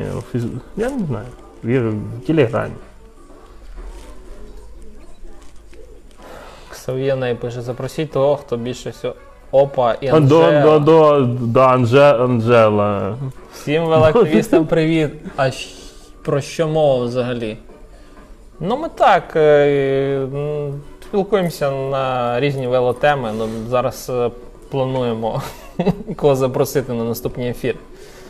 я 0.78 0.90
не 0.90 1.06
знаю. 1.06 1.26
В, 1.64 1.90
в 1.90 1.96
телеграмі. 2.28 2.74
Ксав'єна 6.70 7.36
пише, 7.36 7.62
запросіть 7.62 8.12
того, 8.12 8.36
хто 8.36 8.58
більше 8.58 8.90
всього. 8.90 9.16
Опа, 9.52 9.96
і 10.02 10.10
До, 10.10 10.20
до, 10.20 10.42
Анжела. 10.42 10.80
до, 10.80 11.20
до 11.26 11.60
Анже, 11.60 12.16
Анжела. 12.16 13.16
Всім 13.54 13.84
велоактивістам 13.84 14.66
привіт. 14.66 15.12
А 15.38 15.50
про 16.24 16.42
що 16.42 16.68
мова 16.68 17.06
взагалі? 17.06 17.58
Ну, 18.60 18.78
ми 18.78 18.90
так 18.90 19.36
е, 19.36 20.28
спілкуємося 21.04 21.72
на 21.72 22.40
різні 22.40 22.68
велотеми. 22.68 23.32
Ну, 23.38 23.48
зараз 23.70 24.12
е, 24.14 24.30
плануємо 24.72 25.42
кого 26.16 26.36
запросити 26.36 26.94
на 26.94 27.04
наступний 27.04 27.50
ефір. 27.50 27.76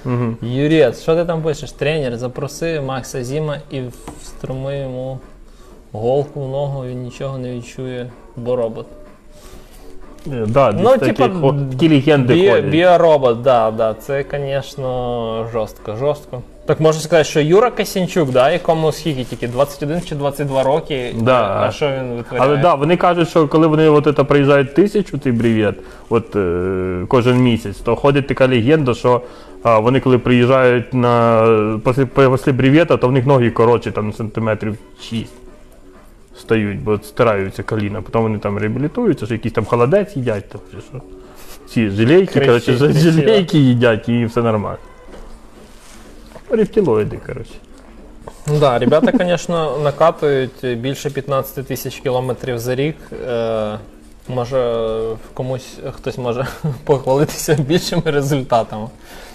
Угу. 0.06 0.36
Юрець, 0.42 1.02
що 1.02 1.16
ти 1.16 1.26
там 1.26 1.42
пишеш? 1.42 1.72
Тренер, 1.72 2.18
запроси 2.18 2.82
Макса 2.82 3.24
Зіма 3.24 3.58
і 3.72 3.82
вструми 4.22 4.78
йому 4.80 5.20
голку 5.92 6.46
в 6.46 6.50
ногу, 6.50 6.86
він 6.86 7.04
нічого 7.04 7.38
не 7.38 7.54
відчує, 7.56 8.10
бо 8.36 8.56
робот. 8.56 8.86
Да, 10.26 10.72
десь 10.72 10.82
Ну, 10.84 10.98
такі, 10.98 11.14
типа, 11.14 11.54
такі 11.72 11.90
легенди 11.90 12.34
Біо, 12.34 12.52
ходять. 12.52 12.66
біоробот, 12.66 13.42
да, 13.42 13.72
да, 13.72 13.94
це, 13.94 14.26
звісно, 14.32 15.48
жорстко, 15.54 15.96
жорстко. 15.96 16.42
Так 16.66 16.80
можна 16.80 17.02
сказати, 17.02 17.30
що 17.30 17.42
Юра 17.42 17.72
Касінчук, 17.72 18.32
да, 18.32 18.52
якому 18.52 18.92
скільки 18.92 19.24
тільки 19.24 19.48
21 19.48 20.02
чи 20.02 20.16
22 20.16 20.64
роки, 20.64 21.16
Да. 21.22 21.64
а 21.68 21.72
що 21.72 21.92
він 21.92 22.14
витворяє? 22.18 22.50
Але 22.50 22.58
да, 22.58 22.76
вони 22.76 22.98
кажуть, 22.98 23.30
що 23.30 23.48
коли 23.48 23.68
вони 23.68 23.90
от 23.90 24.16
це 24.18 24.24
приїжджають 24.24 24.76
тисячу, 24.76 25.18
цей 25.18 25.32
бревет, 25.32 25.76
от 26.10 26.36
е, 26.36 27.06
кожен 27.08 27.38
місяць, 27.38 27.78
то 27.78 27.96
ходить 27.96 28.28
така 28.28 28.48
легенда, 28.48 28.94
що 28.94 29.22
а, 29.64 29.80
вони 29.80 30.00
коли 30.00 30.18
приїжджають 30.18 30.94
на 30.94 31.42
після, 31.86 32.06
після 32.06 32.52
бревета, 32.54 32.98
то 32.98 33.08
в 33.08 33.12
них 33.12 33.26
ноги 33.26 33.52
коротші, 33.52 33.92
там 33.92 34.14
сантиметрів 34.14 34.78
6 35.02 35.34
стають, 36.40 36.80
бо 36.84 36.98
стираються 36.98 37.64
коліна. 37.64 38.02
Потім 38.02 38.22
вони 38.22 38.38
там 38.38 38.58
реабілітуються, 38.58 39.26
що 39.26 39.36
якийсь 39.36 39.54
там 39.54 39.66
холодець 39.66 40.16
їдять, 40.16 40.50
то, 40.50 40.60
чи 40.72 40.78
що. 40.82 41.02
Ці 41.68 41.90
жилейки, 41.90 42.40
коротше, 42.40 42.78
жилейки 42.94 43.58
їдять 43.58 44.10
і 44.10 44.26
все 44.26 44.42
нормально. 44.42 44.78
Рептилоїди, 46.50 47.20
коротше. 47.28 47.54
Ну 48.48 48.60
Да, 48.60 48.80
ребята, 48.80 49.12
звісно, 49.26 49.80
накатують 49.84 50.78
більше 50.78 51.10
15 51.10 51.68
тисяч 51.68 52.00
кілометрів 52.00 52.60
за 52.60 52.76
рік. 52.76 52.96
Може, 54.28 55.00
комусь 55.34 55.78
хтось 55.92 56.18
може 56.18 56.48
похвалитися 56.84 57.54
більшими 57.54 58.02
результатами. 58.06 58.88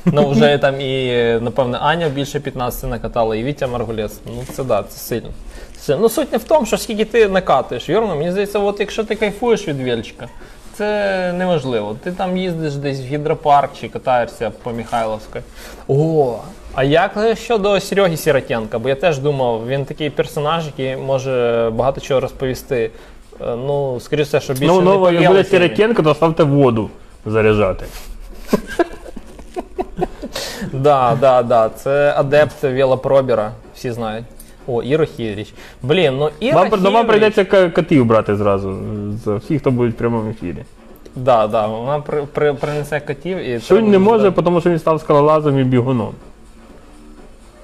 Ну, 0.05 0.31
вже 0.31 0.59
там 0.63 0.81
і, 0.81 1.15
напевне, 1.41 1.79
Аня 1.79 2.09
більше 2.09 2.41
15 2.41 2.91
накатала, 2.91 3.37
і 3.37 3.45
Вітя 3.45 3.67
Маргулець. 3.67 4.21
Ну, 4.27 4.45
це 4.53 4.65
да, 4.65 4.83
це 4.83 4.99
сильно. 4.99 5.29
Це, 5.77 5.97
ну, 5.97 6.09
суть 6.09 6.33
не 6.33 6.39
в 6.39 6.45
тому, 6.45 6.67
що 6.67 6.79
скільки 6.79 7.05
ти 7.05 7.29
накатуєш. 7.29 7.89
Вірно, 7.89 8.17
мені 8.17 8.31
здається, 8.31 8.59
от 8.59 8.81
якщо 8.81 9.05
ти 9.05 9.15
кайфуєш 9.15 9.69
від 9.69 9.81
вельчика, 9.81 10.29
це 10.75 11.33
неважливо. 11.33 11.97
Ти 12.05 12.13
там 12.13 12.37
їздиш 12.37 12.75
десь 12.75 13.01
в 13.01 13.05
гідропарк 13.05 13.71
чи 13.81 13.89
катаєшся 13.89 14.51
по 14.63 14.73
Михайловській. 14.73 15.41
О, 15.89 16.39
а 16.75 16.85
як 16.85 17.19
щодо 17.35 17.81
Сереги 17.81 18.17
Сіротенка? 18.17 18.79
Бо 18.79 18.89
я 18.89 18.95
теж 18.95 19.19
думав, 19.19 19.69
він 19.69 19.85
такий 19.85 20.11
персонаж, 20.11 20.67
який 20.67 20.97
може 20.97 21.71
багато 21.75 22.01
чого 22.01 22.21
розповісти. 22.21 22.91
Е, 23.41 23.57
Ну, 23.57 24.01
скоріше, 24.01 24.25
все, 24.25 24.41
що 24.41 24.53
більше 24.53 24.67
Ну, 24.67 24.81
не 24.81 24.85
ну, 24.85 25.11
як 25.11 25.29
буде. 25.29 25.45
Сірокенко, 25.45 26.03
то 26.03 26.15
ставте 26.15 26.43
воду 26.43 26.91
заряджати. 27.27 27.87
Да, 30.73 31.17
да, 31.21 31.43
да. 31.43 31.69
Це 31.69 32.15
адепт 32.17 32.63
велопробіра, 32.63 33.53
всі 33.75 33.93
знають. 33.93 34.25
О, 34.67 34.83
Іра 34.83 35.05
Хівріч. 35.05 35.55
Блін, 35.83 36.17
ну 36.17 36.31
Іра 36.41 36.63
Вам, 36.63 36.81
ну, 36.83 36.91
вам 36.91 37.07
прийдеться 37.07 37.45
котів 37.71 38.05
брати 38.05 38.37
зразу 38.37 38.79
з 39.25 39.37
всіх, 39.37 39.61
хто 39.61 39.71
буде 39.71 39.91
в 39.91 39.93
прямому 39.93 40.31
ефірі. 40.31 40.65
Да, 41.17 41.47
да, 41.47 41.67
вона 41.67 42.01
при, 42.01 42.23
при, 42.23 42.55
принесе 42.55 43.01
котів 43.01 43.39
і. 43.39 43.61
Що 43.61 43.77
він 43.77 43.91
не 43.91 43.99
буде- 43.99 44.11
може, 44.11 44.33
тому 44.33 44.61
що 44.61 44.71
він 44.71 44.79
став 44.79 45.01
скалолазом 45.01 45.59
і 45.59 45.65
бігуном. 45.65 46.15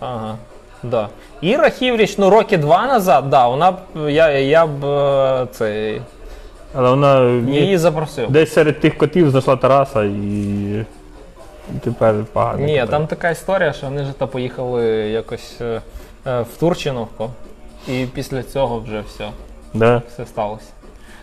Ага. 0.01 0.37
Да. 0.83 1.09
Іра 1.41 1.71
Хівріч, 1.71 2.19
ну 2.19 2.31
роки 2.31 2.59
два 2.59 2.87
назад, 2.87 3.31
да, 3.31 3.49
вона 3.49 3.73
б. 3.73 3.77
Я, 4.09 4.29
я 4.31 4.67
б 4.67 4.85
е, 4.85 5.47
цей. 5.53 6.03
Але 6.75 6.91
вона 6.91 7.31
Її 7.49 7.79
запросив. 7.79 8.31
десь 8.31 8.53
серед 8.53 8.81
тих 8.81 8.99
котів 8.99 9.31
знайшла 9.31 9.57
Тараса 9.57 10.05
і, 10.05 10.85
тепер 11.81 12.15
погано. 12.33 12.59
Ні, 12.67 12.85
там 12.91 13.07
така 13.07 13.31
історія, 13.31 13.73
що 13.73 13.87
вони 13.87 14.05
ж 14.05 14.13
та 14.19 14.27
поїхали 14.27 14.85
якось 14.97 15.57
е, 15.61 15.81
е, 16.27 16.41
в 16.41 16.57
Турчиновку, 16.61 17.31
і 17.89 18.07
після 18.15 18.43
цього 18.43 18.81
вже 18.81 19.01
все, 19.01 19.29
Да? 19.75 20.03
все 20.13 20.27
сталося. 20.27 20.67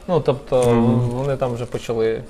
Ну, 0.07 0.20
тобто, 0.20 0.62
вони 1.14 1.36
там 1.38 1.53
вже 1.53 1.66
почали 1.66 2.22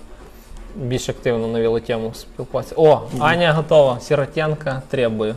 більш 0.76 1.10
активно 1.10 1.48
на 1.48 1.60
велотему 1.62 2.14
спілкуватися. 2.14 2.76
О, 2.78 3.02
Аня 3.20 3.54
готова. 3.54 4.00
Сіротянка 4.00 4.82
требує. 4.90 5.36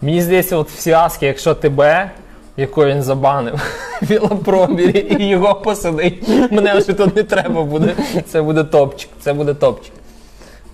Мені 0.00 0.22
здається, 0.22 0.56
от 0.56 0.70
в 0.70 0.78
Сіаски, 0.78 1.26
якщо 1.26 1.54
тебе, 1.54 2.10
яку 2.56 2.84
він 2.84 3.02
забанив, 3.02 3.60
велопробірі 4.02 5.16
і 5.20 5.28
його 5.28 5.54
посадить, 5.54 6.28
мене 6.50 6.78
вже 6.78 6.92
тут 6.92 7.16
не 7.16 7.22
треба 7.22 7.62
буде. 7.62 7.94
Це 8.26 8.42
буде 8.42 8.64
топчик. 8.64 9.10
Це 9.20 9.32
буде 9.32 9.54
топчик. 9.54 9.92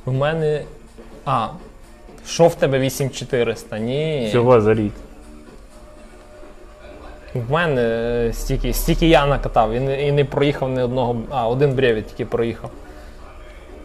У 0.04 0.12
мене. 0.12 0.62
А, 1.24 1.48
що 2.26 2.48
в 2.48 2.54
тебе 2.54 2.78
8400? 2.78 3.78
Ні. 3.78 4.26
Всього 4.28 4.60
за 4.60 4.74
рік. 4.74 4.92
В 7.34 7.52
мене 7.52 7.82
е, 7.82 8.32
стільки, 8.32 8.72
стільки 8.72 9.08
я 9.08 9.26
накатав 9.26 9.72
і 9.72 9.80
не, 9.80 10.06
і 10.06 10.12
не 10.12 10.24
проїхав 10.24 10.70
ні 10.70 10.82
одного. 10.82 11.16
А, 11.30 11.48
один 11.48 11.72
бревіт 11.74 12.06
тільки 12.06 12.24
проїхав. 12.24 12.70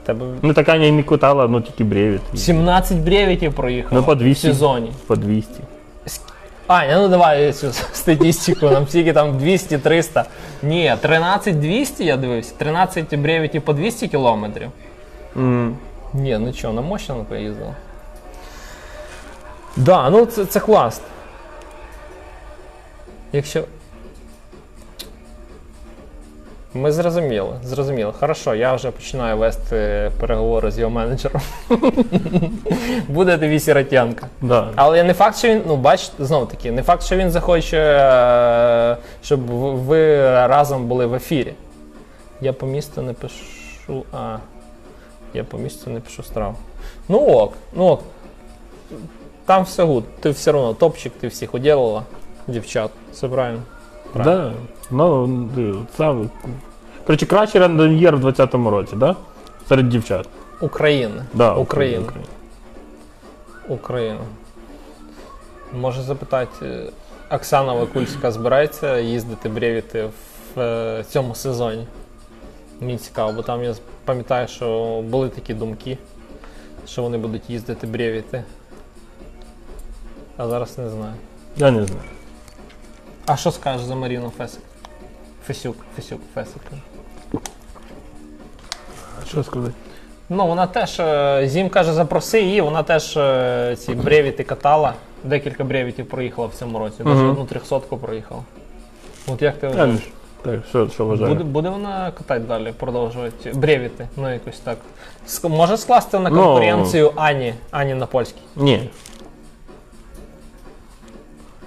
Тебе 0.07 0.27
Ну 0.43 0.55
така 0.55 0.75
і 0.75 0.93
не 0.93 1.03
кутала, 1.03 1.49
ну 1.49 1.61
тільки 1.61 1.85
бревіт. 1.85 2.21
17 2.35 2.99
бревітів 2.99 3.55
проїхав 3.55 3.93
Ну, 3.93 4.03
по 4.03 4.15
в 4.15 4.19
200. 4.19 4.49
сезоні. 4.49 4.93
По 5.07 5.17
200. 5.17 5.51
Аня, 6.67 6.99
ну 7.01 7.09
давай 7.09 7.53
цю 7.53 7.73
статистику, 7.73 8.71
нам 8.71 8.89
скільки 8.89 9.13
там 9.13 9.39
200-300. 9.39 10.25
Ні, 10.63 10.97
13-200 11.03 12.03
я 12.03 12.17
дивився, 12.17 12.55
13 12.59 13.17
бревітів 13.19 13.63
по 13.63 13.73
200 13.73 14.09
кілометрів. 14.09 14.71
Mm. 15.37 15.75
Ні, 16.13 16.39
ну 16.39 16.53
що, 16.53 16.73
на 16.73 16.81
Мощану 16.81 17.25
поїздила. 17.25 17.75
Да, 19.77 20.11
ну 20.11 20.27
це, 20.27 20.45
це 20.45 20.61
класно. 20.61 21.05
Якщо. 23.33 23.65
Ми 26.78 26.92
зрозуміли, 26.92 27.54
зрозуміли. 27.64 28.14
Хорошо, 28.20 28.56
я 28.56 28.74
вже 28.74 28.92
починаю 28.92 29.38
вести 29.38 30.12
переговори 30.20 30.72
з 30.72 30.80
його 30.80 30.92
менеджером. 30.92 31.42
Буде 33.08 33.38
тобі 33.38 33.60
сіротянка. 33.60 34.28
Да. 34.42 34.70
Але 34.76 35.04
не 35.04 35.14
факт, 35.14 35.38
що 35.38 35.48
він, 35.48 35.62
ну 35.68 35.76
бачите, 35.76 36.26
знову 36.26 36.46
таки, 36.46 36.72
не 36.72 36.84
факт, 36.84 37.04
що 37.04 37.16
він 37.16 37.32
захоче, 37.32 37.78
е, 37.78 38.98
щоб 39.24 39.40
ви 39.86 40.18
разом 40.48 40.86
були 40.86 41.06
в 41.06 41.14
ефірі. 41.14 41.54
Я 42.42 42.54
по 42.54 42.66
місту 42.66 43.02
не 43.02 43.14
пишу. 43.14 44.06
А. 44.14 44.38
Я 45.34 45.44
по 45.44 45.58
місту 45.58 45.90
не 45.90 46.00
пишу 46.00 46.24
страву. 46.24 46.56
Ну 47.10 47.20
ok, 47.20 47.54
ну 47.74 47.86
ok. 47.86 48.04
Там 49.46 49.64
все 49.64 49.84
good. 49.84 50.04
Ти 50.20 50.30
все 50.30 50.52
одно 50.52 50.74
топчик, 50.74 51.14
ти 51.20 51.28
всіх 51.28 51.54
уділила, 51.54 52.04
дівчат. 52.48 52.92
Все 53.12 53.28
правильно. 53.28 53.62
Да. 54.16 54.54
Ну, 54.92 55.86
сам. 55.98 56.30
Коротше, 57.08 57.26
кращий 57.26 57.62
рандом'єр 57.62 58.18
в 58.18 58.26
20-му 58.26 58.70
році, 58.70 58.96
да? 58.96 59.16
Серед 59.70 59.90
дівчат. 59.90 60.30
Україна. 60.62 61.26
Да, 61.34 61.54
Україна. 61.54 62.06
Україна. 63.68 64.20
Може 65.74 66.02
запитати, 66.02 66.92
Оксана 67.32 67.74
Вакульська 67.74 68.32
збирається 68.32 69.00
їздити 69.00 69.50
бревіти 69.50 70.10
в 70.56 70.60
е, 70.60 71.06
цьому 71.10 71.36
сезоні? 71.36 71.88
Мені 72.80 72.98
цікаво, 72.98 73.34
бо 73.34 73.42
там 73.42 73.64
я 73.64 73.76
пам'ятаю, 74.06 74.48
що 74.48 75.02
були 75.02 75.30
такі 75.30 75.54
думки, 75.54 75.98
що 76.88 77.02
вони 77.02 77.18
будуть 77.18 77.50
їздити 77.50 77.88
бревіти. 77.88 78.44
А 80.38 80.48
зараз 80.48 80.78
не 80.78 80.90
знаю. 80.90 81.14
Я 81.58 81.72
не 81.72 81.86
знаю. 81.86 82.10
А 83.26 83.38
що 83.38 83.52
скажеш 83.52 83.86
за 83.86 83.96
Маріну 83.96 84.32
Фесик? 84.38 84.62
Фесюк, 85.46 85.76
Фесюк, 85.96 86.22
Фесик. 86.34 86.62
Що 89.30 89.44
сказати? 89.44 89.74
Ну, 90.30 90.48
вона 90.48 90.68
теж, 90.68 91.00
е, 91.00 91.42
Зім 91.48 91.70
каже, 91.70 91.94
запроси 91.94 92.42
її, 92.42 92.62
вона 92.62 92.84
теж 92.84 93.18
е, 93.18 93.76
ці 93.80 93.96
бревіти 93.96 94.44
катала. 94.44 94.94
Декілька 95.24 95.64
бревітів 95.64 96.06
проїхала 96.10 96.48
в 96.48 96.54
цьому 96.54 96.80
році. 96.80 96.96
Навіть 97.04 97.18
Мгм. 97.20 97.30
одну 97.30 97.46
трьохсотку 97.46 97.98
проїхала. 97.98 98.42
От 99.28 99.42
як 99.42 99.58
ти 99.58 99.68
вважаєш? 99.68 100.00
Так, 100.42 100.60
що, 100.70 100.90
що 100.90 101.06
вважаю? 101.06 101.30
Буде, 101.30 101.44
буде 101.44 101.70
вона 101.70 102.12
катати 102.18 102.40
далі, 102.40 102.74
продовжувати 102.78 103.52
бревіти, 103.54 104.08
ну 104.18 104.34
якось 104.34 104.60
так. 104.60 104.78
Ск- 105.28 105.50
Може 105.50 105.78
скласти 105.78 106.20
на 106.20 106.30
Ну. 106.30 106.36
конкуренцію 106.36 107.12
Ані, 107.16 107.54
Ані 107.72 107.94
на 107.94 108.06
польській. 108.06 108.42
Ні. 108.56 108.90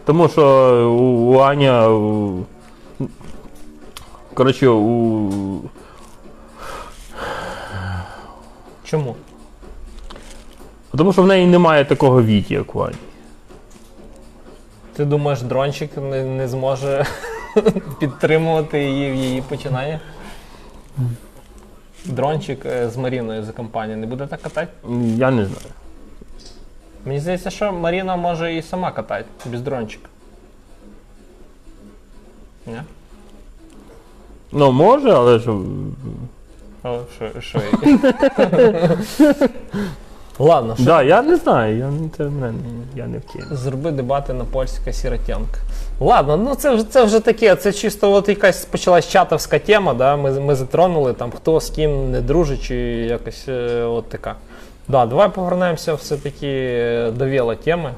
Тому 0.04 0.28
що 0.28 0.42
у, 0.90 1.34
у 1.34 1.38
Аня. 1.38 1.88
У, 1.90 2.38
коротше, 4.34 4.68
у. 4.68 5.30
Чому? 8.90 9.16
Тому 10.96 11.12
що 11.12 11.22
в 11.22 11.26
неї 11.26 11.46
немає 11.46 11.84
такого 11.84 12.22
віті, 12.22 12.54
як 12.54 12.74
у 12.76 12.80
Ані. 12.80 12.96
Ти 14.92 15.04
думаєш, 15.04 15.42
дрончик 15.42 15.96
не, 15.96 16.24
не 16.24 16.48
зможе 16.48 17.06
підтримувати 18.00 18.84
її 18.84 19.12
в 19.12 19.14
її 19.14 19.42
починанні? 19.42 19.98
Дрончик 22.04 22.66
е, 22.66 22.88
з 22.90 22.96
Маріною 22.96 23.44
за 23.44 23.52
компанію 23.52 23.96
не 23.96 24.06
буде 24.06 24.26
так 24.26 24.42
катати? 24.42 24.72
Я 25.16 25.30
не 25.30 25.44
знаю. 25.44 25.66
Мені 27.04 27.20
здається, 27.20 27.50
що 27.50 27.72
Маріна 27.72 28.16
може 28.16 28.54
і 28.54 28.62
сама 28.62 28.90
катати 28.90 29.24
без 29.46 29.62
дрончика. 29.62 30.08
Ні? 32.66 32.82
Ну, 34.52 34.72
може, 34.72 35.10
але 35.10 35.38
ж. 35.38 35.52
Що? 37.40 37.60
Ладно, 40.38 40.74
що 40.76 40.84
Да, 40.84 41.02
я 41.02 41.22
не 41.22 41.36
знаю, 41.36 41.78
я, 41.78 41.88
не- 41.88 42.08
це 42.16 42.24
мене, 42.24 42.58
я 42.96 43.06
не 43.06 43.18
в 43.18 43.22
темі. 43.24 43.44
зроби 43.50 43.90
дебати 43.90 44.32
на 44.32 44.44
польська 44.44 44.92
сіротянка. 44.92 45.60
Ладно, 46.00 46.36
ну 46.36 46.54
це 46.54 46.74
вже 46.74 46.84
це 46.84 47.04
вже 47.04 47.20
таке. 47.20 47.56
Це 47.56 47.72
чисто 47.72 48.12
от 48.12 48.28
якась 48.28 48.64
почалась 48.64 49.08
чатовська 49.08 49.58
тема, 49.58 49.94
да? 49.94 50.16
ми, 50.16 50.40
ми 50.40 50.54
затронули 50.54 51.12
там 51.12 51.30
хто 51.30 51.60
з 51.60 51.70
ким 51.70 52.10
не 52.10 52.20
дружить, 52.20 52.62
чи 52.62 52.74
якось 52.76 53.44
е, 53.48 53.82
от 53.82 54.08
така. 54.08 54.34
Да, 54.88 55.06
давай 55.06 55.28
повернемося 55.28 55.94
все-таки 55.94 56.48
до 57.16 57.26
віла 57.26 57.54
теми. 57.54 57.94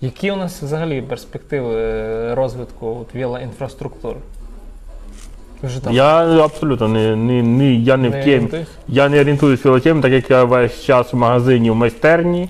Які 0.00 0.30
у 0.30 0.36
нас 0.36 0.62
взагалі 0.62 1.02
перспективи 1.02 1.74
е, 1.74 2.34
розвитку 2.34 2.96
от, 3.00 3.14
велоінфраструктури? 3.14 4.16
Ви 5.62 5.68
Вже 5.68 5.84
там 5.84 5.92
Я 5.92 6.44
абсолютно 6.44 6.88
не, 6.88 7.16
не, 7.16 7.42
не, 7.42 7.74
я 7.74 7.96
не, 7.96 8.08
в 8.08 8.12
темі. 8.24 8.48
Я 8.88 9.08
не 9.08 9.20
орієнтуюсь 9.20 9.64
в 9.64 9.68
велотемі, 9.68 10.02
так 10.02 10.12
як 10.12 10.30
я 10.30 10.44
весь 10.44 10.84
час 10.84 11.12
в 11.12 11.16
магазині, 11.16 11.70
в 11.70 11.74
майстерні. 11.74 12.48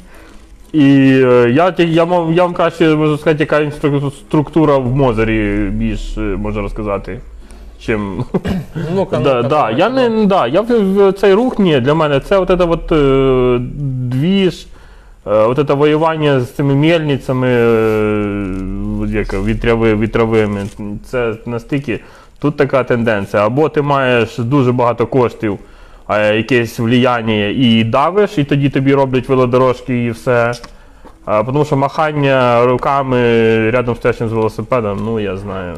І 0.73 0.85
е, 1.25 1.51
я, 1.55 1.71
ті- 1.73 1.93
я, 1.93 2.05
мав- 2.05 2.33
я 2.33 2.43
вам 2.43 2.53
краще 2.55 2.97
можу 2.97 3.19
сказати, 3.19 3.43
яка 3.43 3.61
інстру- 3.61 4.11
структура 4.11 4.77
в 4.77 4.97
Мозері 4.97 5.69
більш 5.73 6.17
е, 6.19 6.21
можу 6.21 6.61
розказати. 6.63 7.21
Чим... 7.81 8.25
Ну-ка, 8.35 8.49
да, 8.75 8.91
ну-ка, 8.95 9.19
да, 9.19 9.43
давай, 9.43 9.77
я 9.79 9.89
давай. 9.91 10.09
не 10.11 10.27
да, 10.27 10.47
я 10.47 10.61
в, 10.61 10.67
в 11.09 11.13
цей 11.13 11.35
рух 11.35 11.59
ні, 11.59 11.81
для 11.81 11.95
мене 11.95 12.21
це 12.21 12.39
от 12.39 12.51
это 12.51 12.71
от, 12.71 12.93
е, 12.93 13.59
двіж, 14.17 14.67
е, 15.27 15.31
от 15.31 15.59
это 15.59 15.77
воювання 15.77 16.41
з 16.41 16.51
цими 16.51 16.75
мельницями 16.75 17.49
е, 17.49 18.47
як, 19.09 19.45
вітряви, 19.45 19.95
вітровими. 19.97 20.61
Це 21.05 21.35
настільки 21.47 22.01
тут 22.43 22.57
така 22.57 22.84
тенденція. 22.84 23.47
Або 23.47 23.68
ти 23.68 23.82
маєш 23.82 24.38
дуже 24.38 24.72
багато 24.72 25.07
коштів, 25.07 25.59
якесь 26.09 26.78
влияння 26.78 27.47
і 27.47 27.84
давиш, 27.84 28.38
і 28.38 28.45
тоді 28.45 28.68
тобі 28.70 28.95
роблять 28.95 29.28
велодорожки 29.28 30.05
і 30.05 30.11
все. 30.11 30.53
Тому 31.26 31.64
що 31.64 31.76
махання 31.76 32.64
руками 32.66 33.20
рядом 33.70 33.97
стоячим 33.97 34.28
з 34.28 34.32
велосипедом, 34.32 35.01
ну 35.05 35.20
я 35.20 35.36
знаю. 35.36 35.74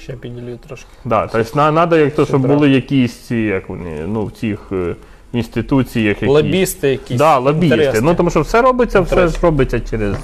Ще 0.00 0.12
піділю 0.12 0.58
трошки. 0.66 0.86
Да, 1.04 1.26
тобто 1.26 1.72
надо, 1.72 1.96
як 1.96 2.14
то, 2.14 2.26
щоб 2.26 2.46
були 2.46 2.70
якісь 2.70 3.16
ці, 3.16 3.36
як 3.36 3.68
вони, 3.68 4.06
ну, 4.06 4.24
в 4.24 4.32
цих 4.32 4.58
е, 4.72 4.94
інституціях. 5.32 6.22
Лобісти 6.22 6.88
якісь. 6.88 7.18
Да, 7.18 7.38
лобісти. 7.38 7.76
інтересні. 7.76 8.00
Ну 8.06 8.14
тому 8.14 8.30
що 8.30 8.40
все 8.40 8.62
робиться, 8.62 9.00
все 9.00 9.14
Інтересні. 9.14 9.40
ж 9.40 9.46
робиться 9.46 9.80
через. 9.80 10.16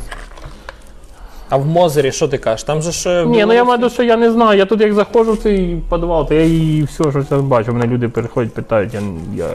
А 1.49 1.57
в 1.57 1.67
Мозері 1.67 2.13
що 2.13 2.29
ти 2.29 2.39
кажеш? 2.39 2.63
Там 2.63 2.83
же 2.83 2.93
ж. 2.93 3.11
е, 3.11 3.27
Ні, 3.27 3.45
ну 3.45 3.53
я 3.53 3.65
маю, 3.65 3.91
що 3.91 4.03
я 4.03 4.17
не 4.17 4.31
знаю. 4.33 4.59
Я 4.59 4.67
тут 4.67 4.81
як 4.81 4.95
заходжу 4.95 5.33
в 5.33 5.39
цей 5.39 5.77
підвал, 5.91 6.29
то 6.29 6.35
я 6.35 6.43
і 6.45 6.83
все, 6.83 7.11
що 7.11 7.23
зараз 7.23 7.45
бачу. 7.45 7.73
Мене 7.73 7.87
люди 7.87 8.09
переходять, 8.09 8.55
питають, 8.55 8.95
я, 8.95 9.01
я. 9.37 9.47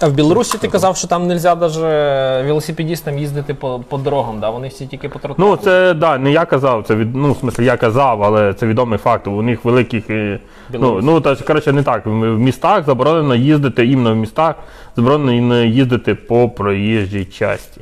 А 0.00 0.08
в 0.08 0.12
Білорусі 0.12 0.58
ти 0.58 0.68
казав, 0.68 0.96
що 0.96 1.08
там 1.08 1.26
не 1.26 1.34
можна 1.34 1.54
навіть 1.54 2.46
велосипедистам 2.46 3.18
їздити 3.18 3.54
по, 3.54 3.80
по 3.88 3.98
дорогам, 3.98 4.40
да? 4.40 4.50
вони 4.50 4.68
всі 4.68 4.86
тільки 4.86 5.08
по 5.08 5.18
тротуару. 5.18 5.50
Ну, 5.50 5.56
це 5.56 5.94
да, 5.94 6.18
не 6.18 6.32
я 6.32 6.44
казав, 6.44 6.84
це 6.88 6.94
від, 6.94 7.16
ну, 7.16 7.32
в 7.32 7.36
смислі, 7.36 7.64
я 7.64 7.76
казав, 7.76 8.22
але 8.22 8.54
це 8.54 8.66
відомий 8.66 8.98
факт. 8.98 9.26
У 9.26 9.42
них 9.42 9.64
великих. 9.64 10.10
е, 10.10 10.40
Ну, 10.72 11.00
ну 11.02 11.20
та 11.20 11.36
коротше, 11.36 11.72
не 11.72 11.82
так. 11.82 12.06
В 12.06 12.10
в 12.10 12.38
містах 12.38 12.84
заборонено 12.86 13.34
їздити, 13.34 13.86
іменно 13.86 14.12
в 14.12 14.16
містах 14.16 14.54
заборонено 14.96 15.62
їздити 15.62 16.14
по 16.14 16.48
проїжджій 16.48 17.24
часті. 17.24 17.80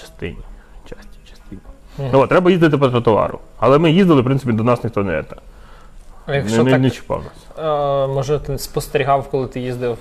Частині. 0.00 0.36
Ну, 1.98 2.20
от, 2.20 2.28
треба 2.28 2.50
їздити 2.50 2.78
по 2.78 2.88
тротуару. 2.88 3.38
Але 3.58 3.78
ми 3.78 3.90
їздили, 3.90 4.20
в 4.20 4.24
принципі, 4.24 4.52
до 4.52 4.64
нас 4.64 4.84
ніхто 4.84 5.02
не, 5.02 5.22
це, 5.30 5.36
А 6.26 6.34
якщо 6.34 6.64
не, 6.64 6.70
так, 6.70 6.80
не 6.80 6.90
чіпав 6.90 7.22
нас. 7.24 7.66
е, 7.66 8.06
може, 8.06 8.38
ти 8.38 8.58
спостерігав, 8.58 9.28
коли 9.30 9.46
ти 9.46 9.60
їздив. 9.60 9.98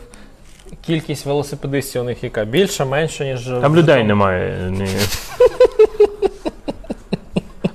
Кількість 0.86 1.26
велосипедистів 1.26 2.02
у 2.02 2.06
них 2.06 2.24
яка? 2.24 2.46
Більша, 2.46 2.86
менша, 2.86 3.24
ніж. 3.24 3.50
в 3.52 3.62
Там 3.62 3.76
людей 3.76 4.04
немає. 4.04 4.70
Ні. 4.72 4.88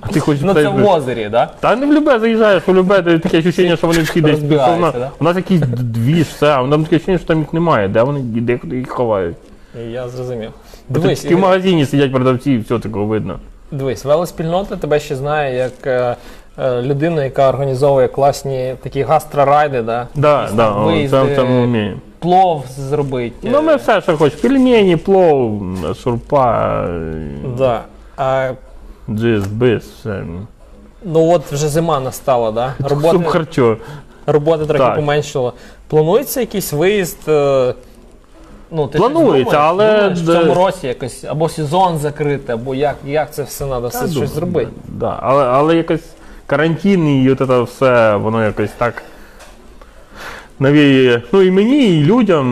А 0.01 0.07
ти 0.07 0.19
хочеш 0.19 0.43
Ну 0.45 0.53
це 0.53 0.67
в 0.67 0.87
Озері, 0.87 1.29
да? 1.29 1.51
Та 1.59 1.75
не 1.75 1.85
в 1.85 1.93
любе 1.93 2.19
заїжджаєш, 2.19 2.63
у 2.67 2.73
любе 2.73 3.01
таке 3.01 3.41
відчуття, 3.41 3.75
що 3.77 3.87
вони 3.87 3.99
всі 4.01 4.21
десь. 4.21 4.39
У 4.41 4.79
нас, 4.79 4.95
нас 5.19 5.35
якийсь 5.35 5.61
двіж, 5.61 6.27
все, 6.27 6.47
а 6.47 6.69
там 6.69 6.83
таке 6.83 6.95
відчуття, 6.95 7.17
що 7.17 7.27
там 7.27 7.39
їх 7.39 7.53
немає. 7.53 7.87
Де 7.87 8.03
вони 8.03 8.19
де 8.21 8.59
їх 8.75 8.89
ховають? 8.89 9.37
Я 9.89 10.09
зрозумів. 10.09 10.51
Дивись, 10.89 11.25
в 11.25 11.37
магазині 11.37 11.85
сидять 11.85 12.11
продавці, 12.11 12.51
і 12.51 12.57
все 12.57 12.79
такого 12.79 13.05
видно. 13.05 13.39
Дивись, 13.71 14.05
велоспільнота 14.05 14.75
тебе 14.75 14.99
ще 14.99 15.15
знає 15.15 15.55
як 15.55 15.87
е, 15.87 16.15
е, 16.59 16.81
людину, 16.81 17.23
яка 17.23 17.49
організовує 17.49 18.07
класні 18.07 18.75
такі 18.83 19.01
гастрорайди, 19.03 19.81
да? 19.81 20.07
Да, 20.15 20.41
Якісь 20.41 20.55
да, 20.55 20.69
там 20.69 20.81
о, 20.83 20.85
виїзди, 20.85 21.17
це, 21.29 21.35
це 21.35 21.43
ми 21.43 21.97
плов 22.19 22.65
зробити. 22.77 23.49
Ну, 23.51 23.61
ми 23.61 23.75
все, 23.75 24.01
що 24.01 24.17
хочеш. 24.17 24.39
Пельмені, 24.39 24.95
плов, 24.97 25.61
шурпа, 26.03 26.87
Да. 27.57 27.81
А, 28.17 28.51
джиз, 29.09 29.43
все. 29.99 30.23
ну 31.03 31.31
от 31.31 31.51
вже 31.51 31.67
зима 31.67 31.99
настала, 31.99 32.51
да? 32.51 32.73
Суп 32.77 32.89
Роботи, 32.89 33.23
харчо. 33.23 33.77
роботи 34.25 34.65
трохи 34.65 34.83
Так. 34.83 34.95
поменшало. 34.95 35.53
Планується 35.87 36.39
якийсь 36.39 36.73
виїзд. 36.73 37.17
е, 37.27 37.73
Ну, 38.71 38.87
ти 38.87 38.97
Планується, 38.97 39.51
думаєш? 39.51 39.69
але 39.69 39.93
Думаєш, 39.93 40.19
в 40.19 40.25
цьому 40.25 40.53
році 40.53 40.87
якось 40.87 41.23
або 41.23 41.49
сезон 41.49 41.97
закрити, 41.97 42.53
або 42.53 42.75
як, 42.75 42.95
як 43.05 43.33
це 43.33 43.43
все 43.43 43.65
треба 43.65 43.87
все 43.87 44.07
щось 44.07 44.29
зробити. 44.29 44.71
Да, 44.87 45.19
але, 45.21 45.45
але 45.45 45.75
якось 45.75 46.03
карантин 46.45 47.23
і 47.23 47.31
от 47.31 47.37
це 47.37 47.61
все, 47.61 48.15
воно 48.15 48.43
якось 48.43 48.71
так. 48.77 49.03
Навіє, 50.59 51.21
ну 51.31 51.41
і 51.41 51.51
мені, 51.51 51.99
і 51.99 52.03
людям. 52.03 52.47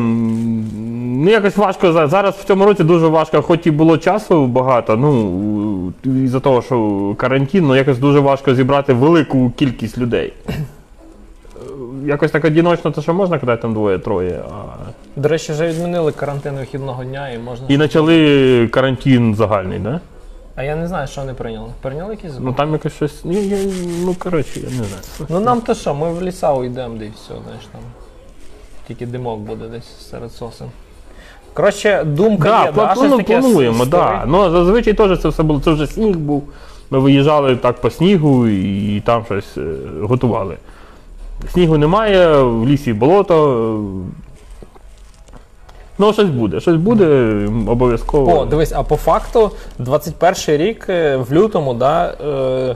Ну, 1.24 1.32
якось 1.32 1.58
важко 1.58 2.08
зараз 2.08 2.36
в 2.36 2.44
цьому 2.44 2.66
році 2.66 2.84
дуже 2.84 3.08
важко, 3.08 3.42
хоч 3.42 3.68
і 3.68 3.72
було 3.72 3.98
часу 3.98 4.46
багато, 4.46 4.98
ну 4.98 5.94
із-за 6.04 6.40
того, 6.40 6.62
що 6.62 7.16
карантин, 7.18 7.68
ну 7.68 7.76
якось 7.76 7.98
дуже 7.98 8.20
важко 8.20 8.56
зібрати 8.56 8.94
велику 8.94 9.52
кількість 9.56 9.98
людей. 9.98 10.34
Якось 12.06 12.32
так 12.32 12.46
одиночно, 12.46 12.92
то 12.92 13.02
що 13.02 13.14
можна, 13.14 13.40
коли 13.40 13.58
там 13.58 13.74
двоє-троє. 13.74 14.42
А... 14.52 15.05
До 15.16 15.30
речі, 15.30 15.52
вже 15.52 15.68
відмінили 15.68 16.12
карантин 16.12 16.56
вихідного 16.56 17.04
дня 17.04 17.30
і 17.30 17.38
можна. 17.38 17.66
І 17.70 17.78
почали 17.78 18.68
карантин 18.68 19.36
загальний, 19.36 19.80
да? 19.80 20.00
А 20.56 20.64
я 20.64 20.76
не 20.76 20.88
знаю, 20.88 21.08
що 21.08 21.22
вони 21.22 21.34
прийняли. 21.34 21.70
Прийняли 21.82 22.12
якийсь 22.12 22.34
закон? 22.34 22.48
Ну 22.48 22.54
там 22.54 22.72
якось 22.72 22.94
щось. 22.94 23.22
Ну, 23.26 23.32
я, 23.34 23.58
ну 24.06 24.16
коротше, 24.20 24.60
я 24.60 24.66
не 24.66 24.76
знаю. 24.76 25.28
Ну 25.30 25.40
нам 25.40 25.62
то 25.62 25.74
що, 25.76 25.96
ми 25.96 26.14
в 26.14 26.22
ліса 26.22 26.54
уйдемо, 26.54 26.96
де 26.98 27.06
і 27.06 27.12
все, 27.16 27.34
знаєш 27.46 27.66
там. 27.72 27.82
Тільки 28.88 29.06
димок 29.06 29.40
буде 29.40 29.66
десь 29.68 30.10
серед 30.10 30.32
сосен. 30.32 30.68
Коротше, 31.54 32.04
думка 32.04 32.50
Да, 32.50 32.66
є, 32.66 32.72
да? 32.72 32.96
щось 32.96 33.12
ну, 33.12 33.18
таке 33.18 33.40
плануємо, 33.40 33.86
да. 33.86 34.24
Ну 34.28 34.52
зазвичай 34.52 34.94
теж 34.94 35.22
це 35.22 35.30
все 35.30 35.44
було. 35.44 35.60
Це 35.60 35.72
вже 35.72 35.88
сніг 35.88 36.18
був. 36.18 36.44
Ми 36.90 37.00
виїжджали 37.00 37.56
так 37.56 37.82
по 37.82 37.90
снігу 37.90 38.48
і 38.48 39.02
там 39.06 39.26
щось 39.26 39.58
е, 39.58 39.76
готували. 40.02 40.58
Снігу 41.54 41.78
немає, 41.78 42.42
в 42.42 42.68
лісі 42.68 42.94
болото. 42.94 43.84
Ну, 45.98 46.14
щось 46.14 46.30
буде, 46.30 46.60
щось 46.60 46.76
буде 46.76 47.06
обов'язково. 47.68 48.40
О, 48.40 48.46
дивись, 48.46 48.72
а 48.76 48.84
по 48.84 48.96
факту, 48.96 49.52
21 49.80 50.66
рік 50.66 50.86
е, 50.90 51.18
в 51.18 51.34
лютому, 51.34 51.74
да, 51.74 52.14
е, 52.26 52.76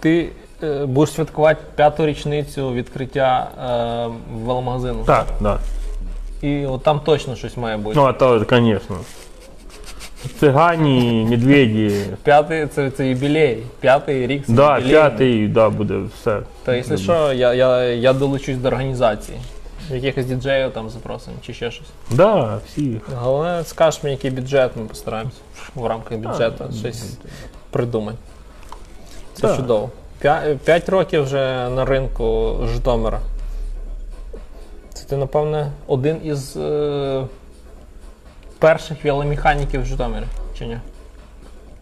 ти 0.00 0.28
е, 0.62 0.86
будеш 0.86 1.14
святкувати 1.14 1.60
п'яту 1.76 2.06
річницю 2.06 2.72
відкриття 2.72 3.48
е, 3.58 4.36
веломагазину. 4.44 5.04
Так, 5.06 5.26
так. 5.42 5.60
І 6.42 6.66
от 6.66 6.82
там 6.82 7.00
точно 7.04 7.36
щось 7.36 7.56
має 7.56 7.76
бути. 7.76 7.96
Ну, 7.98 8.04
а 8.04 8.12
то, 8.12 8.38
звісно. 8.38 8.96
Цигані, 10.40 11.26
медведі. 11.30 11.92
П'ятий 12.24 12.66
це, 12.66 12.90
це 12.90 13.08
юбілей. 13.08 13.62
П'ятий 13.80 14.26
рік 14.26 14.46
це 14.46 14.52
Да, 14.52 14.74
юбілей. 14.78 14.90
п'ятий, 14.92 15.48
да, 15.48 15.70
буде 15.70 15.94
все. 16.14 16.38
То 16.64 16.74
якщо 16.74 16.96
що, 16.96 17.32
я, 17.32 17.54
я, 17.54 17.84
я 17.84 18.12
долучусь 18.12 18.56
до 18.56 18.68
організації. 18.68 19.38
Якихось 19.90 20.26
діджеїв 20.26 20.72
там 20.72 20.90
запросимо 20.90 21.36
чи 21.42 21.54
ще 21.54 21.70
щось. 21.70 21.86
Да, 22.10 22.58
всі. 22.66 23.00
Головне, 23.16 23.64
скажеш 23.64 24.02
мені, 24.02 24.16
який 24.16 24.30
бюджет, 24.30 24.70
ми 24.76 24.84
постараємося 24.84 25.36
в 25.74 25.86
рамках 25.86 26.18
бюджету 26.18 26.64
щось 26.78 27.18
придумати. 27.70 28.18
Це 29.34 29.42
Так. 29.42 29.56
чудово. 29.56 29.90
П'я- 30.22 30.58
П'ять 30.64 30.88
років 30.88 31.22
вже 31.22 31.68
на 31.68 31.84
ринку 31.84 32.56
Житомира. 32.72 33.20
Це 34.94 35.04
ти, 35.04 35.16
напевне, 35.16 35.70
один 35.86 36.20
із 36.24 36.56
е, 36.56 37.24
перших 38.58 39.04
веломеханіків 39.04 39.82
в 39.82 39.84
Житомирі, 39.84 40.24
чи 40.58 40.66
ні? 40.66 40.78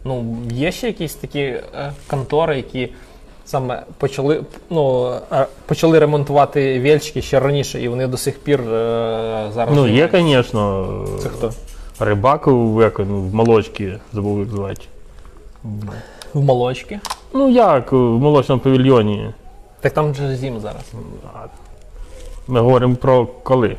Ну, 0.05 0.37
є 0.53 0.73
ще 0.73 0.87
якісь 0.87 1.15
такі 1.15 1.41
е, 1.41 1.93
контори, 2.07 2.57
які 2.57 2.93
саме 3.45 3.83
почали, 3.99 4.41
ну, 4.71 5.13
е, 5.33 5.47
почали 5.67 5.99
ремонтувати 5.99 6.81
вельчики 6.81 7.23
ще 7.23 7.41
раніше, 7.41 7.83
і 7.83 7.89
вони 7.89 8.07
до 8.07 8.17
сих 8.17 8.39
пір 8.39 8.61
е, 8.61 9.51
зараз. 9.55 9.77
Ну, 9.77 9.89
є, 9.89 10.11
звісно. 10.13 10.89
Це 11.23 11.29
хто? 11.29 11.53
Рибак 12.01 12.47
в, 12.47 12.83
як, 12.83 12.99
ну, 12.99 13.21
в 13.21 13.35
молочці, 13.35 13.99
забув 14.13 14.39
як 14.39 14.49
звати. 14.49 14.83
В 16.35 16.41
молочки. 16.41 17.01
Ну 17.35 17.51
як, 17.51 17.93
в 17.93 17.97
молочному 17.97 18.61
павільйоні. 18.61 19.31
Так 19.81 19.93
там 19.93 20.15
же 20.15 20.37
зим 20.37 20.61
зараз. 20.61 20.93
Ми 22.49 22.61
говоримо 22.61 22.97
про 22.97 23.27
коли? 23.27 23.77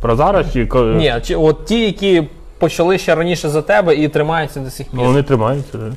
Про 0.00 0.16
зараз 0.16 0.52
чи 0.52 0.66
коли? 0.66 0.94
Ні, 0.94 1.14
чи 1.22 1.36
от 1.36 1.64
ті, 1.64 1.84
які 1.84 2.28
почали 2.58 2.98
ще 2.98 3.14
раніше 3.14 3.48
за 3.48 3.62
тебе 3.62 3.94
і 3.94 4.08
тримаються 4.08 4.60
до 4.60 4.70
сих 4.70 4.86
пір. 4.86 5.00
Ну, 5.00 5.04
вони 5.04 5.22
тримаються, 5.22 5.72
так. 5.72 5.92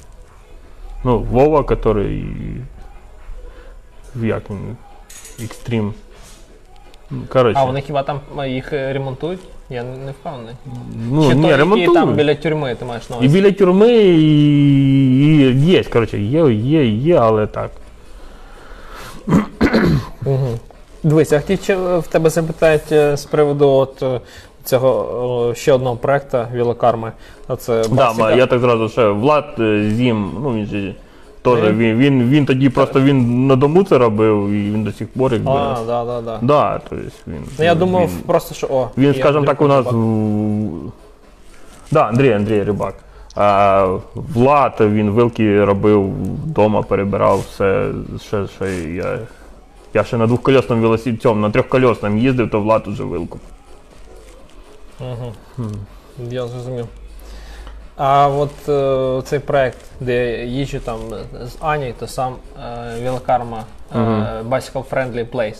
Ну, 1.03 1.19
Вова, 1.19 1.65
який. 1.69 2.25
Як 4.15 4.49
він? 4.49 4.75
Екстрім. 5.43 5.93
Ну, 7.11 7.21
Коротше. 7.29 7.59
а 7.59 7.65
вони 7.65 7.81
хіба 7.81 8.03
там 8.03 8.19
їх 8.47 8.73
е, 8.73 8.93
ремонтують? 8.93 9.39
Я 9.69 9.83
не 9.83 9.97
не 9.97 10.11
впевнений. 10.11 10.55
ну, 11.11 11.29
чи 11.29 11.35
ні, 11.35 11.49
то, 11.49 11.57
ремонтують. 11.57 11.93
там 11.93 12.13
біля 12.13 12.35
тюрми, 12.35 12.75
ти 12.75 12.85
маєш 12.85 13.09
на 13.09 13.17
І 13.21 13.27
біля 13.27 13.51
тюрми, 13.51 13.93
і, 13.93 14.21
і 15.37 15.65
є, 15.65 15.83
коротше, 15.83 16.19
є, 16.19 16.51
є, 16.51 16.85
є, 16.85 17.15
але 17.15 17.47
так. 17.47 17.71
Угу. 20.25 20.59
Дивись, 21.03 21.31
я 21.31 21.39
хотів 21.39 21.99
в 21.99 22.07
тебе 22.07 22.29
запитати 22.29 22.95
е, 22.95 23.17
з 23.17 23.25
приводу 23.25 23.69
от, 23.69 24.03
е, 24.03 24.21
цього 24.63 25.53
ще 25.55 25.73
одного 25.73 25.95
проекту 25.95 26.45
Вілокарми. 26.53 27.11
Оце 27.47 27.83
Да, 27.91 28.31
я 28.35 28.45
так 28.45 28.59
зразу 28.59 28.89
ще 28.89 29.07
Влад 29.07 29.55
е, 29.59 29.91
Зім, 29.95 30.31
ну 30.43 30.53
він 30.53 30.65
же 30.65 30.95
теж 31.41 31.63
Він? 31.63 31.77
він, 31.77 31.97
він, 31.97 32.29
він 32.29 32.45
тоді 32.45 32.69
просто 32.69 33.01
він 33.01 33.47
на 33.47 33.55
дому 33.55 33.83
це 33.83 33.97
робив, 33.97 34.49
і 34.49 34.71
він 34.71 34.83
до 34.83 34.91
сих 34.91 35.07
пор 35.07 35.33
якби. 35.33 35.51
А, 35.51 35.77
да, 35.87 36.05
да, 36.05 36.21
да. 36.21 36.39
Да, 36.41 36.79
то 36.89 36.95
есть 36.95 37.23
він. 37.27 37.43
Ну 37.59 37.65
я 37.65 37.75
думав 37.75 38.01
він, 38.01 38.09
просто, 38.25 38.55
що 38.55 38.67
о. 38.67 38.89
він 38.97 39.13
скажімо 39.13 39.45
так, 39.45 39.61
у 39.61 39.67
нас. 39.67 39.85
В- 39.91 40.91
Да, 41.91 42.01
Андрій, 42.03 42.33
Андрій 42.33 42.63
Рибак. 42.63 42.95
А, 43.35 43.97
Влад 44.15 44.73
він 44.79 45.09
вилки 45.09 45.65
робив 45.65 46.09
вдома, 46.43 46.81
перебирав 46.81 47.39
все. 47.39 47.91
Ще, 48.21 48.47
ще 48.47 48.71
я, 48.83 49.19
я 49.93 50.03
ще 50.03 50.17
на 50.17 50.27
двохкольосному 50.27 50.81
велосипеді, 50.81 51.17
цьому, 51.17 51.41
на 51.41 51.49
трьохкольосному 51.51 52.17
їздив, 52.17 52.49
то 52.49 52.59
Влад 52.61 52.87
уже 52.87 53.03
вилку. 53.03 53.39
Угу. 54.99 55.65
Я 56.29 56.47
зрозумів. 56.47 56.85
А 58.03 58.27
от 58.27 58.69
е, 58.69 59.21
цей 59.25 59.39
проект, 59.39 59.77
де 59.99 60.31
я 60.31 60.43
їжджу 60.43 60.79
там 60.79 60.99
з 61.43 61.55
Ані, 61.59 61.93
то 61.99 62.07
сам 62.07 62.35
е, 62.63 63.03
Велокарма 63.03 63.63
е. 63.95 63.97
Bicycle 64.49 64.83
Friendly 64.89 65.25
Place. 65.31 65.57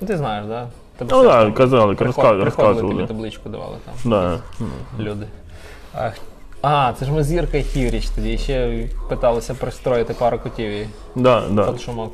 Ну, 0.00 0.06
Ти 0.08 0.16
знаєш, 0.16 0.46
да? 0.46 0.66
Тебе 0.98 1.10
Ну 1.16 1.22
так, 1.24 1.42
там 1.42 1.52
казали, 1.54 1.94
приход- 1.94 2.06
розказували. 2.06 2.42
приходили, 2.44 2.74
тобі 2.74 2.84
розказували. 2.84 3.06
табличку 3.06 3.48
давали 3.48 3.76
там 3.84 3.94
Да. 4.04 4.38
люди. 5.02 5.26
А, 5.94 6.10
А, 6.62 6.92
це 6.98 7.04
ж 7.04 7.12
ми 7.12 7.22
з 7.24 7.32
Іркою 7.32 7.62
Хівріч 7.62 8.08
тоді 8.10 8.38
ще 8.38 8.86
питалися 9.08 9.54
пристроїти 9.54 10.14
пару 10.14 10.38
котів 10.38 10.70
і 10.70 10.86
Да, 11.14 11.42
да. 11.50 11.72
під 11.72 11.80
шумок. 11.80 12.12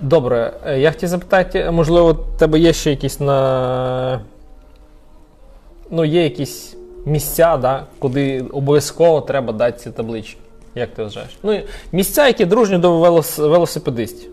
Добре, 0.00 0.52
е, 0.66 0.78
я 0.78 0.90
хотів 0.92 1.08
запитати, 1.08 1.70
можливо, 1.70 2.08
у 2.10 2.38
тебе 2.38 2.58
є 2.58 2.72
ще 2.72 2.90
якісь 2.90 3.20
на. 3.20 4.20
Ну, 5.90 6.04
є 6.04 6.24
якісь 6.24 6.76
місця, 7.06 7.56
да, 7.56 7.84
куди 7.98 8.40
обов'язково 8.40 9.20
треба 9.20 9.52
дати 9.52 9.78
ці 9.78 9.90
таблички. 9.90 10.38
Як 10.74 10.94
ти 10.94 11.02
вважаєш? 11.02 11.38
Ну, 11.42 11.60
місця, 11.92 12.26
які 12.26 12.44
дружні 12.44 12.78
до 12.78 12.98
велос... 12.98 13.38
велосипедистів. 13.38 14.30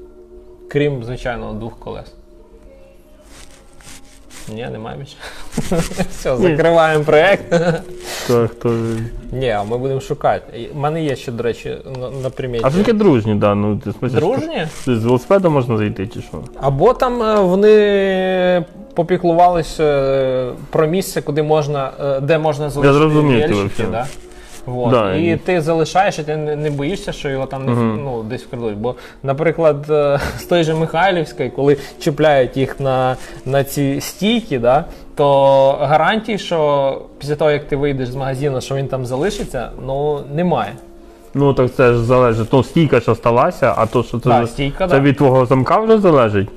Крім, 0.67 1.03
звичайно, 1.03 1.53
двох 1.53 1.79
колес. 1.79 2.13
Ні, 4.53 4.67
немає 4.71 4.97
більше. 4.97 5.15
Все, 6.09 6.37
закриваємо 6.37 7.03
проєкт. 7.03 7.55
Хто, 8.23 8.47
хто... 8.47 8.77
Ні, 9.31 9.49
а 9.49 9.63
ми 9.63 9.77
будемо 9.77 10.01
шукати. 10.01 10.69
У 10.75 10.77
мене 10.77 11.03
є 11.03 11.15
ще, 11.15 11.31
до 11.31 11.43
речі, 11.43 11.77
на, 12.23 12.29
приміті. 12.29 12.65
А 12.65 12.71
таке 12.71 12.93
дружні, 12.93 13.35
да. 13.35 13.55
Ну, 13.55 13.77
ти, 13.77 13.89
в 14.01 14.11
Дружні? 14.11 14.67
З 14.85 14.87
велосипедом 14.87 15.53
можна 15.53 15.77
зайти 15.77 16.07
чи 16.07 16.21
що? 16.21 16.43
Або 16.61 16.93
там 16.93 17.23
е, 17.23 17.39
вони 17.39 18.65
попіклувалися 18.95 19.83
е, 19.83 20.49
про 20.69 20.87
місце, 20.87 21.21
куди 21.21 21.43
можна, 21.43 21.91
е, 21.99 22.19
де 22.19 22.37
можна 22.37 22.69
залишити 22.69 22.99
тебе 23.77 23.91
да? 23.91 24.05
Вот. 24.65 24.91
Да, 24.91 25.15
і 25.15 25.33
і- 25.33 25.37
ти 25.37 25.61
залишаєш, 25.61 26.19
і 26.19 26.23
ти 26.23 26.37
не, 26.37 26.55
не 26.55 26.69
боїшся, 26.69 27.11
що 27.11 27.29
його 27.29 27.45
там 27.45 27.65
не, 27.65 27.71
ну, 28.03 28.23
десь 28.23 28.43
вкрадуть. 28.43 28.77
Бо, 28.77 28.95
наприклад, 29.23 29.85
е, 29.89 30.19
з 30.39 30.43
той 30.43 30.63
же 30.63 30.73
Михайлівської, 30.73 31.49
коли 31.49 31.77
чіпляють 31.99 32.57
їх 32.57 32.79
на, 32.79 33.15
на 33.45 33.63
ці 33.63 34.01
стійки, 34.01 34.59
да, 34.59 34.85
то 35.15 35.71
гарантій, 35.81 36.37
що 36.37 37.01
після 37.19 37.35
того, 37.35 37.51
як 37.51 37.63
ти 37.63 37.75
вийдеш 37.75 38.09
з 38.09 38.15
магазину, 38.15 38.61
що 38.61 38.75
він 38.75 38.87
там 38.87 39.05
залишиться, 39.05 39.69
ну 39.85 40.19
немає. 40.33 40.71
Ну 41.33 41.53
так 41.53 41.73
це 41.73 41.93
ж 41.93 42.03
залежить. 42.03 42.47
Ну, 42.53 42.63
стійка 42.63 42.99
що 42.99 43.15
сталася, 43.15 43.73
а 43.77 43.85
то, 43.85 44.03
що 44.03 44.19
це, 44.19 44.29
Да, 44.29 44.47
стійка, 44.47 44.87
це 44.87 44.93
да. 44.95 44.99
від 44.99 45.17
твого 45.17 45.45
замка 45.45 45.79
вже 45.79 45.97
залежить. 45.99 46.49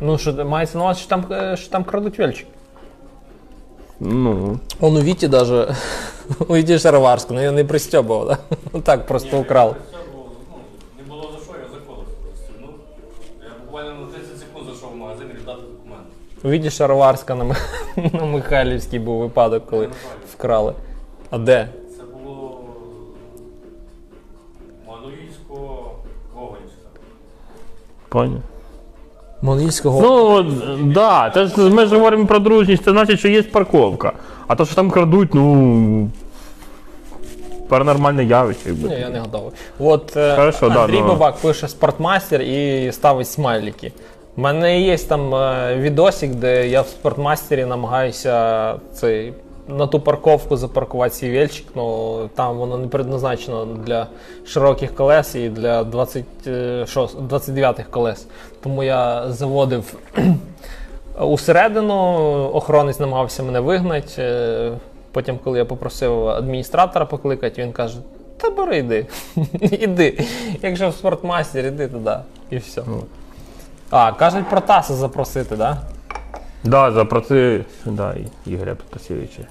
Ну, 0.00 0.18
що 0.18 0.32
мається 0.44 0.78
на 0.78 0.84
увазі, 0.84 1.00
що 1.00 1.08
там, 1.08 1.24
е, 1.32 1.56
що 1.56 1.70
там 1.70 1.84
крадуть 1.84 2.18
вельчики. 2.18 2.50
Ну. 4.00 4.58
Он 4.80 4.96
у 4.96 5.00
Віті 5.00 5.28
даже 5.28 5.74
у 6.48 6.54
Віті 6.56 6.78
Шароварську, 6.78 7.34
не, 7.34 7.50
не 7.50 7.64
пристьобував, 7.64 8.26
да? 8.72 8.80
так 8.80 9.06
просто 9.06 9.38
украл. 9.38 9.74
Це 9.90 9.96
було, 10.12 10.30
ну, 10.50 10.56
не 10.98 11.04
було 11.08 11.22
за 11.22 11.44
що, 11.44 11.52
я 11.52 11.68
заходив 11.68 12.04
розстібнув. 12.30 12.70
Я 13.42 13.50
буквально 13.64 13.94
на 13.94 14.06
30 14.06 14.38
секунд 14.38 14.66
зайшов 14.66 14.92
в 14.92 14.96
магазин 14.96 15.26
віддати 15.28 15.60
документи. 15.62 16.04
У 16.44 16.48
Віті 16.50 16.70
Шароварська 16.70 17.34
на, 17.34 17.44
Ми- 17.44 17.56
на 18.12 18.24
Михайлівській 18.24 18.98
був 18.98 19.18
випадок, 19.20 19.66
коли 19.66 19.88
вкрали. 20.32 20.74
А 21.30 21.38
де? 21.38 21.68
Це 21.96 22.02
було 22.24 22.60
Мануїльсько 24.86 25.90
Гоголівська. 26.34 26.88
Поняв. 28.08 28.40
Монільського. 29.44 30.00
Ну, 30.02 30.42
да, 30.92 31.30
це 31.34 31.46
ж 31.46 31.58
ми 31.58 31.86
ж 31.86 31.94
говоримо 31.94 32.26
про 32.26 32.38
дружність, 32.38 32.84
це 32.84 32.90
значить, 32.90 33.18
що 33.18 33.28
є 33.28 33.42
парковка. 33.42 34.12
А 34.46 34.54
то, 34.54 34.66
що 34.66 34.74
там 34.74 34.90
крадуть, 34.90 35.34
ну. 35.34 36.08
Паранормальне 37.68 38.24
явище. 38.24 38.60
якби. 38.66 38.88
Ні, 38.88 38.94
я 38.94 39.08
не 39.08 39.20
готовий. 39.20 39.50
От 39.78 40.16
е, 40.16 40.36
Хорошо, 40.36 40.68
да, 40.68 40.84
Андрій 40.84 41.00
ну. 41.00 41.06
Бабак 41.08 41.36
пише 41.36 41.68
спортмастер 41.68 42.42
і 42.42 42.92
ставить 42.92 43.28
смайлики. 43.28 43.92
У 44.36 44.40
мене 44.40 44.80
є 44.80 44.98
там 44.98 45.34
е, 45.34 45.76
відосик, 45.76 46.34
де 46.34 46.68
я 46.68 46.82
в 46.82 46.86
спортмастері 46.86 47.64
намагаюся 47.64 48.74
цей, 48.92 49.32
на 49.68 49.86
ту 49.86 50.00
парковку 50.00 50.56
запаркувати 50.56 51.14
свій 51.14 51.32
вельчик, 51.32 51.66
ну 51.74 52.18
там 52.34 52.56
воно 52.56 52.78
не 52.78 52.88
предназначено 52.88 53.64
для 53.64 54.06
широких 54.46 54.94
колес 54.94 55.34
і 55.34 55.48
для 55.48 55.84
26, 55.84 57.18
29-х 57.18 57.84
колес. 57.90 58.26
Тому 58.62 58.82
я 58.82 59.30
заводив 59.32 59.94
усередину, 61.20 61.94
охоронець 62.52 63.00
намагався 63.00 63.42
мене 63.42 63.60
вигнати. 63.60 64.12
Е, 64.18 64.72
Потім, 65.12 65.38
коли 65.44 65.58
я 65.58 65.64
попросив 65.64 66.28
адміністратора 66.28 67.06
покликати, 67.06 67.62
він 67.62 67.72
каже: 67.72 67.98
Та 68.36 68.50
бери 68.50 68.78
йди. 68.78 69.06
іди. 69.60 70.26
Якщо 70.62 70.88
в 70.88 70.94
спортмастер, 70.94 71.66
іди 71.66 71.88
туди. 71.88 72.16
І 72.50 72.56
все. 72.56 72.82
А, 73.90 74.12
кажуть 74.12 74.48
про 74.48 74.60
Таса 74.60 74.94
запросити, 74.94 75.48
так? 75.48 75.58
Да? 75.58 75.82
Да, 76.64 76.92
запроси 76.92 77.64
да, 77.86 78.14
Ігоря 78.46 78.74
Петасєвича. 78.74 79.42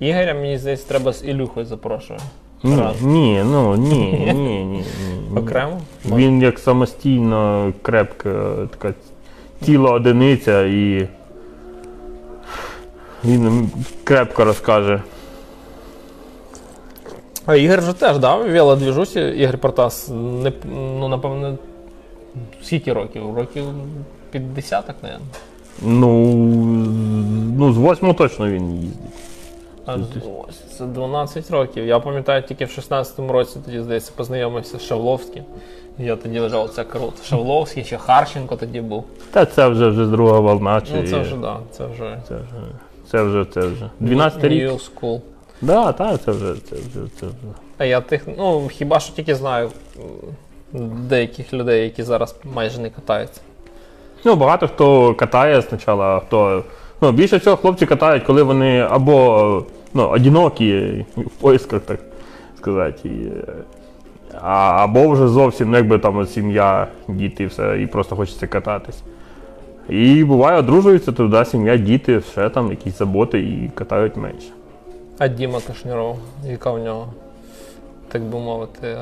Ігоря, 0.00 0.34
мені 0.34 0.58
здається, 0.58 0.88
треба 0.88 1.12
з 1.12 1.24
Ілюхою 1.24 1.66
запрошую. 1.66 2.20
Ні, 2.62 2.82
ні, 3.02 3.42
ну 3.44 3.76
ні, 3.76 4.12
ні, 4.12 4.32
ні, 4.34 4.64
ні. 4.64 4.84
ні. 5.30 5.38
Окремо? 5.38 5.80
Він 6.04 6.42
як 6.42 6.58
самостійно 6.58 7.72
крепка 7.82 8.54
така 8.70 8.94
тіла 9.64 9.90
одиниця 9.90 10.62
і 10.64 11.08
він 13.24 13.70
крепко 14.04 14.44
розкаже. 14.44 15.02
А 17.46 17.56
Ігор 17.56 17.78
вже 17.78 17.92
теж, 17.92 18.18
да, 18.18 18.36
в 18.36 18.50
велодвіжусі, 18.50 19.20
Ігор 19.20 19.58
Протас, 19.58 20.08
не, 20.42 20.52
ну, 20.74 21.08
напевно, 21.08 21.58
скільки 22.62 22.92
років? 22.92 23.34
Років 23.36 23.64
50, 24.30 24.84
мабуть. 25.02 25.20
Ну, 25.82 26.34
ну 27.58 27.72
з 27.72 27.76
восьмого 27.76 28.14
точно 28.14 28.50
він 28.50 28.74
їздить. 28.74 28.98
Аж 29.86 30.00
ось, 30.48 30.76
це 30.78 30.86
12 30.86 31.50
років. 31.50 31.86
Я 31.86 32.00
пам'ятаю, 32.00 32.42
тільки 32.42 32.64
в 32.64 32.68
16-му 32.68 33.32
році 33.32 33.58
тоді, 33.64 33.80
здається, 33.80 34.12
познайомився 34.16 34.78
з 34.78 34.82
Шавловським. 34.82 35.44
Я 35.98 36.16
тоді 36.16 36.40
вважав, 36.40 36.70
це 36.70 36.84
круто. 36.84 37.24
Шавловський, 37.24 37.84
ще 37.84 37.98
Харченко 37.98 38.56
тоді 38.56 38.80
був. 38.80 39.04
Та 39.30 39.46
це 39.46 39.68
вже 39.68 39.88
вже 39.88 40.06
з 40.06 40.08
друга 40.08 40.40
волна. 40.40 40.80
Чи 40.80 40.92
Ну 40.94 41.08
це 41.08 41.18
вже, 41.18 41.36
да, 41.36 41.58
це 41.70 41.86
вже. 41.86 42.18
це 42.28 42.34
вже. 42.34 42.44
Це 43.10 43.22
вже, 43.22 43.44
це 43.44 43.60
вже. 43.60 43.90
12 44.00 44.44
рік. 44.44 44.68
New 44.68 44.90
school. 44.90 45.20
Да, 45.62 45.92
так, 45.92 46.20
це 46.24 46.30
вже, 46.30 46.54
це 46.54 46.76
вже, 46.76 47.08
це 47.20 47.26
вже. 47.26 47.36
А 47.78 47.84
я 47.84 48.00
тих, 48.00 48.22
ну 48.38 48.68
хіба 48.68 49.00
що 49.00 49.14
тільки 49.14 49.34
знаю 49.34 49.70
деяких 51.08 51.52
людей, 51.52 51.84
які 51.84 52.02
зараз 52.02 52.36
майже 52.54 52.80
не 52.80 52.90
катаються. 52.90 53.40
Ну, 54.24 54.36
багато 54.36 54.68
хто 54.68 55.14
катає 55.14 55.62
спочатку, 55.62 56.02
а 56.02 56.20
хто. 56.20 56.64
Ну, 57.00 57.12
більше 57.12 57.36
всього 57.36 57.56
хлопці 57.56 57.86
катають, 57.86 58.22
коли 58.22 58.42
вони 58.42 58.80
або 58.80 59.62
ну, 59.94 60.08
одинокі 60.08 61.04
в 61.16 61.30
поисках, 61.40 61.80
так 61.82 62.00
сказати. 62.56 63.10
А, 64.42 64.84
або 64.84 65.08
вже 65.08 65.28
зовсім, 65.28 65.70
ну, 65.70 65.76
якби 65.76 65.98
там 65.98 66.26
сім'я, 66.26 66.86
діти, 67.08 67.46
все, 67.46 67.82
і 67.82 67.86
просто 67.86 68.16
хочеться 68.16 68.46
кататись. 68.46 69.02
І 69.88 70.24
буває, 70.24 70.58
одружуються 70.58 71.12
туди, 71.12 71.44
сім'я, 71.44 71.76
діти, 71.76 72.20
ще 72.20 72.48
там 72.48 72.70
якісь 72.70 72.98
заботи 72.98 73.40
і 73.40 73.70
катають 73.74 74.16
менше. 74.16 74.48
А 75.18 75.28
Діма 75.28 75.60
Кашніров, 75.66 76.18
яка 76.44 76.70
в 76.70 76.78
нього, 76.78 77.12
так 78.08 78.22
би 78.22 78.38
мовити. 78.38 78.96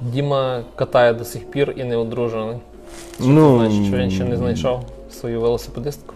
Діма 0.00 0.62
катає 0.76 1.14
до 1.14 1.24
сих 1.24 1.50
пір 1.50 1.74
і 1.76 1.84
не 1.84 1.96
одружений. 1.96 2.56
Ну, 3.20 3.58
Значить, 3.58 3.86
що 3.86 3.96
він 3.96 4.10
ще 4.10 4.24
не 4.24 4.36
знайшов 4.36 4.80
свою 5.12 5.40
велосипедистку. 5.40 6.14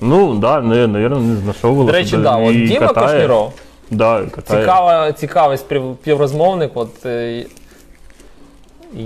Ну, 0.00 0.30
так, 0.30 0.38
да, 0.40 0.60
не, 0.60 0.86
навірно, 0.86 1.20
не 1.20 1.36
знайшов 1.36 1.86
До 1.86 1.92
речі, 1.92 2.16
да, 2.16 2.36
от 2.36 2.54
і 2.54 2.66
Діма 2.66 2.86
катає. 2.86 3.06
Кашніров. 3.06 3.52
Да, 3.90 4.20
і 4.20 4.26
катає. 4.26 4.60
Цікава, 4.60 5.12
цікавий 5.12 5.58
спів- 5.58 5.96
співрозмовник. 6.02 6.70
От, 6.74 7.06
е, 7.06 7.46
і 8.96 9.04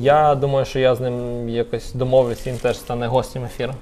я 0.00 0.34
думаю, 0.34 0.64
що 0.64 0.78
я 0.78 0.94
з 0.94 1.00
ним 1.00 1.48
якось 1.48 1.94
домовлюсь, 1.94 2.46
він 2.46 2.56
теж 2.56 2.78
стане 2.78 3.06
гостем 3.06 3.44
ефіру. 3.44 3.72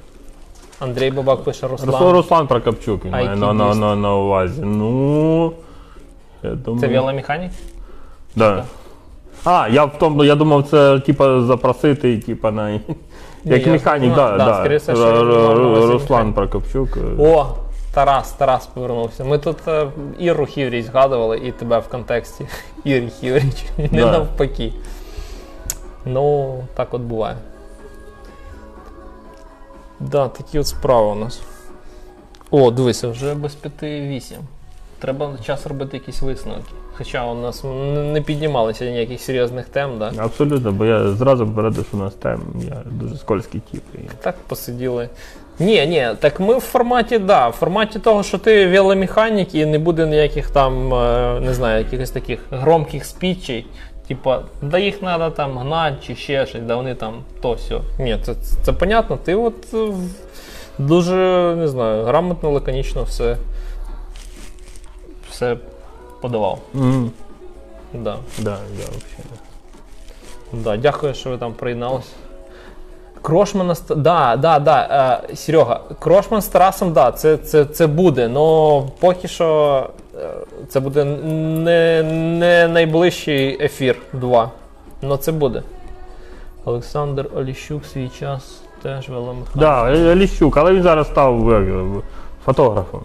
Андрій 0.80 1.11
Бабак 1.11 1.45
пише 1.45 1.68
Руслан. 1.68 1.91
Руслан, 1.91 2.12
Руслан 2.12 2.47
Прокопчук 2.47 3.05
він 3.05 3.12
має 3.12 3.36
на, 3.36 3.53
на, 3.53 3.74
на, 3.74 3.97
на 3.97 4.14
увазі. 4.14 4.62
Ну. 4.64 5.53
Я 6.43 6.51
думаю. 6.51 6.80
Це 6.80 6.89
веломеханік? 6.89 7.53
Да. 8.36 8.64
А, 9.45 9.68
я 9.68 9.84
в 9.84 9.99
тому, 9.99 10.24
я 10.24 10.34
думав, 10.34 10.64
це 10.70 10.99
типа 11.01 11.41
запросити, 11.41 12.18
типа 12.18 12.51
на. 12.51 12.70
Як 13.45 13.66
я 13.66 13.72
механік, 13.72 14.14
знаю, 14.14 14.39
да, 14.39 14.45
да, 14.45 14.51
да. 14.51 14.61
скоріше, 14.61 14.95
що 14.97 15.05
Р- 15.07 15.51
Р- 15.51 15.61
увазі 15.61 15.93
Руслан 15.93 16.26
механік. 16.26 16.34
Прокопчук. 16.34 16.89
О, 17.18 17.47
Тарас, 17.95 18.32
Тарас 18.32 18.66
повернувся. 18.66 19.24
Ми 19.24 19.39
тут 19.39 19.57
е, 19.68 19.86
Іру 20.18 20.47
Хівріч 20.47 20.86
згадували 20.86 21.39
і 21.39 21.53
тебе 21.53 21.78
в 21.78 21.89
контексті. 21.89 22.47
Ірі 22.84 23.09
Хівріч. 23.20 23.64
Не 23.78 23.89
Да. 24.01 24.12
навпаки. 24.12 24.72
Ну, 26.05 26.55
так 26.74 26.95
от 26.95 27.01
буває. 27.01 27.36
Да, 30.01 30.28
такі 30.28 30.59
от 30.59 30.66
справи 30.66 31.07
у 31.07 31.14
нас. 31.14 31.41
О, 32.51 32.70
дивися, 32.70 33.09
вже 33.09 33.34
без 33.34 33.57
5-8. 33.82 34.34
Треба 34.99 35.30
час 35.47 35.66
робити 35.66 35.97
якісь 35.97 36.22
висновки. 36.22 36.72
Хоча 36.99 37.24
у 37.26 37.34
нас 37.34 37.64
не 38.12 38.22
піднімалися 38.26 38.84
ніяких 38.84 39.20
серйозних 39.20 39.68
тем, 39.68 39.99
да? 39.99 40.12
Абсолютно, 40.18 40.72
бо 40.72 40.84
я 40.84 41.09
зразу 41.09 41.46
попередив, 41.46 41.86
що 41.88 41.96
у 41.96 42.01
нас 42.01 42.14
тем, 42.14 42.40
я 42.68 42.76
дуже 42.84 43.16
скользький 43.16 43.61
тип. 43.72 43.82
і- 43.94 43.99
Так 44.22 44.34
посиділи, 44.49 45.09
Ні, 45.61 45.86
ні, 45.86 46.09
так 46.20 46.40
ми 46.40 46.57
в 46.59 46.61
форматі, 46.61 47.18
да, 47.18 47.49
в 47.49 47.53
форматі 47.53 47.99
того, 47.99 48.22
що 48.22 48.38
ти 48.38 48.68
веломеханік 48.68 49.55
і 49.55 49.66
не 49.66 49.78
буде 49.78 50.07
ніяких 50.07 50.51
там, 50.51 50.94
е, 50.94 51.40
не 51.40 51.55
знаю, 51.55 51.78
якихось 51.84 52.11
таких 52.11 52.40
громких 52.51 53.05
спічей. 53.05 53.66
Типа, 54.09 54.42
да 54.62 54.78
їх 54.78 54.99
треба 54.99 55.30
там 55.30 55.59
гнати 55.59 55.96
чи 56.07 56.14
ще 56.14 56.46
щось, 56.46 56.62
да 56.62 56.76
вони 56.76 56.94
там 56.94 57.14
то 57.40 57.53
все. 57.53 57.80
Ні, 57.99 58.18
це, 58.22 58.34
це, 58.34 58.57
це 58.62 58.72
понятно, 58.72 59.16
ти 59.24 59.34
от 59.34 59.74
е, 59.74 59.88
дуже, 60.78 61.14
не 61.59 61.68
знаю, 61.68 62.05
грамотно, 62.05 62.51
лаконічно 62.51 63.03
все, 63.03 63.36
все 65.30 65.57
подавав. 66.21 66.59
Мгм. 66.75 67.11
Да. 67.95 68.16
Да, 68.39 68.57
да, 68.77 68.85
вообще. 68.91 69.16
Да, 70.53 70.77
дякую, 70.77 71.14
що 71.14 71.31
ви 71.31 71.39
там 71.39 71.53
приєдналися. 71.53 72.09
Крошмана 73.23 73.75
да, 73.97 74.37
да, 74.37 74.59
да, 74.59 75.21
е, 75.31 75.37
Серега, 75.37 75.81
Крошман 75.99 76.43
з 76.43 76.47
Тарасом, 76.47 76.93
да, 76.93 77.12
це, 77.12 77.37
це, 77.37 77.64
це 77.64 77.87
буде, 77.87 78.31
але 78.35 78.83
поки 79.01 79.29
що 79.29 79.91
е, 80.14 80.29
це 80.69 80.81
буде 80.81 81.05
не, 81.05 82.03
не 82.39 82.69
найближчий 82.69 83.64
ефір 83.64 83.97
2. 84.12 84.51
Ну 85.03 85.16
це 85.16 85.33
буде. 85.33 85.62
Олександр 86.64 87.31
Оліщук 87.37 87.85
свій 87.85 88.09
час 88.09 88.61
теж 88.83 89.09
веломеханік. 89.09 89.59
Да, 89.59 89.93
Е- 89.93 90.14
Ліщук, 90.14 90.57
але 90.57 90.73
він 90.73 90.83
зараз 90.83 91.07
став 91.07 91.51
е, 91.51 91.85
фотографом. 92.45 93.01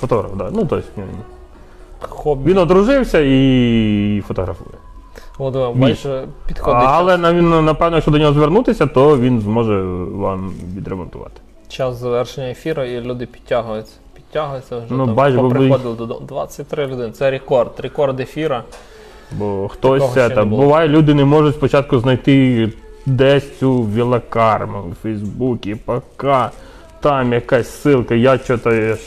Фотограф, 0.00 0.32
да. 0.34 0.48
Ну, 0.52 0.66
тобто, 0.66 1.02
Хобі. 2.08 2.50
він 2.50 2.58
одружився 2.58 3.20
і 3.20 4.22
фотографує. 4.28 4.76
От, 5.38 5.76
бачиш, 5.76 6.06
підходить 6.46 6.82
Але 6.86 7.16
напевно, 7.16 7.96
якщо 7.96 8.10
до 8.10 8.18
нього 8.18 8.32
звернутися, 8.32 8.86
то 8.86 9.18
він 9.18 9.40
зможе 9.40 9.82
вам 10.12 10.52
відремонтувати. 10.76 11.40
час 11.68 11.96
завершення 11.96 12.50
ефіру 12.50 12.82
і 12.82 13.00
люди 13.00 13.26
підтягуються. 13.26 13.94
Підтягуються 14.14 14.76
вже 14.76 14.86
Ну, 14.90 15.06
там, 15.06 15.14
бач, 15.14 15.34
бо 15.34 15.48
приходили 15.48 15.94
додому. 15.94 16.20
23 16.28 16.86
людини. 16.86 17.10
Це 17.10 17.30
рекорд. 17.30 17.70
Рекорд 17.78 18.20
ефіра. 18.20 18.62
Бо 19.32 19.68
хтось 19.68 20.12
це 20.12 20.30
там. 20.30 20.50
Буває, 20.50 20.88
люди 20.88 21.14
не 21.14 21.24
можуть 21.24 21.54
спочатку 21.54 21.98
знайти 21.98 22.72
десь 23.06 23.58
цю 23.58 23.72
велокарму 23.72 24.78
у 24.90 24.94
Фейсбуці, 24.94 25.74
поки 25.84 26.34
там 27.00 27.32
якась 27.32 27.86
ссылка, 27.86 28.14
я 28.14 28.32
аж, 28.32 28.98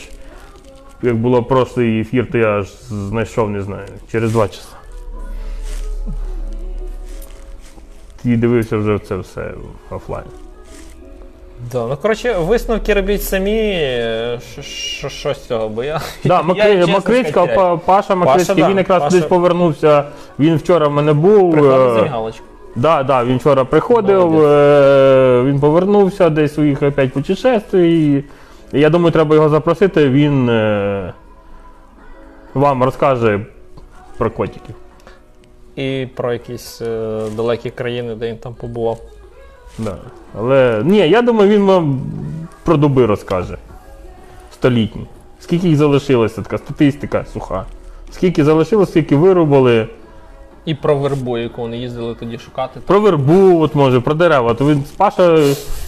як 1.02 1.16
було 1.16 1.44
прошлий 1.44 2.02
ефір, 2.02 2.28
то 2.32 2.38
я 2.38 2.60
аж 2.60 2.68
знайшов, 2.90 3.50
не 3.50 3.62
знаю, 3.62 3.88
через 4.12 4.32
два 4.32 4.48
часа. 4.48 4.68
І 8.24 8.36
дивився 8.36 8.78
вже 8.78 9.00
це 9.00 9.16
все 9.18 9.52
офлайн. 9.90 10.26
Да, 11.72 11.88
ну 11.88 11.98
коротше, 12.02 12.34
висновки 12.38 12.94
робіть 12.94 13.24
самі. 13.24 13.90
що- 15.10 15.34
з 15.34 15.48
цього, 15.48 15.70
бо 15.70 15.84
я. 15.84 16.02
Да, 16.26 16.42
Макри... 16.42 16.64
чесно 16.78 16.94
Макричка, 16.94 17.30
сказати, 17.32 17.54
Па- 17.56 17.78
Паша 17.78 18.16
Макрички, 18.16 18.54
да, 18.56 18.70
він 18.70 18.78
якраз 18.78 19.02
Паша. 19.04 19.16
десь 19.16 19.26
повернувся. 19.26 20.04
Він 20.40 20.56
вчора 20.56 20.88
в 20.88 20.92
мене 20.92 21.14
був. 21.14 21.66
Е, 21.66 22.08
галочку. 22.08 22.44
Да, 22.76 23.04
да, 23.04 23.24
він 23.24 23.38
вчора 23.38 23.66
приходив, 23.66 24.20
Молодець. 24.20 24.48
е, 24.50 25.42
він 25.46 25.60
повернувся 25.60 26.30
десь 26.30 26.54
своїх 26.54 26.82
опять 26.82 27.14
путешествий. 27.14 28.24
Я 28.72 28.90
думаю, 28.90 29.12
треба 29.12 29.36
його 29.36 29.50
запросити, 29.50 30.10
він 30.10 30.50
е, 30.50 31.14
вам 32.54 32.84
розкаже 32.84 33.46
про 34.18 34.32
котиків. 34.32 34.76
І 35.76 36.08
про 36.16 36.34
якісь 36.34 36.82
е, 36.82 37.22
далекі 37.36 37.70
країни, 37.70 38.16
де 38.16 38.30
він 38.30 38.38
там 38.38 38.54
побував. 38.54 39.00
Да. 39.78 39.98
Але 40.38 40.82
ні, 40.86 40.98
я 40.98 41.22
думаю, 41.22 41.50
він 41.50 41.66
вам 41.66 42.02
про 42.64 42.78
дуби 42.78 43.06
розкаже. 43.06 43.58
Столітні. 44.54 45.06
Скільки 45.40 45.68
їх 45.68 45.78
залишилося, 45.78 46.42
така 46.42 46.58
статистика 46.58 47.26
суха. 47.34 47.66
Скільки 48.12 48.44
залишилось, 48.44 48.90
скільки 48.90 49.16
вирубали. 49.16 49.88
І 50.66 50.76
про 50.76 50.96
вербу, 50.98 51.38
яку 51.38 51.62
вони 51.62 51.78
їздили 51.78 52.16
тоді 52.16 52.38
шукати. 52.38 52.80
Про 52.86 53.00
вербу, 53.00 53.60
от 53.60 53.76
може, 53.76 54.00
про 54.02 54.14
дерева. 54.14 54.54
То 54.54 54.66
він 54.66 54.84
Паша 54.98 55.40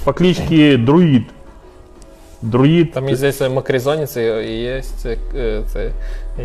по 0.03 0.13
кличці 0.13 0.77
Друїд. 0.77 1.23
Друїд. 2.41 2.91
Там, 2.91 3.03
мені 3.03 3.15
здається, 3.15 3.49
Макризоні 3.49 4.05
це 4.05 4.45
і 4.45 4.61
є 4.61 4.81
це, 4.97 5.17
е, 5.35 5.61
це 5.73 5.91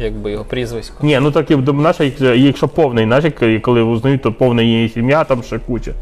якби 0.00 0.30
його 0.30 0.44
прізвисько. 0.44 0.96
Ні, 1.02 1.18
ну 1.20 1.30
так 1.30 1.50
і 1.50 1.56
наша, 1.56 2.04
якщо 2.34 2.68
повний, 2.68 3.06
як- 3.06 3.62
коли 3.62 3.82
узнають, 3.82 4.22
то 4.22 4.32
повне 4.32 4.64
її 4.64 4.88
сім'я, 4.88 5.24
там 5.24 5.42
ще 5.42 5.58
куча. 5.58 5.92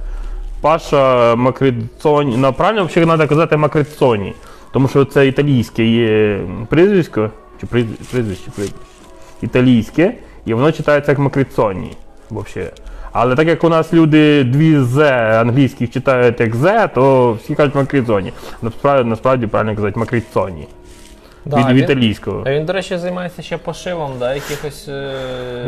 Паша 0.61 1.35
Макрицоні. 1.35 2.37
Ну, 2.37 2.53
правильно 2.53 2.85
взагалі 2.85 3.09
треба 3.09 3.27
казати 3.27 3.57
Макрицоні. 3.57 4.35
Тому 4.73 4.89
що 4.89 5.05
це 5.05 5.27
італійське 5.27 5.85
є 5.85 6.41
прізвисько, 6.69 7.31
чи 7.61 7.67
прізвище, 7.67 8.05
прізвище. 8.13 8.75
Італійське, 9.43 10.15
і 10.47 10.55
воно 10.55 10.73
читається 10.73 11.11
як 11.13 11.19
Макрицоні. 11.19 11.93
Взагалі. 12.31 12.71
Але 13.13 13.35
так 13.35 13.49
як 13.49 13.65
у 13.65 13.69
нас 13.69 13.93
люди 13.93 14.45
дві 14.45 14.79
з 14.79 14.99
англійських 15.41 15.91
читають 15.91 16.41
як 16.41 16.57
з, 16.57 16.89
то 16.89 17.33
всі 17.33 17.55
кажуть 17.55 17.75
Макрицоні. 17.75 18.33
Насправді, 18.63 19.11
насправді 19.11 19.47
правильно 19.47 19.77
казати 19.77 20.01
Макрицоні. 20.01 20.67
Да, 21.45 21.57
від, 21.57 21.67
він- 21.67 21.75
від 21.77 21.85
італійського. 21.85 22.43
А 22.47 22.51
він, 22.53 22.65
до 22.65 22.73
речі, 22.73 22.97
займається 22.97 23.43
ще 23.43 23.57
пошивом, 23.57 24.11
да, 24.19 24.35
якихось 24.35 24.89
е, 24.89 25.13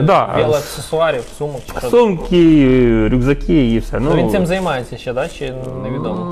Да. 0.02 0.28
велоаксесуарів, 0.36 1.22
сумок 1.38 1.60
чи 1.72 1.78
що. 1.80 1.90
Сумки, 1.90 3.08
рюкзаки 3.12 3.66
і 3.70 3.78
все. 3.78 4.00
Ну, 4.00 4.14
він 4.16 4.30
цим 4.30 4.46
займається 4.46 4.96
ще, 4.96 5.12
да? 5.12 5.28
чи 5.28 5.52
невідомо? 5.84 6.24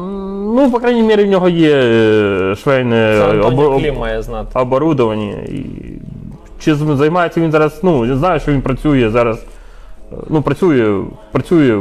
Ну, 0.56 0.70
по 0.70 0.78
крайній 0.78 1.02
мірі, 1.02 1.24
в 1.24 1.28
нього 1.28 1.48
є 1.48 1.76
е, 1.76 2.56
швейне 2.56 3.20
обо- 3.42 3.98
має 3.98 4.22
знати. 4.22 4.58
оборудовання. 4.58 5.32
І... 5.48 5.64
Чи 6.60 6.74
займається 6.74 7.40
він 7.40 7.50
зараз, 7.52 7.80
ну, 7.82 8.06
я 8.06 8.16
знаю, 8.16 8.40
що 8.40 8.52
він 8.52 8.62
працює 8.62 9.10
зараз. 9.10 9.38
Ну, 10.28 10.42
працює, 10.42 11.04
працює 11.32 11.76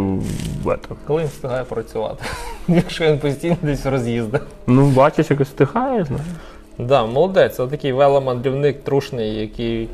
в 0.64 0.68
этом. 0.68 0.96
Коли 1.08 1.22
він 1.22 1.28
встигає 1.28 1.64
працювати? 1.64 2.24
Якщо 2.68 3.06
він 3.06 3.20
постійно 3.20 3.56
десь 3.62 3.86
роз'їздить. 3.86 4.42
Ну, 4.68 4.86
бачиш, 4.86 5.32
якось 5.32 5.48
встигає, 5.48 6.04
знаєш. 6.06 6.26
Да, 6.78 7.06
молодець, 7.06 7.56
це 7.56 7.68
такий 7.68 7.94
веломандрівник 7.94 8.84
трушний, 8.84 9.36
який 9.36 9.90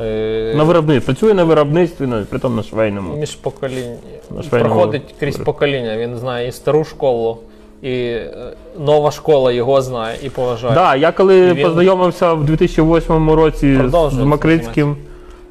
е, 0.00 0.54
На 0.56 0.64
виробництві. 0.64 1.06
Працює 1.06 1.34
на 1.34 1.44
виробництві, 1.44 2.06
ну, 2.06 2.24
при 2.30 2.38
тому 2.38 2.56
на 2.56 2.62
швейному. 2.62 3.16
між 3.16 3.34
поколінь 3.34 3.96
На 4.36 4.42
швейному 4.42 4.74
проходить 4.74 5.14
крізь 5.20 5.34
виробі. 5.34 5.44
покоління. 5.46 5.96
Він 5.96 6.16
знає 6.16 6.48
і 6.48 6.52
стару 6.52 6.84
школу, 6.84 7.38
і 7.82 7.92
е, 7.92 8.32
нова 8.78 9.10
школа 9.10 9.52
його 9.52 9.82
знає 9.82 10.16
і 10.22 10.30
поважає. 10.30 10.74
Да, 10.74 10.96
я 10.96 11.12
коли 11.12 11.38
І 11.38 11.52
він- 11.52 11.64
познайомився 11.66 12.32
в 12.32 12.44
2008 12.44 13.30
році 13.30 13.74
з, 13.74 13.78
Продовжує 13.78 14.22
з 14.22 14.26
Макрицьким, 14.26 14.96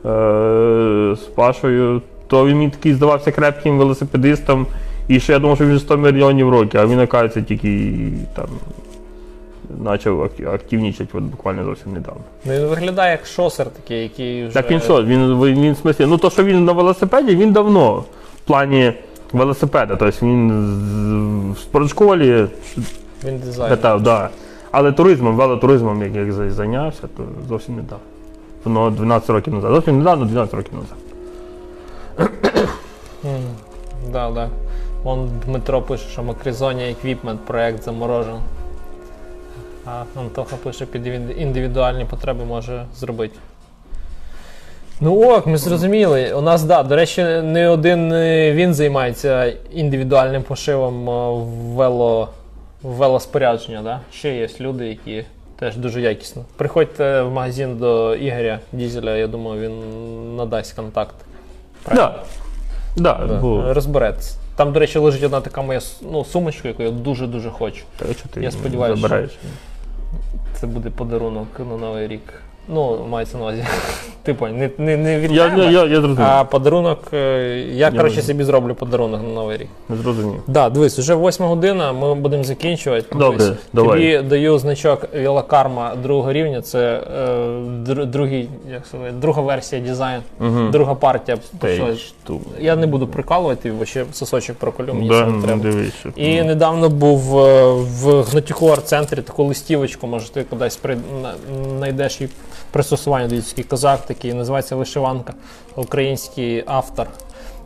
е, 0.05 0.09
з 1.15 1.19
Пашою, 1.35 2.01
то 2.29 2.45
він 2.47 2.57
мені 2.57 2.69
такий 2.69 2.93
здавався 2.93 3.31
крепким 3.31 3.77
велосипедистом. 3.77 4.67
І 5.07 5.19
ще 5.19 5.33
я 5.33 5.39
думав, 5.39 5.55
що 5.55 5.65
він 5.65 5.79
100 5.79 5.97
мільйонів 5.97 6.49
років, 6.49 6.79
а 6.79 6.85
він, 6.85 6.99
оказується, 6.99 7.41
тільки 7.41 7.93
там 8.35 8.45
почав 9.85 10.23
ак- 10.23 10.47
активнічати 10.53 11.09
от, 11.17 11.23
буквально 11.23 11.63
зовсім 11.63 11.93
недавно. 11.93 12.21
Ну, 12.45 12.53
він 12.53 12.65
виглядає 12.65 13.11
як 13.11 13.25
шосер 13.25 13.67
такий, 13.69 14.03
який 14.03 14.43
вже. 14.45 14.53
Так 14.53 14.71
він 14.71 14.79
що, 14.79 15.03
він, 15.03 15.43
він, 15.43 15.61
він 15.61 15.73
в 15.73 15.77
смислі, 15.77 16.05
ну 16.05 16.17
то, 16.17 16.29
що 16.29 16.43
він 16.43 16.65
на 16.65 16.71
велосипеді, 16.71 17.35
він 17.35 17.51
давно 17.51 17.95
в 18.35 18.47
плані 18.47 18.93
велосипеда. 19.33 19.95
Тобто 19.95 20.25
він 20.25 21.53
в 21.53 21.59
спортшколі 21.59 22.45
Він 23.25 23.39
дизайнер. 23.39 23.77
Катав, 23.77 24.03
да. 24.03 24.29
Але 24.71 24.91
туризмом, 24.91 25.35
велотуризмом, 25.35 26.01
як, 26.03 26.15
як 26.15 26.51
зайнявся, 26.51 27.01
то 27.17 27.23
зовсім 27.49 27.75
недавно. 27.75 28.03
Воно 28.63 28.89
12 28.89 29.29
років 29.29 29.53
назад. 29.53 29.71
Зовсім 29.73 29.97
недавно, 29.97 30.25
12 30.25 30.53
років 30.53 30.73
назад. 30.73 30.97
Да, 34.11 34.29
да. 34.29 34.49
Вон 35.03 35.31
Дмитро 35.45 35.81
пише, 35.81 36.09
що 36.09 36.23
Макризонія 36.23 36.89
Equipment 36.89 37.37
проект 37.37 37.83
заморожений. 37.83 38.41
А 39.85 40.03
Антоха 40.19 40.55
пише, 40.55 40.85
під 40.85 41.07
індивідуальні 41.37 42.05
потреби 42.05 42.45
може 42.45 42.85
зробити. 42.95 43.39
Ну 45.01 45.35
ок, 45.35 45.47
ми 45.47 45.57
зрозуміли. 45.57 46.33
У 46.33 46.41
нас, 46.41 46.63
да, 46.63 46.83
до 46.83 46.95
речі, 46.95 47.23
не 47.23 47.69
один 47.69 48.11
е, 48.13 48.53
він 48.53 48.73
займається 48.73 49.53
індивідуальним 49.71 50.43
пошивом 50.43 51.09
е, 51.09 51.45
вело, 51.75 52.29
велоспорядження. 52.83 53.81
Да? 53.81 53.99
Ще 54.11 54.35
є 54.35 54.47
люди, 54.59 54.87
які 54.87 55.25
теж 55.59 55.77
дуже 55.77 56.01
якісно. 56.01 56.45
Приходьте 56.57 57.21
в 57.21 57.31
магазин 57.31 57.77
до 57.77 58.15
Ігоря 58.15 58.59
Дізеля, 58.71 59.17
я 59.17 59.27
думаю, 59.27 59.61
він 59.61 60.35
надасть 60.35 60.73
контакт. 60.73 61.15
Да. 61.95 62.23
Да, 62.95 63.25
Да, 63.27 63.33
бо, 63.33 63.73
Розберетесь. 63.73 64.37
Там, 64.55 64.73
до 64.73 64.79
речі, 64.79 64.99
лежить 64.99 65.23
одна 65.23 65.41
така 65.41 65.61
моя 65.61 65.81
ну, 66.01 66.25
сумочка, 66.25 66.67
яку 66.67 66.83
я 66.83 66.91
дуже-дуже 66.91 67.49
хочу. 67.49 67.83
Та 67.97 68.13
що 68.13 68.29
ти 68.29 68.41
Я 68.41 68.51
сподіваюся, 68.51 69.01
забираєш? 69.01 69.31
Це 70.53 70.67
буде 70.67 70.89
подарунок 70.89 71.47
на 71.59 71.77
Новий 71.77 72.07
рік. 72.07 72.33
Ну, 72.73 73.05
мається 73.09 73.37
на 73.37 73.43
увазі. 73.43 73.63
Типу, 74.23 74.47
не, 74.47 74.69
не, 74.77 74.97
не 74.97 75.19
від 75.19 75.31
Я, 75.31 75.49
тебе, 75.49 75.63
я, 75.63 75.71
я, 75.71 75.79
я 75.85 75.95
зрозумів. 76.01 76.21
а 76.21 76.43
подарунок. 76.43 76.99
е, 77.13 77.65
Я, 77.73 77.91
коротше, 77.91 78.21
собі 78.21 78.43
зроблю 78.43 78.75
подарунок 78.75 79.21
на 79.23 79.29
Новий 79.29 79.57
рік. 79.57 79.67
Не 79.89 79.95
зрозумів. 79.97 80.41
Да, 80.47 80.69
дивись, 80.69 80.99
вже 80.99 81.13
восьма 81.13 81.47
година, 81.47 81.93
ми 81.93 82.15
будемо 82.15 82.43
закінчувати. 82.43 83.15
Добре, 83.15 83.37
Дивись, 83.37 83.57
давай. 83.73 83.91
Тобі 84.17 84.29
даю 84.29 84.57
значок 84.59 85.05
Велокарма 85.15 85.95
другого 86.03 86.33
рівня. 86.33 86.61
Це 86.61 86.79
е, 86.79 87.27
др- 87.87 88.05
другий, 88.05 88.49
як 88.71 88.85
сказати, 88.85 89.11
друга 89.11 89.41
версія 89.41 89.81
дизайн, 89.81 90.21
Угу. 90.39 90.69
друга 90.71 90.95
партія. 90.95 91.37
Ту. 92.23 92.41
Я 92.59 92.75
не 92.75 92.87
буду 92.87 93.07
прикалувати, 93.07 93.71
бо 93.71 93.85
ще 93.85 94.05
сосочок 94.11 94.57
проколю, 94.57 94.93
мені 94.93 95.07
Да, 95.09 95.19
це 95.19 95.25
не 95.25 95.31
ну, 95.37 95.43
треба. 95.43 95.61
дивись. 95.63 95.93
І 96.15 96.41
недавно 96.41 96.89
був 96.89 97.37
е, 97.39 97.73
в 97.73 98.21
Гнатюку 98.23 98.67
арт-центрі 98.67 99.21
таку 99.21 99.43
листівочку, 99.43 100.07
може 100.07 100.29
ти 100.29 100.43
кудись 100.43 100.75
при... 100.75 100.95
на- 100.95 101.33
знайдеш 101.77 102.21
її 102.21 102.33
пристосування 102.71 103.27
до 103.27 103.41
такий 103.41 103.63
козак, 103.63 104.05
такий 104.05 104.33
називається 104.33 104.75
вишиванка, 104.75 105.33
український 105.75 106.63
автор. 106.67 107.07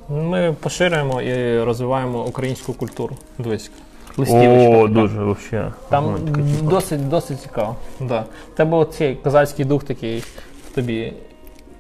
Ми 0.10 0.56
поширюємо 0.60 1.22
і 1.22 1.64
розвиваємо 1.64 2.24
українську 2.24 2.74
культуру. 2.74 3.16
Дивись. 3.38 3.72
Листівочка. 4.18 4.78
О, 4.78 4.88
така. 4.88 4.94
дуже 4.94 5.24
взагалі. 5.24 5.72
Там 5.90 6.18
досить, 6.62 7.10
досить 7.10 7.42
цікаво. 7.42 7.76
Да. 8.00 8.26
Тебе 8.56 8.78
оцей 8.78 9.16
козацький 9.16 9.66
дух 9.66 9.84
такий 9.84 10.24
в 10.68 10.76
тобі, 10.76 11.14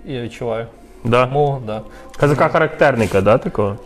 я 0.06 0.22
відчуваю. 0.22 0.68
Да? 1.04 1.26
Тому, 1.26 1.62
да. 1.66 1.82
Казака 2.18 2.50
характерника, 2.50 3.22
да, 3.22 3.38
такого? 3.38 3.78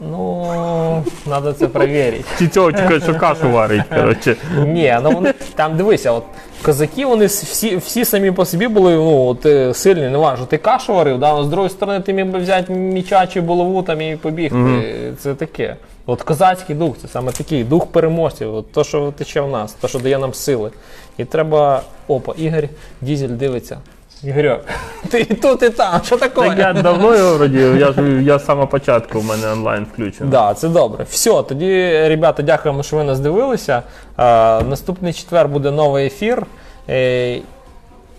Ну, 0.00 1.04
треба 1.24 1.52
це 1.52 1.66
перевірити. 1.68 2.24
Чи 2.38 2.48
цього 2.48 2.72
тільки 2.72 3.00
що 3.00 3.14
кашу 3.14 3.50
варить, 3.50 3.82
коротше. 3.94 4.36
Ні, 4.66 4.98
ну 5.02 5.10
вони 5.10 5.34
там 5.54 5.76
дивися, 5.76 6.12
от 6.12 6.24
козаки, 6.62 7.06
вони 7.06 7.26
всі, 7.26 7.76
всі 7.76 8.04
самі 8.04 8.30
по 8.30 8.44
собі 8.44 8.68
були 8.68 8.94
ну, 8.94 9.26
от, 9.26 9.46
е, 9.46 9.74
сильні, 9.74 10.08
не 10.08 10.18
важно. 10.18 10.46
Ти 10.46 10.58
кашу 10.58 10.94
варив, 10.94 11.18
да, 11.18 11.30
але 11.30 11.44
з 11.44 11.46
другої 11.48 11.70
сторони 11.70 12.00
ти 12.00 12.12
міг 12.12 12.26
би 12.26 12.38
взяти 12.38 12.72
міча 12.72 13.26
чи 13.26 13.40
булаву 13.40 13.82
там 13.82 14.00
і 14.00 14.16
побігти. 14.16 14.82
Це 15.18 15.34
таке. 15.34 15.76
От 16.06 16.22
козацький 16.22 16.76
дух, 16.76 16.96
це 17.02 17.08
саме 17.08 17.32
такий 17.32 17.64
дух 17.64 17.86
переможців, 17.86 18.54
от 18.54 18.72
то, 18.72 18.84
що 18.84 19.12
тече 19.18 19.40
в 19.40 19.50
нас, 19.50 19.72
то, 19.72 19.88
що 19.88 19.98
дає 19.98 20.18
нам 20.18 20.34
сили. 20.34 20.70
І 21.18 21.24
треба. 21.24 21.82
Опа, 22.08 22.34
Ігор 22.38 22.64
Дізель 23.00 23.28
дивиться. 23.28 23.78
Ігорьок, 24.24 24.60
ти 25.10 25.20
і 25.20 25.24
тут, 25.24 25.62
і 25.62 25.70
там, 25.70 26.00
що 26.04 26.16
таке? 26.16 26.40
Так 26.40 26.58
я 26.58 26.72
давно 26.72 27.16
його 27.16 27.36
вроді, 27.36 27.58
я 27.58 27.92
ж 27.92 28.22
я 28.22 28.38
з 28.38 28.44
самого 28.44 28.66
початку 28.66 29.20
в 29.20 29.24
мене 29.24 29.52
онлайн 29.52 29.86
включений. 29.92 30.30
Да, 30.30 30.54
це 30.54 30.68
добре. 30.68 31.04
Все, 31.10 31.42
тоді, 31.42 31.90
ребята, 32.08 32.42
дякуємо, 32.42 32.82
що 32.82 32.96
ви 32.96 33.04
нас 33.04 33.20
дивилися. 33.20 33.82
Е, 34.18 34.62
наступний 34.62 35.12
четвер 35.12 35.48
буде 35.48 35.70
новий 35.70 36.06
ефір. 36.06 36.46
Е, 36.88 37.40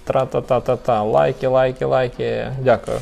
Тра-та-та-та-та. 0.03 1.03
Лайки, 1.03 1.47
лайки, 1.47 1.85
лайки. 1.85 2.47
Дякую. 2.63 2.97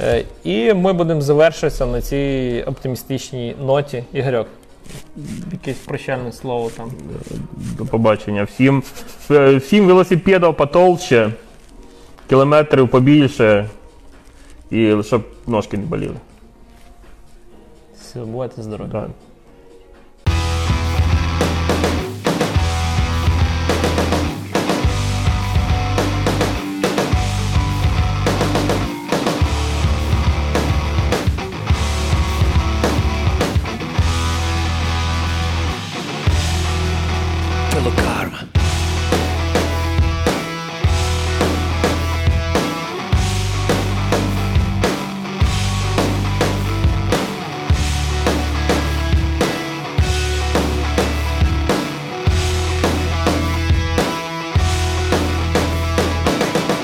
Е, 0.00 0.24
і 0.44 0.74
ми 0.74 0.92
будемо 0.92 1.20
завершитися 1.20 1.86
на 1.86 2.00
цій 2.00 2.64
оптимістичній 2.66 3.56
ноті. 3.60 4.04
Ігорьок, 4.12 4.46
якесь 5.52 5.76
прощальне 5.76 6.32
слово 6.32 6.70
там. 6.76 6.90
До 7.78 7.86
побачення. 7.86 8.44
Всім, 8.44 8.82
е, 9.30 9.56
всім 9.56 9.86
велосипедів 9.86 10.54
потолще, 10.56 11.30
кілометрів 12.30 12.88
побільше, 12.88 13.68
і 14.70 15.02
щоб 15.02 15.22
ножки 15.46 15.78
не 15.78 15.84
боліли. 15.84 16.14
Все, 18.00 18.20
бувайте 18.20 18.62
здорові. 18.62 18.88
Да. 18.92 19.06